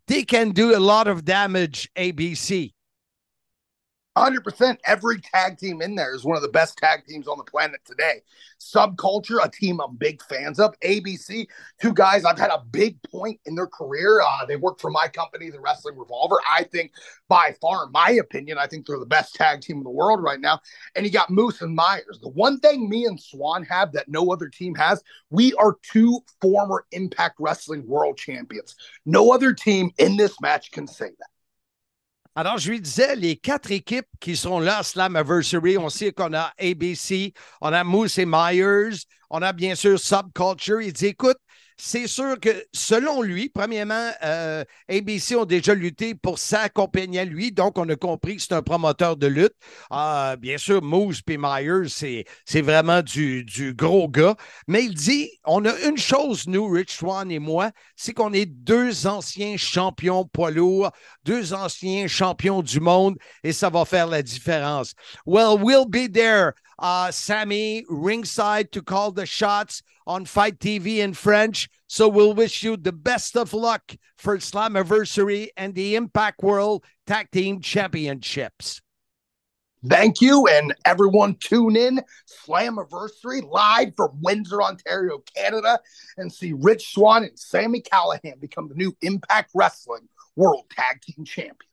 they 0.06 0.22
can 0.24 0.50
do 0.50 0.76
a 0.76 0.80
lot 0.80 1.08
of 1.08 1.24
damage. 1.24 1.88
ABC. 1.96 2.72
100%. 4.16 4.76
Every 4.84 5.20
tag 5.20 5.58
team 5.58 5.80
in 5.80 5.94
there 5.94 6.14
is 6.14 6.24
one 6.24 6.36
of 6.36 6.42
the 6.42 6.48
best 6.48 6.76
tag 6.76 7.04
teams 7.06 7.26
on 7.26 7.38
the 7.38 7.44
planet 7.44 7.80
today. 7.84 8.22
Subculture, 8.60 9.42
a 9.42 9.50
team 9.50 9.80
I'm 9.80 9.96
big 9.96 10.22
fans 10.24 10.60
of. 10.60 10.78
ABC, 10.80 11.46
two 11.80 11.94
guys 11.94 12.24
I've 12.24 12.38
had 12.38 12.50
a 12.50 12.62
big 12.70 13.02
point 13.04 13.40
in 13.46 13.54
their 13.54 13.66
career. 13.66 14.20
Uh, 14.20 14.44
they 14.44 14.56
work 14.56 14.80
for 14.80 14.90
my 14.90 15.08
company, 15.08 15.48
the 15.50 15.60
Wrestling 15.60 15.96
Revolver. 15.96 16.36
I 16.48 16.64
think, 16.64 16.92
by 17.28 17.54
far, 17.60 17.88
my 17.88 18.10
opinion, 18.10 18.58
I 18.58 18.66
think 18.66 18.86
they're 18.86 18.98
the 18.98 19.06
best 19.06 19.34
tag 19.34 19.62
team 19.62 19.78
in 19.78 19.84
the 19.84 19.90
world 19.90 20.22
right 20.22 20.40
now. 20.40 20.60
And 20.94 21.06
you 21.06 21.12
got 21.12 21.30
Moose 21.30 21.62
and 21.62 21.74
Myers. 21.74 22.18
The 22.20 22.28
one 22.28 22.60
thing 22.60 22.88
me 22.88 23.06
and 23.06 23.18
Swan 23.18 23.64
have 23.64 23.92
that 23.92 24.08
no 24.08 24.30
other 24.30 24.48
team 24.48 24.74
has, 24.74 25.02
we 25.30 25.54
are 25.54 25.78
two 25.82 26.20
former 26.40 26.84
Impact 26.92 27.36
Wrestling 27.38 27.86
World 27.86 28.18
Champions. 28.18 28.76
No 29.06 29.32
other 29.32 29.54
team 29.54 29.90
in 29.98 30.16
this 30.16 30.38
match 30.42 30.70
can 30.70 30.86
say 30.86 31.06
that. 31.06 31.31
Alors, 32.34 32.56
je 32.56 32.70
lui 32.70 32.80
disais, 32.80 33.14
les 33.14 33.36
quatre 33.36 33.70
équipes 33.70 34.06
qui 34.18 34.36
sont 34.36 34.58
là 34.58 34.78
à 34.78 34.82
Slammiversary, 34.82 35.76
on 35.76 35.90
sait 35.90 36.12
qu'on 36.12 36.32
a 36.32 36.54
ABC, 36.58 37.34
on 37.60 37.70
a 37.74 37.84
Moose 37.84 38.18
et 38.18 38.24
Myers, 38.24 39.04
on 39.28 39.42
a 39.42 39.52
bien 39.52 39.74
sûr 39.74 40.00
Subculture. 40.00 40.80
Il 40.80 40.94
dit, 40.94 41.08
écoute, 41.08 41.36
c'est 41.76 42.06
sûr 42.06 42.38
que 42.40 42.50
selon 42.72 43.22
lui, 43.22 43.48
premièrement, 43.48 44.10
euh, 44.22 44.64
ABC 44.88 45.36
ont 45.36 45.44
déjà 45.44 45.74
lutté 45.74 46.14
pour 46.14 46.38
sa 46.38 46.68
compagnie 46.68 47.18
à 47.18 47.24
lui, 47.24 47.52
donc 47.52 47.78
on 47.78 47.88
a 47.88 47.96
compris 47.96 48.36
que 48.36 48.42
c'est 48.42 48.52
un 48.52 48.62
promoteur 48.62 49.16
de 49.16 49.26
lutte. 49.26 49.54
Euh, 49.92 50.36
bien 50.36 50.58
sûr, 50.58 50.82
Moose 50.82 51.22
et 51.28 51.38
Myers, 51.38 51.88
c'est, 51.88 52.24
c'est 52.44 52.60
vraiment 52.60 53.02
du, 53.02 53.44
du 53.44 53.74
gros 53.74 54.08
gars. 54.08 54.36
Mais 54.68 54.84
il 54.84 54.94
dit, 54.94 55.30
on 55.44 55.64
a 55.64 55.78
une 55.80 55.98
chose, 55.98 56.46
nous, 56.46 56.68
Rich 56.68 56.92
Swan 56.92 57.30
et 57.30 57.38
moi, 57.38 57.70
c'est 57.96 58.12
qu'on 58.12 58.32
est 58.32 58.46
deux 58.46 59.06
anciens 59.06 59.56
champions 59.56 60.24
poids 60.24 60.50
lourds, 60.50 60.90
deux 61.24 61.54
anciens 61.54 62.06
champions 62.06 62.62
du 62.62 62.80
monde, 62.80 63.16
et 63.42 63.52
ça 63.52 63.70
va 63.70 63.84
faire 63.84 64.06
la 64.06 64.22
différence. 64.22 64.94
Well, 65.26 65.58
we'll 65.58 65.86
be 65.86 66.10
there. 66.12 66.52
Uh, 66.78 67.10
Sammy, 67.10 67.84
ringside 67.88 68.72
to 68.72 68.82
call 68.82 69.12
the 69.12 69.26
shots 69.26 69.82
on 70.06 70.24
Fight 70.24 70.58
TV 70.58 70.98
in 70.98 71.14
French. 71.14 71.68
So 71.86 72.08
we'll 72.08 72.34
wish 72.34 72.62
you 72.62 72.76
the 72.76 72.92
best 72.92 73.36
of 73.36 73.52
luck 73.52 73.94
for 74.16 74.38
Slammiversary 74.38 75.48
and 75.56 75.74
the 75.74 75.94
Impact 75.94 76.42
World 76.42 76.84
Tag 77.06 77.30
Team 77.30 77.60
Championships. 77.60 78.80
Thank 79.88 80.20
you, 80.20 80.46
and 80.46 80.72
everyone 80.84 81.34
tune 81.40 81.74
in 81.74 82.00
Slammiversary 82.46 83.42
live 83.42 83.94
from 83.96 84.16
Windsor, 84.22 84.62
Ontario, 84.62 85.24
Canada, 85.34 85.80
and 86.16 86.32
see 86.32 86.52
Rich 86.52 86.92
Swan 86.94 87.24
and 87.24 87.36
Sammy 87.36 87.80
Callahan 87.80 88.38
become 88.40 88.68
the 88.68 88.76
new 88.76 88.96
Impact 89.02 89.50
Wrestling 89.54 90.08
World 90.36 90.66
Tag 90.70 91.00
Team 91.02 91.24
Champions. 91.24 91.71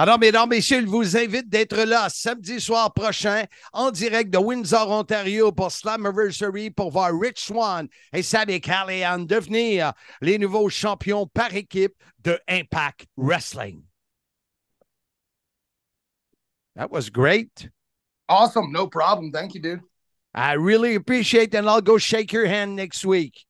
Alors, 0.00 0.20
mesdames, 0.20 0.48
messieurs, 0.48 0.82
je 0.82 0.86
vous 0.86 1.16
invite 1.16 1.48
d'être 1.48 1.76
là 1.76 2.08
samedi 2.08 2.60
soir 2.60 2.94
prochain 2.94 3.46
en 3.72 3.90
direct 3.90 4.30
de 4.30 4.38
Windsor, 4.38 4.88
Ontario 4.88 5.50
pour 5.50 5.72
Slammiversary 5.72 6.70
pour 6.70 6.92
voir 6.92 7.10
Rich 7.12 7.46
Swan 7.46 7.88
et 8.12 8.22
Sammy 8.22 8.60
Callahan 8.60 9.18
devenir 9.26 9.92
les 10.20 10.38
nouveaux 10.38 10.68
champions 10.68 11.26
par 11.26 11.52
équipe 11.52 11.94
de 12.22 12.38
Impact 12.48 13.08
Wrestling. 13.16 13.82
That 16.76 16.92
was 16.92 17.10
great. 17.10 17.68
Awesome. 18.28 18.70
No 18.70 18.86
problem. 18.86 19.32
Thank 19.32 19.56
you, 19.56 19.60
dude. 19.60 19.80
I 20.32 20.52
really 20.52 20.94
appreciate 20.94 21.54
it, 21.54 21.56
and 21.56 21.68
I'll 21.68 21.80
go 21.80 21.98
shake 21.98 22.32
your 22.32 22.46
hand 22.46 22.76
next 22.76 23.04
week. 23.04 23.46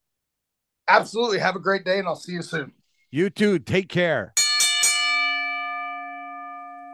Absolutely. 0.87 1.37
Have 1.37 1.55
a 1.55 1.59
great 1.59 1.85
day, 1.85 1.99
and 1.99 2.07
I'll 2.07 2.15
see 2.15 2.31
you 2.31 2.41
soon. 2.41 2.71
You 3.11 3.29
too. 3.29 3.59
Take 3.59 3.87
care. 3.87 4.33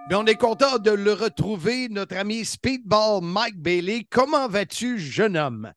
Mais 0.08 0.14
on 0.14 0.26
est 0.28 0.36
content 0.36 0.78
de 0.78 0.92
le 0.92 1.14
retrouver, 1.14 1.90
notre 1.90 2.16
ami 2.16 2.46
Speedball 2.46 3.22
Mike 3.24 3.58
Bailey. 3.58 4.06
Comment 4.08 4.48
vas-tu, 4.48 5.00
jeune 5.00 5.36
homme? 5.36 5.74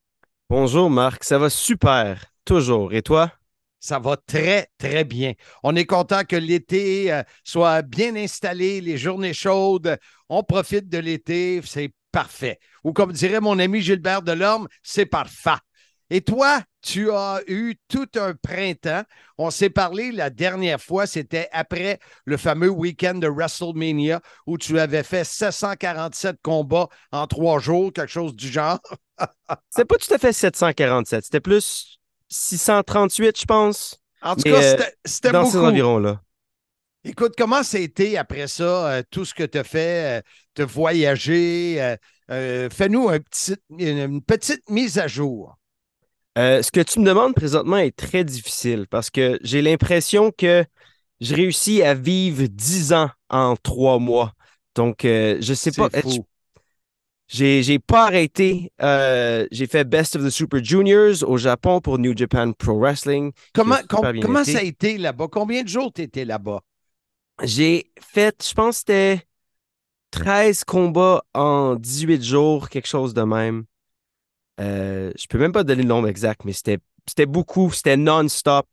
Bonjour, 0.50 0.90
Marc. 0.90 1.24
Ça 1.24 1.38
va 1.38 1.48
super. 1.48 2.26
Toujours. 2.44 2.92
Et 2.92 3.00
toi? 3.00 3.32
Ça 3.80 3.98
va 3.98 4.18
très, 4.18 4.68
très 4.76 5.04
bien. 5.04 5.32
On 5.62 5.74
est 5.76 5.86
content 5.86 6.24
que 6.24 6.36
l'été 6.36 7.10
euh, 7.10 7.22
soit 7.42 7.80
bien 7.80 8.16
installé, 8.16 8.82
les 8.82 8.98
journées 8.98 9.32
chaudes. 9.32 9.96
On 10.28 10.42
profite 10.42 10.90
de 10.90 10.98
l'été. 10.98 11.62
C'est 11.64 11.94
parfait. 12.12 12.58
Ou 12.84 12.92
comme 12.92 13.12
dirait 13.12 13.40
mon 13.40 13.58
ami 13.58 13.80
Gilbert 13.80 14.20
Delorme, 14.20 14.68
c'est 14.82 15.06
parfait. 15.06 15.56
Et 16.11 16.22
toi, 16.22 16.62
tu 16.80 17.11
as 17.11 17.40
eu 17.48 17.76
tout 17.88 18.09
un 18.16 18.34
printemps. 18.34 19.02
On 19.36 19.50
s'est 19.50 19.70
parlé 19.70 20.11
la 20.11 20.30
dernière 20.30 20.80
fois, 20.80 21.06
c'était 21.06 21.48
après 21.52 21.98
le 22.24 22.36
fameux 22.36 22.70
week-end 22.70 23.14
de 23.14 23.28
WrestleMania 23.28 24.20
où 24.46 24.56
tu 24.56 24.78
avais 24.78 25.02
fait 25.02 25.24
747 25.24 26.36
combats 26.42 26.88
en 27.12 27.26
trois 27.26 27.59
jours, 27.59 27.92
quelque 27.92 28.11
chose 28.11 28.34
du 28.34 28.48
genre. 28.48 28.78
c'est 29.70 29.84
pas 29.84 29.96
tout 29.96 30.12
à 30.14 30.18
fait 30.18 30.32
747, 30.32 31.24
c'était 31.24 31.40
plus 31.40 31.98
638, 32.28 33.40
je 33.40 33.44
pense. 33.44 34.00
En 34.22 34.34
tout 34.34 34.44
cas, 34.44 34.62
c'était, 34.62 34.94
c'était 35.04 35.32
dans 35.32 35.44
ces 35.44 35.59
environs-là. 35.59 36.20
Écoute, 37.04 37.34
comment 37.38 37.62
ça 37.62 37.76
a 37.76 37.80
été 37.80 38.18
après 38.18 38.48
ça, 38.48 38.90
euh, 38.92 39.02
tout 39.11 39.24
ce 39.24 39.32
que 39.34 39.44
tu 39.44 39.59
as 39.59 39.64
fait, 39.64 40.18
euh, 40.18 40.22
de 40.56 40.64
voyager? 40.64 41.80
euh, 41.80 41.96
euh, 42.30 42.68
fais-nous 42.70 43.09
un 43.09 43.20
petit, 43.20 43.56
une, 43.78 43.98
une 43.98 44.22
petite 44.22 44.68
mise 44.68 44.98
à 44.98 45.06
jour. 45.06 45.56
Euh, 46.39 46.62
ce 46.62 46.70
que 46.70 46.80
tu 46.80 47.01
me 47.01 47.05
demandes 47.05 47.34
présentement 47.34 47.78
est 47.78 47.97
très 47.97 48.22
difficile 48.22 48.86
parce 48.89 49.11
que 49.11 49.41
j'ai 49.43 49.61
l'impression 49.61 50.30
que 50.30 50.64
je 51.20 51.34
réussis 51.34 51.82
à 51.82 51.95
vivre 51.95 52.45
10 52.47 52.93
ans 52.93 53.11
en 53.28 53.57
trois 53.57 53.99
mois. 53.99 54.32
Donc, 54.76 55.05
euh, 55.05 55.39
je 55.41 55.53
sais 55.53 55.72
pas. 55.72 55.89
J'ai, 57.26 57.78
pas 57.78 58.07
arrêté. 58.07 58.72
Euh, 58.80 59.47
j'ai 59.51 59.66
fait 59.66 59.84
Best 59.84 60.16
of 60.16 60.24
the 60.24 60.30
Super 60.30 60.64
Juniors 60.64 61.28
au 61.28 61.36
Japon 61.36 61.80
pour 61.80 61.99
New 61.99 62.16
Japan 62.16 62.53
Pro 62.53 62.78
Wrestling. 62.78 63.32
Comment, 63.53 63.76
com- 63.86 64.14
été. 64.14 64.53
ça 64.53 64.59
a 64.61 64.62
été 64.62 64.97
là-bas? 64.97 65.26
Combien 65.30 65.62
de 65.62 65.68
jours 65.68 65.93
tu 65.93 66.03
étais 66.03 66.24
là-bas? 66.24 66.61
J'ai 67.43 67.93
fait, 68.01 68.47
je 68.49 68.55
pense 68.55 68.76
que 68.76 68.78
c'était 68.78 69.22
13 70.12 70.64
combats 70.64 71.22
en 71.34 71.74
18 71.74 72.22
jours, 72.22 72.68
quelque 72.68 72.89
chose 72.89 73.12
de 73.12 73.22
même. 73.22 73.64
Euh, 74.61 75.12
je 75.18 75.26
peux 75.28 75.38
même 75.38 75.52
pas 75.52 75.64
donner 75.64 75.82
le 75.82 75.88
nombre 75.88 76.09
exact, 76.09 76.44
mais 76.44 76.52
c'était, 76.52 76.78
c'était 77.06 77.26
beaucoup, 77.26 77.70
c'était 77.70 77.96
non-stop. 77.96 78.66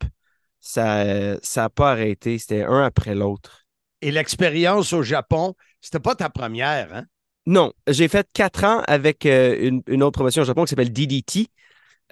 Ça 0.59 1.37
ça 1.43 1.65
a 1.65 1.69
pas 1.69 1.91
arrêté, 1.91 2.39
c'était 2.39 2.63
un 2.63 2.83
après 2.83 3.13
l'autre. 3.13 3.65
Et 4.01 4.11
l'expérience 4.11 4.93
au 4.93 5.03
Japon, 5.03 5.55
c'était 5.81 5.99
pas 5.99 6.15
ta 6.15 6.29
première, 6.29 6.93
hein? 6.93 7.05
Non, 7.47 7.73
j'ai 7.87 8.07
fait 8.07 8.27
quatre 8.33 8.63
ans 8.63 8.81
avec 8.87 9.25
euh, 9.27 9.55
une, 9.59 9.83
une 9.87 10.01
autre 10.01 10.13
promotion 10.17 10.41
au 10.41 10.45
Japon 10.45 10.63
qui 10.63 10.69
s'appelle 10.71 10.91
DDT 10.91 11.47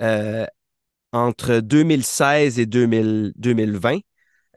euh, 0.02 0.46
entre 1.14 1.60
2016 1.60 2.60
et 2.60 2.66
2000 2.66 3.34
2020 3.36 4.00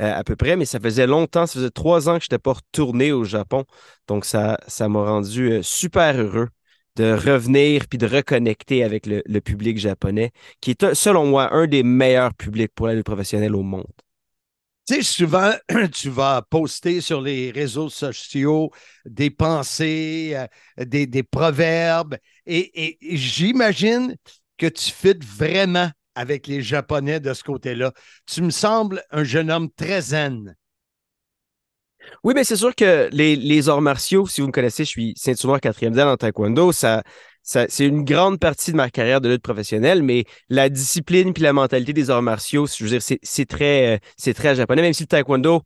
euh, 0.03 0.15
à 0.15 0.25
peu 0.25 0.37
près, 0.37 0.57
mais 0.57 0.67
ça 0.67 0.81
faisait 0.81 1.07
longtemps, 1.07 1.47
ça 1.47 1.55
faisait 1.55 1.71
trois 1.71 2.09
ans 2.09 2.15
que 2.19 2.25
je 2.25 2.27
n'étais 2.27 2.39
pas 2.39 2.55
retourné 2.55 3.13
au 3.13 3.25
Japon. 3.25 3.65
Donc 4.09 4.25
ça 4.27 4.59
ça 4.69 4.89
m'a 4.89 5.05
rendu 5.05 5.53
euh, 5.53 5.63
super 5.63 6.17
heureux 6.19 6.49
de 6.97 7.13
revenir 7.13 7.87
puis 7.89 7.99
de 7.99 8.07
reconnecter 8.07 8.83
avec 8.83 9.07
le, 9.07 9.41
public 9.41 9.79
japonais, 9.79 10.33
qui 10.61 10.73
est, 10.73 10.95
selon 10.95 11.27
moi, 11.27 11.55
un 11.55 11.67
des 11.67 11.83
meilleurs 11.83 12.35
publics 12.35 12.73
pour 12.75 12.87
la 12.87 12.95
lutte 12.95 13.07
professionnelle 13.07 13.55
au 13.55 13.63
monde. 13.63 13.87
Tu 14.89 14.97
sais, 14.97 15.03
souvent, 15.03 15.53
tu 15.93 16.11
vas 16.11 16.43
poster 16.49 17.01
sur 17.01 17.21
les 17.21 17.51
réseaux 17.51 17.89
sociaux 17.91 18.71
des 19.05 19.31
pensées, 19.31 20.37
euh, 20.79 20.85
des, 20.85 21.23
proverbes, 21.23 22.17
et 22.47 22.99
j'imagine 23.03 24.17
que 24.57 24.67
tu 24.67 24.91
fites 24.91 25.25
vraiment 25.25 25.91
avec 26.15 26.47
les 26.47 26.63
Japonais 26.63 27.21
de 27.21 27.33
ce 27.35 27.45
côté-là. 27.45 27.93
Tu 28.27 28.43
me 28.43 28.51
sembles 28.51 29.05
un 29.11 29.23
jeune 29.23 29.51
homme 29.51 29.71
très 29.71 30.01
zen. 30.01 30.57
Oui, 32.25 32.35
mais 32.35 32.45
c'est 32.45 32.57
sûr 32.57 32.75
que 32.75 33.09
les, 33.13 33.37
les 33.37 33.69
arts 33.69 33.81
martiaux, 33.81 34.27
si 34.27 34.41
vous 34.41 34.47
me 34.49 34.53
connaissez, 34.53 34.85
je 34.85 34.91
suis 34.91 35.13
ceinture 35.17 35.49
noire 35.49 35.61
quatrième 35.61 35.95
dan 35.95 36.09
en 36.09 36.17
taekwondo, 36.17 36.73
ça, 36.73 37.03
ça, 37.43 37.67
c'est 37.69 37.87
une 37.87 38.05
grande 38.05 38.39
partie 38.41 38.73
de 38.73 38.77
ma 38.77 38.91
carrière 38.91 39.21
de 39.21 39.29
lutte 39.29 39.43
professionnelle, 39.43 40.03
mais 40.03 40.25
la 40.49 40.69
discipline 40.69 41.33
puis 41.33 41.43
la 41.43 41.53
mentalité 41.53 41.93
des 41.93 42.11
arts 42.11 42.23
martiaux, 42.23 42.67
je 42.67 42.85
veux 42.85 42.91
dire, 42.91 43.03
c'est, 43.03 43.19
c'est 43.23 43.47
très, 43.47 43.97
euh, 43.97 43.99
c'est 44.17 44.35
très 44.35 44.55
japonais, 44.55 44.83
même 44.83 44.93
si 44.93 45.05
le 45.05 45.09
taekwondo, 45.09 45.63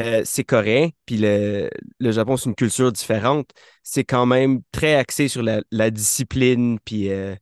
euh, 0.00 0.22
c'est 0.24 0.44
coréen, 0.44 0.90
puis 1.06 1.18
le, 1.18 1.70
le 2.00 2.12
Japon, 2.12 2.36
c'est 2.36 2.50
une 2.50 2.56
culture 2.56 2.92
différente, 2.92 3.50
c'est 3.82 4.04
quand 4.04 4.26
même 4.26 4.60
très 4.72 4.94
axé 4.96 5.28
sur 5.28 5.42
la, 5.42 5.62
la 5.72 5.90
discipline, 5.90 6.78
puis 6.84 7.10
euh, 7.10 7.34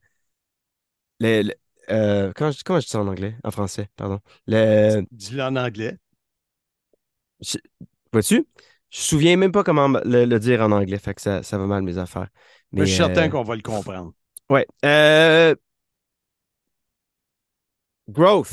le, 1.20 1.42
le- 1.42 1.54
euh, 1.90 2.32
comment, 2.34 2.50
je, 2.50 2.62
comment 2.64 2.80
je 2.80 2.86
dis 2.86 2.90
ça 2.90 3.00
en 3.00 3.08
anglais, 3.08 3.36
en 3.44 3.50
français, 3.50 3.88
pardon. 3.96 4.20
Le, 4.46 5.02
Dis-le 5.10 5.42
en 5.42 5.56
anglais. 5.56 5.98
je- 7.40 7.58
Vois-tu? 8.14 8.46
Je 8.90 8.98
me 9.00 9.02
souviens 9.02 9.36
même 9.36 9.52
pas 9.52 9.64
comment 9.64 9.88
le, 9.88 10.24
le 10.24 10.38
dire 10.38 10.60
en 10.62 10.70
anglais, 10.72 10.98
fait 10.98 11.14
que 11.14 11.20
ça, 11.20 11.42
ça 11.42 11.58
va 11.58 11.66
mal 11.66 11.82
mes 11.82 11.98
affaires. 11.98 12.28
Mais 12.72 12.82
je 12.82 12.86
suis 12.86 12.96
certain 12.96 13.26
euh, 13.26 13.28
qu'on 13.28 13.42
va 13.42 13.56
le 13.56 13.62
comprendre. 13.62 14.12
Ouais. 14.48 14.66
Euh, 14.84 15.54
Growth. 18.08 18.52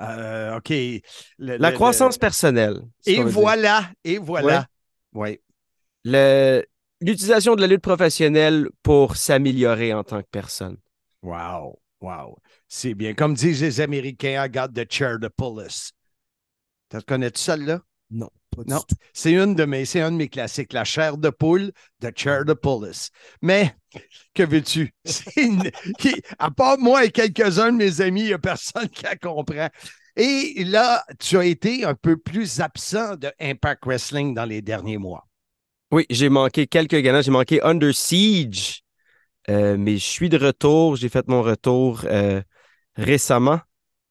Euh, 0.00 0.56
OK. 0.56 0.68
Le- 0.70 1.02
La 1.38 1.70
le- 1.70 1.74
croissance 1.74 2.16
le- 2.16 2.20
personnelle. 2.20 2.80
Et 3.06 3.22
voilà, 3.22 3.90
et 4.04 4.18
voilà. 4.18 4.66
Oui. 5.14 5.40
le- 6.04 6.62
l'utilisation 7.00 7.56
de 7.56 7.62
la 7.62 7.66
lutte 7.66 7.82
professionnelle 7.82 8.68
pour 8.82 9.16
s'améliorer 9.16 9.94
en 9.94 10.04
tant 10.04 10.20
que 10.20 10.28
personne. 10.30 10.76
Wow, 11.22 11.78
wow. 12.00 12.36
C'est 12.68 12.94
bien. 12.94 13.14
Comme 13.14 13.34
disent 13.34 13.62
les 13.62 13.80
Américains, 13.80 14.44
I 14.44 14.50
got 14.50 14.68
the 14.68 14.86
chair 14.90 15.18
to 15.20 15.30
pull 15.30 15.64
us. 15.64 15.92
Tu 16.90 17.00
connais-tu 17.02 17.40
celle-là? 17.40 17.80
Non, 18.10 18.30
pas 18.54 18.62
du 18.64 18.70
Non, 18.72 18.80
tout. 18.88 18.96
c'est 19.12 19.32
une 19.32 19.54
de 19.54 19.64
mes, 19.64 19.84
c'est 19.84 20.00
un 20.00 20.12
de 20.12 20.16
mes 20.16 20.28
classiques, 20.28 20.72
la 20.72 20.84
chair 20.84 21.16
de 21.18 21.28
poule, 21.30 21.72
the 22.00 22.16
chair 22.16 22.44
de 22.44 22.52
Pullus. 22.54 23.10
Mais 23.42 23.74
que 24.34 24.44
veux-tu? 24.44 24.94
Une- 25.36 25.70
à 26.38 26.50
part 26.50 26.78
moi 26.78 27.04
et 27.04 27.10
quelques-uns 27.10 27.72
de 27.72 27.78
mes 27.78 28.00
amis, 28.00 28.22
il 28.22 28.26
n'y 28.28 28.32
a 28.32 28.38
personne 28.38 28.88
qui 28.88 29.04
la 29.04 29.16
comprend. 29.16 29.68
Et 30.16 30.64
là, 30.64 31.04
tu 31.18 31.36
as 31.36 31.44
été 31.44 31.84
un 31.84 31.94
peu 31.94 32.16
plus 32.16 32.60
absent 32.60 33.16
de 33.16 33.30
Impact 33.40 33.84
Wrestling 33.84 34.34
dans 34.34 34.46
les 34.46 34.62
derniers 34.62 34.98
mois. 34.98 35.26
Oui, 35.92 36.04
j'ai 36.10 36.28
manqué 36.28 36.66
quelques 36.66 36.96
gagnants. 37.00 37.22
J'ai 37.22 37.30
manqué 37.30 37.62
Under 37.62 37.94
Siege, 37.94 38.82
euh, 39.50 39.76
mais 39.78 39.94
je 39.98 40.04
suis 40.04 40.28
de 40.28 40.38
retour. 40.38 40.96
J'ai 40.96 41.08
fait 41.08 41.28
mon 41.28 41.42
retour 41.42 42.02
euh, 42.06 42.42
récemment 42.96 43.60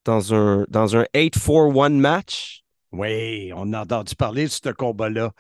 dans 0.06 0.34
un, 0.36 0.66
dans 0.70 0.98
un 0.98 1.06
8-4-1 1.16 1.90
match. 1.92 2.65
Oui, 2.98 3.52
on 3.54 3.74
a 3.74 3.82
entendu 3.82 4.16
parler 4.16 4.46
de 4.46 4.50
ce 4.50 4.70
combat-là. 4.70 5.32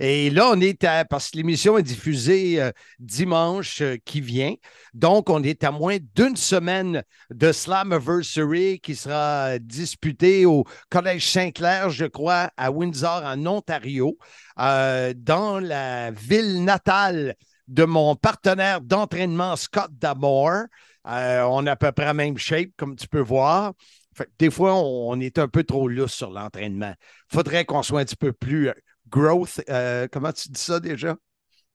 Et 0.00 0.30
là, 0.30 0.50
on 0.52 0.60
est 0.60 0.82
à, 0.82 1.04
parce 1.04 1.30
que 1.30 1.36
l'émission 1.36 1.78
est 1.78 1.84
diffusée 1.84 2.60
euh, 2.60 2.72
dimanche 2.98 3.82
euh, 3.82 3.96
qui 4.04 4.20
vient. 4.20 4.54
Donc, 4.94 5.30
on 5.30 5.42
est 5.44 5.62
à 5.62 5.70
moins 5.70 5.98
d'une 6.16 6.34
semaine 6.34 7.04
de 7.30 7.52
Slammiversary 7.52 8.80
qui 8.80 8.96
sera 8.96 9.60
disputé 9.60 10.44
au 10.44 10.64
Collège 10.90 11.30
Saint-Clair, 11.30 11.90
je 11.90 12.06
crois, 12.06 12.50
à 12.56 12.72
Windsor, 12.72 13.22
en 13.24 13.46
Ontario, 13.46 14.18
euh, 14.58 15.14
dans 15.16 15.60
la 15.60 16.10
ville 16.10 16.64
natale 16.64 17.36
de 17.68 17.84
mon 17.84 18.16
partenaire 18.16 18.80
d'entraînement, 18.80 19.54
Scott 19.54 19.90
Damore. 19.92 20.64
Euh, 21.06 21.42
on 21.42 21.66
a 21.66 21.72
à 21.72 21.76
peu 21.76 21.92
près 21.92 22.06
la 22.06 22.14
même 22.14 22.38
shape, 22.38 22.70
comme 22.76 22.96
tu 22.96 23.06
peux 23.06 23.20
voir. 23.20 23.72
Fait 24.16 24.24
que 24.26 24.30
des 24.38 24.50
fois, 24.50 24.74
on, 24.74 25.10
on 25.12 25.20
est 25.20 25.38
un 25.38 25.48
peu 25.48 25.64
trop 25.64 25.88
lousse 25.88 26.12
sur 26.14 26.30
l'entraînement. 26.30 26.94
faudrait 27.32 27.64
qu'on 27.64 27.82
soit 27.82 28.00
un 28.00 28.04
petit 28.04 28.16
peu 28.16 28.32
plus 28.32 28.68
euh, 28.68 28.74
growth. 29.08 29.60
euh, 29.68 30.06
comment 30.10 30.32
tu 30.32 30.48
dis 30.50 30.60
ça 30.60 30.80
déjà? 30.80 31.16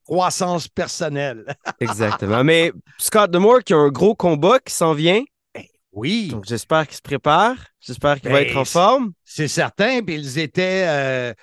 Croissance 0.05 0.67
personnelle. 0.67 1.45
Exactement. 1.79 2.43
mais 2.43 2.71
Scott 2.97 3.29
Demore 3.31 3.63
qui 3.63 3.73
a 3.73 3.77
un 3.77 3.89
gros 3.89 4.15
combat 4.15 4.59
qui 4.59 4.73
s'en 4.73 4.93
vient. 4.93 5.23
Oui. 5.91 6.27
Donc, 6.29 6.45
j'espère 6.45 6.87
qu'il 6.87 6.97
se 6.97 7.01
prépare. 7.01 7.55
J'espère 7.79 8.19
qu'il 8.21 8.29
va 8.31 8.39
Ben, 8.39 8.47
être 8.47 8.57
en 8.57 8.65
forme. 8.65 9.11
C'est 9.23 9.47
certain. 9.47 10.01
Puis 10.03 10.15
ils 10.15 10.39
étaient. 10.39 10.85
euh, 10.87 11.33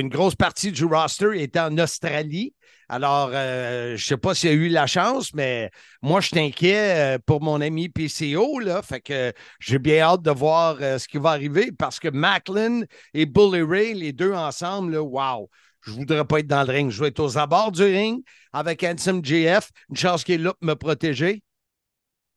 une 0.00 0.08
grosse 0.08 0.34
partie 0.34 0.72
du 0.72 0.84
roster 0.84 1.40
était 1.42 1.60
en 1.60 1.76
Australie. 1.78 2.53
Alors, 2.88 3.30
euh, 3.32 3.88
je 3.90 3.92
ne 3.92 3.96
sais 3.96 4.16
pas 4.16 4.34
s'il 4.34 4.50
a 4.50 4.52
eu 4.52 4.68
la 4.68 4.86
chance, 4.86 5.32
mais 5.34 5.70
moi, 6.02 6.20
je 6.20 6.30
inquiet 6.38 7.16
euh, 7.16 7.18
pour 7.24 7.40
mon 7.42 7.60
ami 7.60 7.88
PCO. 7.88 8.58
Là, 8.58 8.82
fait 8.82 9.00
que 9.00 9.32
j'ai 9.60 9.78
bien 9.78 10.00
hâte 10.02 10.22
de 10.22 10.30
voir 10.30 10.76
euh, 10.80 10.98
ce 10.98 11.08
qui 11.08 11.18
va 11.18 11.30
arriver 11.30 11.72
parce 11.72 11.98
que 11.98 12.08
Macklin 12.08 12.82
et 13.14 13.26
Bully 13.26 13.62
Ray, 13.62 13.94
les 13.94 14.12
deux 14.12 14.32
ensemble, 14.32 14.92
là, 14.92 15.02
wow! 15.02 15.48
Je 15.82 15.90
ne 15.92 15.96
voudrais 15.96 16.24
pas 16.24 16.38
être 16.40 16.46
dans 16.46 16.62
le 16.66 16.72
ring. 16.72 16.90
Je 16.90 17.00
vais 17.02 17.08
être 17.08 17.20
aux 17.20 17.36
abords 17.36 17.70
du 17.72 17.82
ring 17.84 18.22
avec 18.54 18.82
Handsome 18.82 19.22
JF. 19.22 19.70
Une 19.90 19.96
chance 19.96 20.24
qu'il 20.24 20.36
est 20.36 20.44
là 20.44 20.54
pour 20.58 20.66
me 20.66 20.74
protéger. 20.74 21.42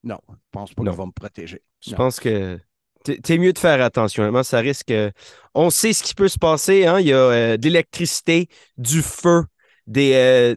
Non, 0.03 0.19
je 0.27 0.33
ne 0.33 0.37
pense 0.51 0.73
pas 0.73 0.83
qu'il 0.83 0.91
va 0.91 1.05
me 1.05 1.11
protéger. 1.11 1.61
Je 1.81 1.91
Non. 1.91 1.97
pense 1.97 2.19
que 2.19 2.59
t'es 3.03 3.37
mieux 3.37 3.53
de 3.53 3.59
faire 3.59 3.81
attention. 3.81 4.23
Honnêtement, 4.23 4.43
ça 4.43 4.59
risque. 4.59 4.91
euh, 4.91 5.11
On 5.53 5.69
sait 5.69 5.93
ce 5.93 6.03
qui 6.03 6.13
peut 6.13 6.27
se 6.27 6.37
passer. 6.37 6.85
hein. 6.85 6.99
Il 6.99 7.07
y 7.07 7.13
a 7.13 7.17
euh, 7.17 7.57
de 7.57 7.63
l'électricité, 7.63 8.47
du 8.77 9.01
feu, 9.01 9.43
des, 9.87 10.13
euh, 10.13 10.55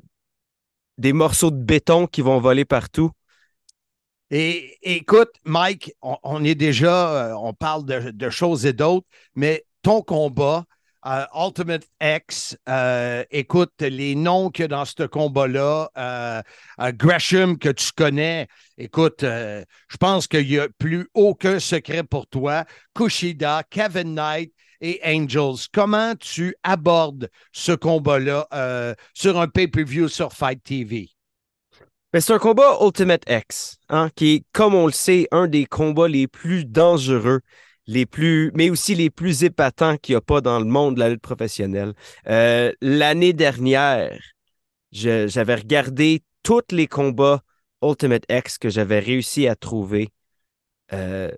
des 0.99 1.13
morceaux 1.13 1.51
de 1.51 1.63
béton 1.63 2.07
qui 2.07 2.21
vont 2.21 2.41
voler 2.41 2.65
partout. 2.65 3.11
Et 4.31 4.77
écoute, 4.83 5.31
Mike, 5.45 5.93
on, 6.03 6.45
est 6.45 6.55
déjà, 6.55 7.31
euh, 7.31 7.35
on 7.35 7.53
parle 7.53 7.85
de, 7.85 8.31
choses 8.31 8.65
et 8.67 8.73
d'autres, 8.73 9.07
mais 9.35 9.65
ton 9.83 10.03
combat, 10.03 10.65
euh, 11.05 11.25
Ultimate 11.35 11.85
X, 12.01 12.57
écoute, 13.31 13.73
les 13.81 14.15
noms 14.15 14.51
qu'il 14.51 14.65
y 14.65 14.67
a 14.67 14.69
dans 14.69 14.85
ce 14.85 15.05
combat-là, 15.05 16.45
Gresham 16.93 17.59
que 17.59 17.71
tu 17.71 17.91
connais, 17.91 18.47
écoute, 18.77 19.23
je 19.23 19.97
pense 19.99 20.29
qu'il 20.29 20.47
n'y 20.47 20.59
a 20.59 20.69
plus 20.79 21.09
aucun 21.15 21.59
secret 21.59 22.05
pour 22.05 22.29
toi. 22.29 22.65
Kushida, 22.95 23.65
Kevin 23.69 24.15
Knight 24.15 24.53
et 24.81 25.01
Angels. 25.05 25.67
Comment 25.73 26.15
tu 26.17 26.55
abordes 26.63 27.31
ce 27.53 27.73
combat-là 27.73 28.47
euh, 28.53 28.95
sur 29.15 29.39
un 29.39 29.49
pay-per-view 29.49 30.09
sur 30.09 30.33
Fight 30.33 30.63
TV? 30.63 31.11
Mais 32.13 32.21
c'est 32.21 32.33
un 32.33 32.39
combat 32.39 32.79
Ultimate 32.81 33.23
X, 33.29 33.79
hein, 33.89 34.11
qui 34.17 34.35
est, 34.35 34.45
comme 34.53 34.75
on 34.75 34.87
le 34.87 34.93
sait, 34.93 35.29
un 35.31 35.47
des 35.47 35.65
combats 35.65 36.09
les 36.09 36.27
plus 36.27 36.65
dangereux, 36.65 37.41
les 37.87 38.05
plus, 38.05 38.51
mais 38.55 38.69
aussi 38.69 38.95
les 38.97 39.11
plus 39.11 39.45
épatants 39.45 39.97
qu'il 39.97 40.15
n'y 40.15 40.17
a 40.17 40.21
pas 40.21 40.41
dans 40.41 40.59
le 40.59 40.65
monde 40.65 40.97
de 40.97 41.01
la 41.01 41.09
lutte 41.11 41.23
professionnelle. 41.23 41.93
Euh, 42.27 42.73
L'année 42.81 43.33
dernière, 43.33 44.19
j'avais 44.91 45.55
regardé 45.55 46.23
tous 46.43 46.63
les 46.73 46.89
combats 46.89 47.43
Ultimate 47.83 48.25
X 48.29 48.59
que 48.59 48.71
j'avais 48.71 48.99
réussi 48.99 49.47
à 49.47 49.55
trouver 49.55 50.11
euh, 50.93 51.31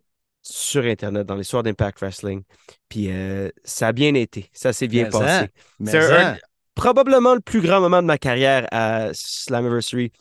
sur 0.42 0.84
Internet, 0.84 1.26
dans 1.26 1.36
les 1.36 1.44
soirs 1.44 1.62
d'Impact 1.62 2.00
Wrestling. 2.00 2.42
Puis 2.88 3.10
euh, 3.10 3.50
ça 3.64 3.88
a 3.88 3.92
bien 3.92 4.14
été, 4.14 4.50
ça 4.52 4.72
s'est 4.72 4.88
bien 4.88 5.04
Mais 5.04 5.10
passé. 5.10 5.44
hein, 5.44 5.48
C'est 5.84 6.00
hein? 6.12 6.38
probablement 6.74 7.34
le 7.34 7.40
plus 7.40 7.60
grand 7.60 7.80
moment 7.80 8.02
de 8.02 8.06
ma 8.06 8.18
carrière 8.18 8.66
à 8.72 9.10
Slammiversary 9.14 10.12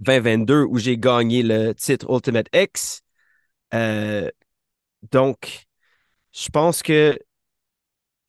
2022 0.00 0.64
où 0.64 0.78
j'ai 0.78 0.98
gagné 0.98 1.42
le 1.42 1.72
titre 1.74 2.06
Ultimate 2.10 2.48
X. 2.54 3.02
Euh, 3.74 4.30
donc, 5.12 5.66
je 6.34 6.48
pense 6.50 6.82
que 6.82 7.18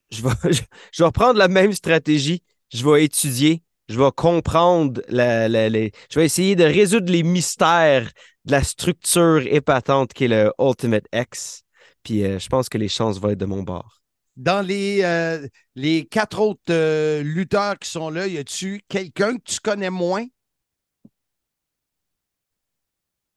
je 0.10 0.22
vais, 0.22 0.30
je 0.91 1.01
vais 1.03 1.06
reprendre 1.06 1.38
la 1.39 1.47
même 1.47 1.74
stratégie. 1.74 2.43
Je 2.74 2.86
vais 2.88 3.06
étudier, 3.06 3.64
je 3.90 4.00
vais 4.00 4.12
comprendre, 4.16 5.02
la, 5.10 5.48
la- 5.50 5.70
les- 5.70 5.92
je 6.12 6.20
vais 6.20 6.26
essayer 6.26 6.56
de 6.56 6.64
résoudre 6.64 7.12
les 7.12 7.24
mystères 7.24 8.10
de 8.46 8.52
la 8.52 8.64
structure 8.64 9.42
épatante 9.48 10.14
qui 10.14 10.26
est 10.26 10.28
le 10.28 10.52
Ultimate 10.60 11.06
X. 11.14 11.64
Puis 12.04 12.24
euh, 12.24 12.40
je 12.40 12.48
pense 12.50 12.70
que 12.70 12.78
les 12.78 12.88
chances 12.90 13.20
vont 13.20 13.30
être 13.30 13.38
de 13.40 13.46
mon 13.46 13.64
bord. 13.64 14.02
Dans 14.38 14.62
les, 14.66 15.02
euh, 15.04 15.48
les 15.76 16.06
quatre 16.08 16.40
autres 16.42 16.62
euh, 16.70 17.22
lutteurs 17.24 17.80
qui 17.80 17.90
sont 17.90 18.10
là, 18.10 18.28
y 18.28 18.38
a-tu 18.38 18.82
quelqu'un 18.90 19.38
que 19.38 19.44
tu 19.46 19.60
connais 19.62 19.90
moins? 19.90 20.26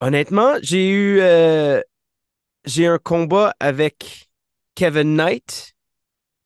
Honnêtement, 0.00 0.54
j'ai 0.62 0.88
eu 0.90 1.20
j'ai 2.64 2.86
un 2.86 2.98
combat 2.98 3.54
avec 3.60 4.30
Kevin 4.74 5.16
Knight 5.16 5.72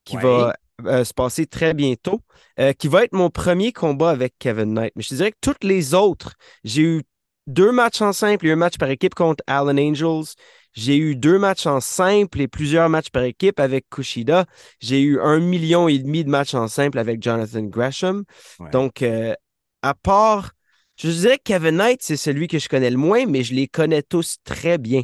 qui 0.04 0.16
Ouais. 0.16 0.22
va 0.22 0.56
euh, 0.86 1.04
se 1.04 1.14
passer 1.14 1.46
très 1.46 1.74
bientôt, 1.74 2.20
euh, 2.58 2.72
qui 2.72 2.88
va 2.88 3.04
être 3.04 3.12
mon 3.12 3.30
premier 3.30 3.72
combat 3.72 4.10
avec 4.10 4.34
Kevin 4.38 4.74
Knight. 4.74 4.92
Mais 4.96 5.02
je 5.02 5.08
te 5.10 5.14
dirais 5.14 5.32
que 5.32 5.38
toutes 5.40 5.64
les 5.64 5.94
autres, 5.94 6.34
j'ai 6.64 6.82
eu 6.82 7.02
deux 7.46 7.72
matchs 7.72 8.02
en 8.02 8.12
simple 8.12 8.46
et 8.46 8.52
un 8.52 8.56
match 8.56 8.78
par 8.78 8.90
équipe 8.90 9.14
contre 9.14 9.42
Allen 9.46 9.78
Angels. 9.78 10.34
J'ai 10.74 10.96
eu 10.96 11.16
deux 11.16 11.38
matchs 11.38 11.66
en 11.66 11.80
simple 11.80 12.40
et 12.40 12.48
plusieurs 12.48 12.88
matchs 12.88 13.10
par 13.10 13.24
équipe 13.24 13.60
avec 13.60 13.88
Kushida. 13.90 14.46
J'ai 14.80 15.02
eu 15.02 15.20
un 15.20 15.38
million 15.38 15.88
et 15.88 15.98
demi 15.98 16.24
de 16.24 16.30
matchs 16.30 16.54
en 16.54 16.68
simple 16.68 16.98
avec 16.98 17.22
Jonathan 17.22 17.62
Gresham. 17.62 18.24
Donc, 18.70 19.02
euh, 19.02 19.34
à 19.82 19.94
part, 19.94 20.52
je 20.96 21.10
dirais 21.10 21.38
que 21.38 21.42
Kevin 21.44 21.76
Knight, 21.76 22.02
c'est 22.02 22.16
celui 22.16 22.48
que 22.48 22.58
je 22.58 22.68
connais 22.68 22.90
le 22.90 22.96
moins, 22.96 23.26
mais 23.26 23.42
je 23.42 23.54
les 23.54 23.68
connais 23.68 24.02
tous 24.02 24.36
très 24.44 24.78
bien. 24.78 25.02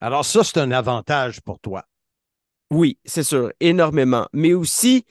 Alors, 0.00 0.24
ça, 0.24 0.44
c'est 0.44 0.58
un 0.58 0.70
avantage 0.70 1.40
pour 1.40 1.58
toi. 1.58 1.84
Oui, 2.74 2.98
c'est 3.04 3.22
sûr, 3.22 3.52
énormément. 3.60 4.26
Mais 4.32 4.52
aussi, 4.52 5.04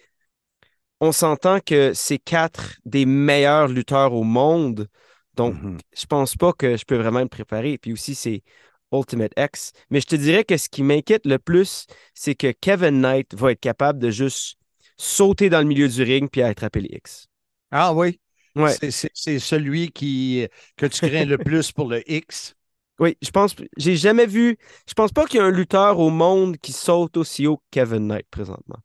on 1.00 1.12
s'entend 1.12 1.60
que 1.60 1.94
c'est 1.94 2.18
quatre 2.20 2.80
des 2.86 3.06
meilleurs 3.06 3.68
lutteurs 3.68 4.14
au 4.14 4.24
monde. 4.24 4.88
Donc, 5.36 5.56
je 5.96 6.06
pense 6.06 6.36
pas 6.36 6.52
que 6.54 6.76
je 6.76 6.84
peux 6.86 6.98
vraiment 6.98 7.22
me 7.22 7.28
préparer. 7.28 7.78
Puis 7.78 7.94
aussi, 7.94 8.16
c'est 8.16 8.44
Ultimate 8.92 9.32
X. 9.38 9.72
Mais 9.90 10.02
je 10.02 10.08
te 10.08 10.16
dirais 10.16 10.44
que 10.44 10.58
ce 10.58 10.68
qui 10.68 10.84
m'inquiète 10.84 11.26
le 11.26 11.40
plus, 11.40 11.88
c'est 12.14 12.36
que 12.36 12.52
Kevin 12.52 13.02
Knight 13.02 13.34
va 13.34 13.52
être 13.52 13.60
capable 13.60 14.00
de 14.00 14.10
juste 14.10 14.58
sauter 14.98 15.50
dans 15.50 15.60
le 15.60 15.66
milieu 15.66 15.88
du 15.88 16.04
ring 16.04 16.30
puis 16.30 16.42
attraper 16.42 16.82
les 16.82 16.98
X. 16.98 17.28
Ah 17.72 17.94
oui? 17.94 18.20
Ouais. 18.56 18.76
C'est 19.14 19.40
celui 19.40 19.92
qui, 19.92 20.48
que 20.76 20.86
tu 20.86 21.00
crains 21.00 21.26
le 21.26 21.38
plus 21.44 21.72
pour 21.72 21.90
le 21.90 22.04
X? 22.12 22.56
Oui, 23.00 23.18
je 23.22 23.32
pense, 23.32 23.56
j'ai 23.78 23.96
jamais 23.96 24.28
vu, 24.28 24.58
je 24.88 24.94
pense 24.94 25.12
pas 25.12 25.26
qu'il 25.26 25.40
y 25.40 25.44
a 25.44 25.46
un 25.46 25.52
lutteur 25.52 26.00
au 26.00 26.10
monde 26.10 26.58
qui 26.58 26.72
saute 26.72 27.18
aussi 27.18 27.48
haut 27.48 27.58
que 27.58 27.64
Kevin 27.72 28.08
Knight 28.08 28.28
présentement. 28.30 28.78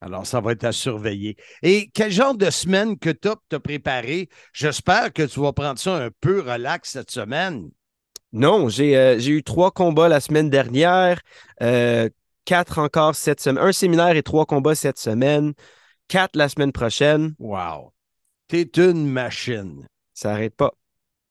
Alors, 0.00 0.26
ça 0.26 0.40
va 0.40 0.52
être 0.52 0.64
à 0.64 0.72
surveiller. 0.72 1.36
Et 1.62 1.90
quel 1.92 2.12
genre 2.12 2.36
de 2.36 2.50
semaine 2.50 2.98
que 2.98 3.10
tu 3.10 3.28
as 3.28 3.60
préparé? 3.60 4.28
J'espère 4.52 5.12
que 5.12 5.24
tu 5.24 5.40
vas 5.40 5.52
prendre 5.52 5.78
ça 5.78 5.96
un 5.96 6.10
peu 6.20 6.40
relax 6.40 6.90
cette 6.90 7.10
semaine. 7.10 7.70
Non, 8.32 8.68
j'ai 8.68 8.96
euh, 8.96 9.18
eu 9.18 9.42
trois 9.42 9.70
combats 9.70 10.08
la 10.08 10.20
semaine 10.20 10.50
dernière, 10.50 11.20
euh, 11.62 12.08
quatre 12.44 12.78
encore 12.78 13.14
cette 13.14 13.40
semaine, 13.40 13.64
un 13.64 13.72
séminaire 13.72 14.14
et 14.16 14.22
trois 14.22 14.46
combats 14.46 14.74
cette 14.74 14.98
semaine, 14.98 15.54
quatre 16.08 16.36
la 16.36 16.48
semaine 16.48 16.72
prochaine. 16.72 17.34
Wow. 17.38 17.92
T'es 18.46 18.70
une 18.76 19.06
machine. 19.06 19.86
Ça 20.14 20.30
n'arrête 20.30 20.54
pas. 20.54 20.72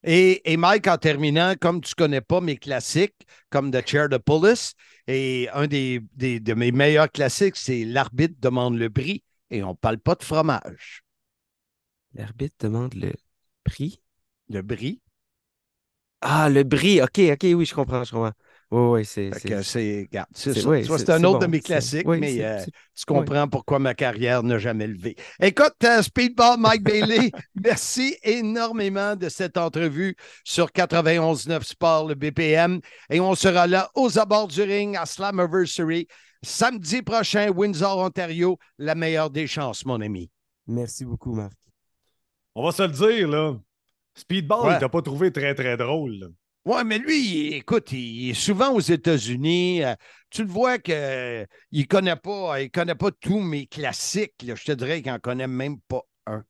Et, 0.03 0.51
et, 0.51 0.57
Mike, 0.57 0.87
en 0.87 0.97
terminant, 0.97 1.55
comme 1.59 1.81
tu 1.81 1.91
ne 1.91 1.95
connais 1.95 2.21
pas 2.21 2.39
mes 2.41 2.57
classiques, 2.57 3.15
comme 3.49 3.71
The 3.71 3.85
Chair 3.87 4.09
de 4.09 4.17
Police, 4.17 4.73
et 5.07 5.49
un 5.53 5.67
des, 5.67 6.01
des, 6.15 6.39
de 6.39 6.53
mes 6.53 6.71
meilleurs 6.71 7.11
classiques, 7.11 7.57
c'est 7.57 7.83
L'arbitre 7.83 8.35
demande 8.39 8.77
le 8.77 8.89
prix 8.89 9.23
et 9.49 9.63
on 9.63 9.69
ne 9.71 9.73
parle 9.75 9.97
pas 9.97 10.15
de 10.15 10.23
fromage. 10.23 11.03
L'arbitre 12.15 12.57
demande 12.67 12.95
le 12.95 13.13
prix? 13.63 14.01
Le 14.49 14.61
brie. 14.61 14.99
Ah, 16.21 16.49
le 16.49 16.63
brie. 16.63 17.01
OK, 17.01 17.19
OK, 17.31 17.43
oui, 17.55 17.65
je 17.65 17.73
comprends, 17.75 18.03
je 18.03 18.11
comprends. 18.11 18.33
Oui, 18.69 18.99
oui, 18.99 19.05
c'est. 19.05 19.31
C'est, 19.63 20.09
c'est, 20.33 21.09
un 21.09 21.23
autre 21.23 21.39
de 21.39 21.47
mes 21.47 21.61
classiques, 21.61 22.05
mais 22.05 22.43
euh, 22.43 22.59
tu 22.95 23.05
comprends 23.05 23.47
pourquoi 23.47 23.79
ma 23.79 23.93
carrière 23.93 24.43
n'a 24.43 24.57
jamais 24.57 24.87
levé. 24.87 25.15
Écoute, 25.41 25.75
euh, 25.85 26.01
Speedball 26.01 26.59
Mike 26.59 26.83
Bailey, 26.83 27.31
merci 27.55 28.17
énormément 28.23 29.15
de 29.15 29.29
cette 29.29 29.55
entrevue 29.55 30.17
sur 30.43 30.67
91.9 30.67 31.63
Sport, 31.63 32.09
le 32.09 32.15
BPM. 32.15 32.81
Et 33.09 33.21
on 33.21 33.35
sera 33.35 33.67
là 33.67 33.89
aux 33.95 34.19
abords 34.19 34.49
du 34.49 34.61
ring 34.61 34.97
à 34.97 35.05
Slammiversary 35.05 36.07
samedi 36.43 37.01
prochain, 37.01 37.49
Windsor, 37.49 37.97
Ontario. 37.97 38.57
La 38.77 38.95
meilleure 38.95 39.29
des 39.29 39.47
chances, 39.47 39.85
mon 39.85 40.01
ami. 40.01 40.29
Merci 40.67 41.05
beaucoup, 41.05 41.33
Marc. 41.33 41.53
On 42.53 42.65
va 42.65 42.71
se 42.71 42.83
le 42.83 42.89
dire, 42.89 43.29
là. 43.29 43.57
Speedball, 44.13 44.73
il 44.73 44.79
t'a 44.79 44.89
pas 44.89 45.01
trouvé 45.01 45.31
très, 45.31 45.55
très 45.55 45.77
drôle. 45.77 46.33
Oui, 46.67 46.83
mais 46.85 46.97
lui, 46.97 47.53
écoute, 47.53 47.93
il 47.93 48.31
est 48.31 48.33
souvent 48.33 48.73
aux 48.73 48.81
États-Unis. 48.81 49.85
Euh, 49.85 49.95
tu 50.29 50.43
le 50.43 50.49
vois 50.49 50.77
qu'il 50.77 50.93
ne 50.93 51.83
connaît 51.83 52.17
pas, 52.17 52.61
il 52.61 52.69
connaît 52.69 52.93
pas 52.93 53.09
tous 53.09 53.39
mes 53.39 53.67
classiques. 53.67 54.33
Je 54.41 54.65
te 54.65 54.73
dirais 54.73 55.01
qu'il 55.01 55.09
n'en 55.09 55.17
connaît 55.17 55.47
même 55.47 55.79
pas 55.87 56.01
un. 56.25 56.43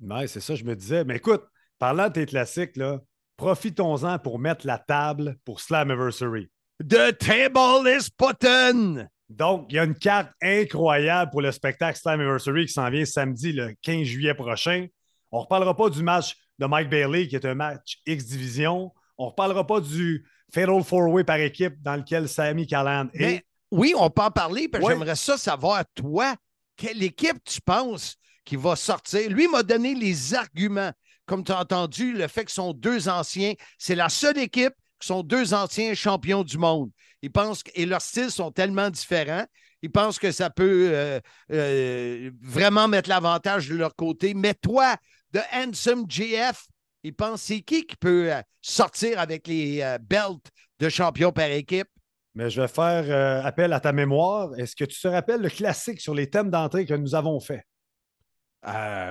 Oui, 0.00 0.26
c'est 0.26 0.40
ça, 0.40 0.56
je 0.56 0.64
me 0.64 0.74
disais. 0.74 1.04
Mais 1.04 1.18
écoute, 1.18 1.44
parlant 1.78 2.08
de 2.08 2.14
tes 2.14 2.26
classiques, 2.26 2.76
là, 2.76 3.00
profitons-en 3.36 4.18
pour 4.18 4.40
mettre 4.40 4.66
la 4.66 4.78
table 4.80 5.36
pour 5.44 5.60
Slammiversary. 5.60 6.50
The 6.80 7.16
table 7.16 7.88
is 7.88 8.08
button! 8.18 9.06
Donc, 9.28 9.66
il 9.70 9.76
y 9.76 9.78
a 9.78 9.84
une 9.84 9.94
carte 9.94 10.32
incroyable 10.42 11.30
pour 11.30 11.42
le 11.42 11.52
spectacle 11.52 11.96
Slammiversary 11.96 12.66
qui 12.66 12.72
s'en 12.72 12.90
vient 12.90 13.04
samedi, 13.04 13.52
le 13.52 13.72
15 13.82 14.02
juillet 14.02 14.34
prochain. 14.34 14.88
On 15.30 15.38
ne 15.38 15.42
reparlera 15.42 15.76
pas 15.76 15.90
du 15.90 16.02
match 16.02 16.34
de 16.58 16.66
Mike 16.66 16.90
Bailey, 16.90 17.28
qui 17.28 17.36
est 17.36 17.46
un 17.46 17.54
match 17.54 18.00
X-Division. 18.04 18.90
On 19.18 19.26
ne 19.26 19.30
reparlera 19.30 19.66
pas 19.66 19.80
du 19.80 20.24
Fatal 20.52 20.82
Four-Way 20.82 21.24
par 21.24 21.36
équipe 21.36 21.80
dans 21.82 21.96
lequel 21.96 22.28
Sammy 22.28 22.66
Callan 22.66 23.08
est. 23.14 23.44
oui, 23.70 23.94
on 23.96 24.10
peut 24.10 24.22
en 24.22 24.30
parler, 24.30 24.68
parce 24.68 24.84
que 24.84 24.90
j'aimerais 24.90 25.16
ça 25.16 25.36
savoir, 25.36 25.84
toi, 25.94 26.34
quelle 26.76 27.02
équipe 27.02 27.38
tu 27.44 27.60
penses 27.60 28.16
qui 28.44 28.56
va 28.56 28.76
sortir? 28.76 29.30
Lui 29.30 29.48
m'a 29.48 29.62
donné 29.62 29.94
les 29.94 30.34
arguments. 30.34 30.92
Comme 31.26 31.42
tu 31.42 31.52
as 31.52 31.60
entendu, 31.60 32.12
le 32.12 32.28
fait 32.28 32.44
que 32.44 32.52
sont 32.52 32.74
deux 32.74 33.08
anciens, 33.08 33.54
c'est 33.78 33.94
la 33.94 34.10
seule 34.10 34.38
équipe 34.38 34.74
qui 35.00 35.06
sont 35.06 35.22
deux 35.22 35.54
anciens 35.54 35.94
champions 35.94 36.44
du 36.44 36.58
monde. 36.58 36.90
Ils 37.22 37.32
pensent 37.32 37.62
que, 37.62 37.70
et 37.74 37.86
leurs 37.86 38.02
styles 38.02 38.30
sont 38.30 38.50
tellement 38.50 38.90
différents. 38.90 39.46
Ils 39.80 39.90
pensent 39.90 40.18
que 40.18 40.32
ça 40.32 40.50
peut 40.50 40.90
euh, 40.92 41.20
euh, 41.50 42.30
vraiment 42.42 42.88
mettre 42.88 43.08
l'avantage 43.08 43.68
de 43.68 43.76
leur 43.76 43.96
côté. 43.96 44.34
Mais 44.34 44.54
toi, 44.54 44.96
de 45.32 45.40
Handsome 45.52 46.04
GF, 46.08 46.66
il 47.04 47.14
pense 47.14 47.42
c'est 47.42 47.60
qui 47.60 47.86
qui 47.86 47.96
peut 47.96 48.32
euh, 48.32 48.40
sortir 48.62 49.20
avec 49.20 49.46
les 49.46 49.82
euh, 49.82 49.98
belts 49.98 50.50
de 50.80 50.88
champion 50.88 51.30
par 51.30 51.50
équipe? 51.50 51.88
Mais 52.34 52.50
je 52.50 52.62
vais 52.62 52.68
faire 52.68 53.04
euh, 53.08 53.46
appel 53.46 53.72
à 53.72 53.78
ta 53.78 53.92
mémoire. 53.92 54.58
Est-ce 54.58 54.74
que 54.74 54.84
tu 54.84 54.98
te 54.98 55.06
rappelles 55.06 55.42
le 55.42 55.50
classique 55.50 56.00
sur 56.00 56.14
les 56.14 56.28
thèmes 56.28 56.50
d'entrée 56.50 56.84
que 56.86 56.94
nous 56.94 57.14
avons 57.14 57.38
fait? 57.38 57.62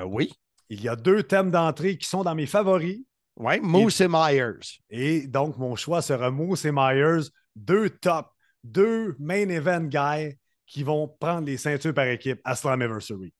oui. 0.07 0.33
Il 0.69 0.81
y 0.81 0.89
a 0.89 0.95
deux 0.95 1.21
thèmes 1.21 1.51
d'entrée 1.51 1.97
qui 1.97 2.07
sont 2.07 2.23
dans 2.23 2.33
mes 2.33 2.47
favoris. 2.47 3.03
Oui, 3.37 3.59
Moose 3.61 4.01
et, 4.01 4.07
Myers. 4.07 4.79
Et 4.89 5.27
donc, 5.27 5.57
mon 5.57 5.75
choix 5.75 6.01
sera 6.01 6.31
Moose 6.31 6.65
et 6.65 6.71
Myers, 6.71 7.29
deux 7.55 7.91
top, 7.91 8.31
deux 8.63 9.15
main 9.19 9.49
event 9.49 9.83
guys 9.83 10.35
qui 10.65 10.81
vont 10.81 11.07
prendre 11.07 11.45
les 11.45 11.57
ceintures 11.57 11.93
par 11.93 12.07
équipe 12.07 12.39
à 12.43 12.55
Slammiversary. 12.55 13.31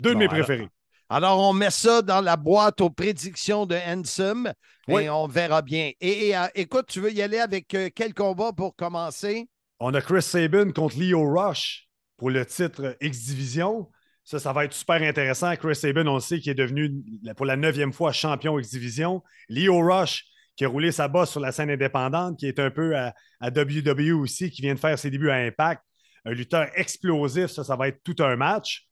Deux 0.00 0.12
de 0.12 0.18
mes 0.18 0.28
préférés. 0.28 0.68
Alors, 1.14 1.40
on 1.40 1.52
met 1.52 1.68
ça 1.68 2.00
dans 2.00 2.22
la 2.22 2.38
boîte 2.38 2.80
aux 2.80 2.88
prédictions 2.88 3.66
de 3.66 3.76
Handsome 3.86 4.50
et 4.88 5.10
on 5.10 5.26
verra 5.26 5.60
bien. 5.60 5.90
Et, 6.00 6.34
euh, 6.34 6.46
écoute, 6.54 6.86
tu 6.88 7.00
veux 7.00 7.12
y 7.12 7.20
aller 7.20 7.38
avec 7.38 7.74
euh, 7.74 7.90
quel 7.94 8.14
combat 8.14 8.52
pour 8.54 8.74
commencer? 8.74 9.46
On 9.78 9.92
a 9.92 10.00
Chris 10.00 10.22
Sabin 10.22 10.70
contre 10.70 10.98
Leo 10.98 11.22
Rush 11.22 11.86
pour 12.16 12.30
le 12.30 12.46
titre 12.46 12.96
X-Division. 13.02 13.90
Ça, 14.24 14.38
ça 14.38 14.54
va 14.54 14.64
être 14.64 14.72
super 14.72 15.02
intéressant. 15.02 15.54
Chris 15.56 15.76
Sabin, 15.76 16.06
on 16.06 16.14
le 16.14 16.20
sait, 16.20 16.40
qui 16.40 16.48
est 16.48 16.54
devenu 16.54 16.90
pour 17.36 17.44
la 17.44 17.56
neuvième 17.56 17.92
fois 17.92 18.12
champion 18.12 18.58
X-Division. 18.58 19.22
Leo 19.50 19.80
Rush, 19.80 20.24
qui 20.56 20.64
a 20.64 20.68
roulé 20.68 20.92
sa 20.92 21.08
bosse 21.08 21.32
sur 21.32 21.40
la 21.40 21.52
scène 21.52 21.68
indépendante, 21.68 22.38
qui 22.38 22.46
est 22.46 22.58
un 22.58 22.70
peu 22.70 22.96
à, 22.96 23.12
à 23.38 23.50
WWE 23.50 24.18
aussi, 24.18 24.50
qui 24.50 24.62
vient 24.62 24.72
de 24.72 24.80
faire 24.80 24.98
ses 24.98 25.10
débuts 25.10 25.28
à 25.28 25.34
Impact. 25.34 25.82
Un 26.24 26.30
lutteur 26.30 26.68
explosif, 26.74 27.48
ça, 27.48 27.64
ça 27.64 27.76
va 27.76 27.88
être 27.88 28.02
tout 28.02 28.16
un 28.20 28.34
match. 28.34 28.88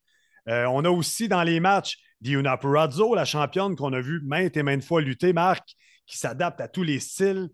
Euh, 0.48 0.66
on 0.66 0.84
a 0.84 0.90
aussi 0.90 1.26
dans 1.26 1.42
les 1.42 1.60
matchs 1.60 1.96
Diona 2.20 2.56
Purazzo, 2.56 3.14
la 3.14 3.24
championne 3.24 3.76
qu'on 3.76 3.92
a 3.92 4.00
vu 4.00 4.20
maintes 4.22 4.56
et 4.56 4.62
maintes 4.62 4.84
fois 4.84 5.00
lutter, 5.00 5.32
Marc, 5.32 5.74
qui 6.06 6.18
s'adapte 6.18 6.60
à 6.60 6.68
tous 6.68 6.82
les 6.82 7.00
styles. 7.00 7.48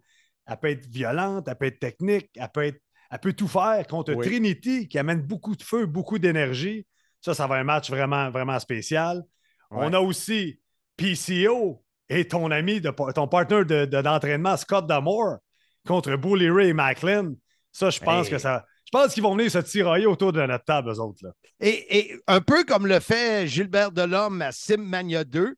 Elle 0.47 0.57
peut 0.59 0.71
être 0.71 0.87
violente, 0.87 1.49
elle 1.49 1.57
peut 1.57 1.67
être 1.67 1.79
technique, 1.79 2.31
elle 2.37 2.49
peut, 2.53 2.65
être, 2.65 2.81
elle 3.11 3.19
peut 3.19 3.33
tout 3.33 3.49
faire 3.49 3.87
contre 3.87 4.15
Trinity, 4.15 4.89
qui 4.89 4.99
amène 4.99 5.23
beaucoup 5.23 5.57
de 5.57 5.63
feu, 5.63 5.87
beaucoup 5.87 6.19
d'énergie. 6.19 6.87
Ça, 7.21 7.35
ça 7.35 7.47
va 7.47 7.57
être 7.57 7.63
un 7.63 7.65
match 7.65 7.91
vraiment, 7.91 8.31
vraiment 8.31 8.59
spécial. 8.59 9.23
On 9.71 9.93
a 9.93 9.99
aussi 9.99 10.61
PCO 10.97 11.83
et 12.09 12.29
ton 12.29 12.51
ami, 12.51 12.81
de, 12.81 12.91
ton 13.13 13.27
partenaire 13.27 13.87
d'entraînement, 13.89 14.53
de, 14.53 14.59
Scott 14.59 14.87
Damore, 14.87 15.39
contre 15.87 16.17
Bully 16.17 16.51
Ray 16.51 16.73
Macklin. 16.73 17.35
Ça, 17.73 17.91
je 17.91 18.01
pense 18.01 18.29
que 18.29 18.39
ça, 18.39 18.65
je 18.87 18.91
pense 18.93 19.13
qu'ils 19.13 19.23
vont 19.23 19.37
venir 19.37 19.51
se 19.51 19.59
tirailler 19.59 20.07
autour 20.07 20.33
de 20.33 20.41
notre 20.41 20.65
table, 20.65 20.91
eux 20.91 21.01
autres. 21.01 21.19
Là. 21.23 21.31
Et, 21.61 22.15
un 22.27 22.41
peu 22.41 22.65
comme 22.65 22.87
le 22.87 23.01
fait 23.01 23.47
Gilbert 23.47 23.93
Delhomme 23.93 24.41
à 24.43 24.53
Simmania 24.53 25.25
2, 25.25 25.55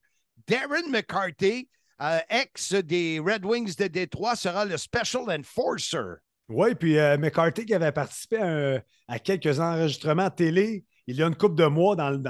Darren 0.48 0.90
McCarthy, 0.90 1.68
euh, 2.00 2.18
ex 2.30 2.72
des 2.74 3.20
Red 3.24 3.44
Wings 3.44 3.76
de 3.76 3.86
Détroit, 3.86 4.34
sera 4.34 4.64
le 4.64 4.76
Special 4.76 5.24
Enforcer. 5.28 6.16
Oui, 6.48 6.74
puis 6.74 6.98
euh, 6.98 7.18
McCarthy 7.18 7.66
qui 7.66 7.74
avait 7.74 7.92
participé 7.92 8.80
à, 9.06 9.18
quelques 9.18 9.60
enregistrements 9.60 10.30
télé 10.30 10.84
il 11.08 11.16
y 11.16 11.22
a 11.22 11.26
une 11.26 11.34
couple 11.34 11.54
de 11.54 11.64
mois 11.64 11.96
dans, 11.96 12.22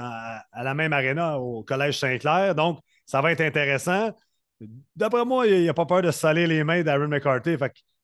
à 0.53 0.63
la 0.63 0.73
même 0.73 0.93
arena 0.93 1.37
au 1.37 1.63
Collège 1.63 1.99
Saint-Clair. 1.99 2.55
Donc, 2.55 2.79
ça 3.05 3.21
va 3.21 3.33
être 3.33 3.41
intéressant. 3.41 4.11
D'après 4.95 5.25
moi, 5.25 5.47
il 5.47 5.65
n'a 5.65 5.73
pas 5.73 5.85
peur 5.85 6.01
de 6.01 6.11
saler 6.11 6.47
les 6.47 6.63
mains 6.63 6.81
d'Aaron 6.81 7.09
McCarthy. 7.09 7.57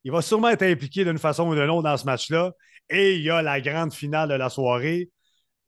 il 0.03 0.11
va 0.11 0.21
sûrement 0.21 0.49
être 0.49 0.63
impliqué 0.63 1.05
d'une 1.05 1.17
façon 1.17 1.47
ou 1.47 1.55
d'une 1.55 1.69
autre 1.69 1.83
dans 1.83 1.95
ce 1.95 2.05
match-là. 2.05 2.51
Et 2.89 3.15
il 3.15 3.21
y 3.21 3.29
a 3.29 3.41
la 3.41 3.61
grande 3.61 3.93
finale 3.93 4.29
de 4.29 4.35
la 4.35 4.49
soirée. 4.49 5.09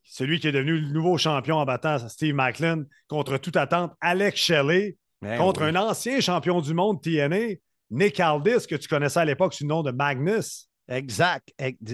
Celui 0.04 0.40
qui 0.40 0.48
est 0.48 0.52
devenu 0.52 0.78
le 0.78 0.88
nouveau 0.88 1.18
champion 1.18 1.56
en 1.56 1.64
battant 1.66 1.98
Steve 2.08 2.34
Macklin 2.34 2.84
contre 3.08 3.36
toute 3.36 3.56
attente, 3.56 3.92
Alex 4.00 4.40
Shelley, 4.40 4.96
ben 5.20 5.36
contre 5.36 5.62
un 5.62 5.76
ancien 5.76 6.20
champion 6.20 6.60
du 6.60 6.72
monde 6.72 7.02
TNA, 7.02 7.56
Nick 7.90 8.20
Aldis, 8.20 8.66
que 8.66 8.76
tu 8.76 8.88
connaissais 8.88 9.20
à 9.20 9.24
l'époque 9.24 9.52
sous 9.52 9.64
le 9.64 9.68
nom 9.68 9.82
de 9.82 9.90
Magnus. 9.90 10.68
Exact, 10.88 11.52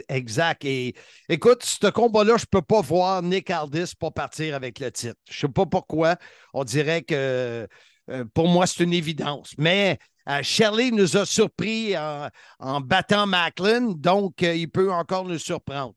exact. 0.09 0.65
Et 0.65 0.95
écoute, 1.29 1.65
ce 1.65 1.91
combat-là, 1.91 2.37
je 2.37 2.45
ne 2.45 2.49
peux 2.51 2.63
pas 2.63 2.81
voir 2.81 3.23
Nick 3.23 3.51
Aldis 3.51 3.93
pas 3.99 4.13
partir 4.13 4.55
avec 4.55 4.79
le 4.79 4.93
titre. 4.93 5.17
Je 5.29 5.35
ne 5.35 5.41
sais 5.49 5.53
pas 5.53 5.67
pourquoi. 5.67 6.17
On 6.53 6.63
dirait 6.63 7.03
que 7.03 7.67
euh, 8.11 8.25
pour 8.35 8.49
moi, 8.49 8.67
c'est 8.67 8.85
une 8.85 8.93
évidence. 8.93 9.55
Mais 9.59 9.99
euh, 10.29 10.41
Shirley 10.43 10.91
nous 10.91 11.17
a 11.17 11.27
surpris 11.27 11.95
en, 12.59 12.81
battant 12.81 13.27
Macklin, 13.27 13.93
donc 13.97 14.43
euh, 14.43 14.55
il 14.55 14.71
peut 14.71 14.93
encore 14.93 15.25
nous 15.25 15.39
surprendre. 15.39 15.95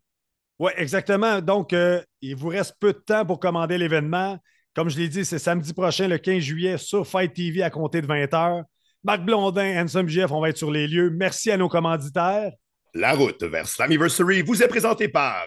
Oui, 0.60 0.72
exactement. 0.76 1.40
Donc, 1.40 1.72
il 2.22 2.36
vous 2.36 2.48
reste 2.48 2.74
peu 2.80 2.92
de 2.92 2.98
temps 2.98 3.24
pour 3.24 3.40
commander 3.40 3.78
l'événement. 3.78 4.40
Comme 4.74 4.90
je 4.90 4.98
l'ai 4.98 5.08
dit, 5.08 5.24
c'est 5.24 5.38
samedi 5.38 5.72
prochain, 5.72 6.08
le 6.08 6.18
15 6.18 6.40
juillet, 6.40 6.78
sur 6.80 7.06
Fight 7.06 7.32
TV 7.32 7.62
à 7.62 7.70
compter 7.70 8.02
de 8.02 8.08
20h. 8.08 8.64
Marc 9.04 9.22
Blondin, 9.22 9.84
Handsome 9.84 10.08
GF, 10.08 10.32
on 10.32 10.42
va 10.42 10.50
être 10.50 10.58
sur 10.58 10.72
les 10.72 10.88
lieux. 10.88 11.12
Merci 11.12 11.52
à 11.52 11.58
nos 11.58 11.70
commanditaires. 11.70 12.52
La 12.96 13.14
route 13.14 13.44
vers 13.44 13.68
Slammiversary 13.68 14.42
vous 14.42 14.64
est 14.64 14.68
présentée 14.68 15.08
par 15.08 15.46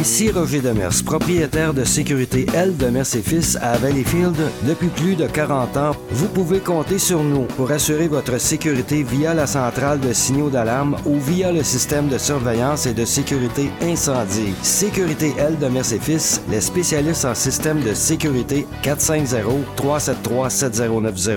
Ici 0.00 0.30
Roger 0.30 0.60
Demers, 0.60 1.04
propriétaire 1.04 1.72
de 1.72 1.84
sécurité 1.84 2.46
L 2.52 2.76
Demers 2.76 3.14
et 3.14 3.22
Fils 3.22 3.56
à 3.62 3.78
Valleyfield 3.78 4.36
depuis 4.64 4.88
plus 4.88 5.14
de 5.14 5.26
40 5.26 5.76
ans. 5.76 5.96
Vous 6.10 6.28
pouvez 6.28 6.58
compter 6.58 6.98
sur 6.98 7.22
nous 7.22 7.44
pour 7.56 7.70
assurer 7.70 8.08
votre 8.08 8.38
sécurité 8.38 9.02
via 9.02 9.34
la 9.34 9.46
centrale 9.46 10.00
de 10.00 10.12
signaux 10.12 10.50
d'alarme 10.50 10.96
ou 11.06 11.18
via 11.18 11.52
le 11.52 11.62
système 11.62 12.08
de 12.08 12.18
surveillance 12.18 12.86
et 12.86 12.94
de 12.94 13.04
sécurité 13.04 13.70
incendie. 13.80 14.54
Sécurité 14.62 15.32
L 15.38 15.58
Demers 15.58 15.92
et 15.92 16.00
Fils, 16.00 16.42
les 16.50 16.60
spécialistes 16.60 17.24
en 17.24 17.34
système 17.34 17.80
de 17.80 17.94
sécurité 17.94 18.66
450 18.82 19.76
373 19.76 20.52
7090 20.52 21.30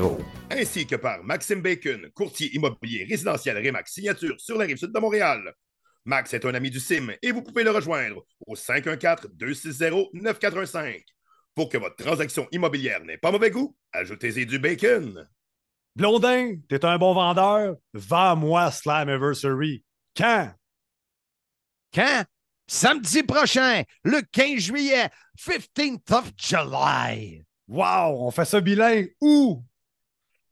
ainsi 0.49 0.87
que 0.87 0.95
par 0.95 1.23
Maxime 1.23 1.61
Bacon, 1.61 2.09
courtier 2.15 2.49
immobilier 2.55 3.05
résidentiel 3.09 3.57
Remax 3.57 3.91
Signature 3.93 4.39
sur 4.39 4.57
la 4.57 4.65
rive 4.65 4.77
sud 4.77 4.91
de 4.91 4.99
Montréal. 4.99 5.53
Max 6.07 6.33
est 6.33 6.43
un 6.45 6.55
ami 6.55 6.69
du 6.69 6.79
CIM 6.79 7.09
et 7.21 7.33
vous 7.33 7.43
pouvez 7.43 7.65
le 7.65 7.71
rejoindre 7.71 8.23
au 8.47 8.55
514-260-9415. 8.55 11.03
Pour 11.53 11.67
que 11.67 11.77
votre 11.77 11.97
transaction 11.97 12.47
immobilière 12.53 13.03
n'ait 13.03 13.17
pas 13.17 13.29
mauvais 13.29 13.51
goût, 13.51 13.75
ajoutez-y 13.91 14.45
du 14.45 14.57
bacon. 14.57 15.27
Blondin, 15.97 16.55
t'es 16.69 16.85
un 16.85 16.97
bon 16.97 17.13
vendeur? 17.13 17.75
Vends-moi 17.93 18.71
Slammiversary. 18.71 19.83
Quand? 20.15 20.53
Quand? 21.93 22.23
Samedi 22.67 23.23
prochain, 23.23 23.83
le 24.03 24.21
15 24.31 24.59
juillet, 24.59 25.09
15th 25.37 26.13
of 26.13 26.31
July. 26.37 27.43
Wow, 27.67 28.25
on 28.25 28.31
fait 28.31 28.45
ça 28.45 28.61
bilingue 28.61 29.13
où? 29.19 29.61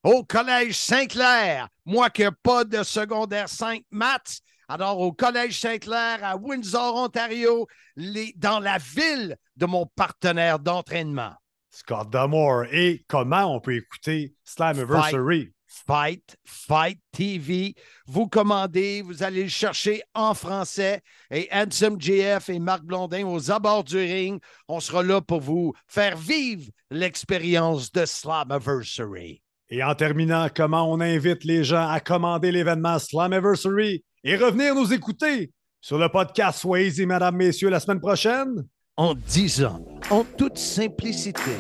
Au 0.04 0.26
Collège 0.26 0.76
Saint-Clair. 0.76 1.70
Moi 1.86 2.10
qui 2.10 2.24
n'ai 2.24 2.32
pas 2.44 2.66
de 2.66 2.84
secondaire 2.84 3.48
5 3.48 3.86
maths, 3.90 4.42
alors 4.68 5.00
au 5.00 5.12
Collège 5.12 5.60
Saint-Clair 5.60 6.20
à 6.24 6.36
Windsor, 6.38 6.96
Ontario, 6.96 7.68
les- 7.96 8.34
dans 8.36 8.60
la 8.60 8.78
ville 8.78 9.36
de 9.56 9.66
mon 9.66 9.86
partenaire 9.86 10.60
d'entraînement. 10.60 11.34
Scott 11.70 12.10
Damore. 12.10 12.66
Et 12.72 13.04
comment 13.08 13.54
on 13.54 13.60
peut 13.60 13.76
écouter 13.76 14.34
Slammiversary? 14.46 15.52
Fight, 15.68 16.38
Fight 16.46 17.00
TV. 17.12 17.76
Vous 18.08 18.28
commandez, 18.28 19.02
vous 19.02 19.24
allez 19.24 19.44
le 19.44 19.50
chercher 19.50 20.02
en 20.14 20.34
français. 20.34 21.02
Et 21.30 21.50
Handsome 21.52 22.00
JF 22.00 22.48
et 22.48 22.60
Marc 22.60 22.84
Blondin 22.84 23.26
aux 23.28 23.52
abords 23.52 23.84
du 23.84 23.98
ring, 23.98 24.40
on 24.70 24.80
sera 24.80 25.04
là 25.04 25.20
pour 25.20 25.42
vous 25.42 25.74
faire 25.88 26.16
vivre 26.16 26.72
l'expérience 26.92 27.92
de 27.92 28.06
Slammiversary. 28.06 29.42
Et 29.70 29.84
en 29.84 29.96
terminant, 29.96 30.48
comment 30.56 30.90
on 30.90 31.02
invite 31.02 31.44
les 31.44 31.64
gens 31.66 31.90
à 31.90 32.00
commander 32.00 32.52
l'événement 32.52 32.98
Slammiversary? 33.00 34.04
Et 34.26 34.36
revenir 34.36 34.74
nous 34.74 34.92
écouter 34.92 35.52
sur 35.80 36.00
le 36.00 36.10
podcast 36.10 36.60
Swayze, 36.60 37.00
mesdames, 37.00 37.36
messieurs, 37.36 37.70
la 37.70 37.80
semaine 37.80 38.00
prochaine? 38.00 38.66
En 38.98 39.14
disant, 39.14 39.86
en 40.10 40.24
toute 40.24 40.58
simplicité, 40.58 41.52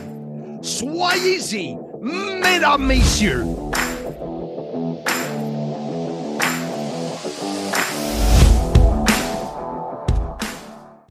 soyez-y, 0.62 1.78
mesdames, 2.02 2.88
messieurs. 2.88 3.44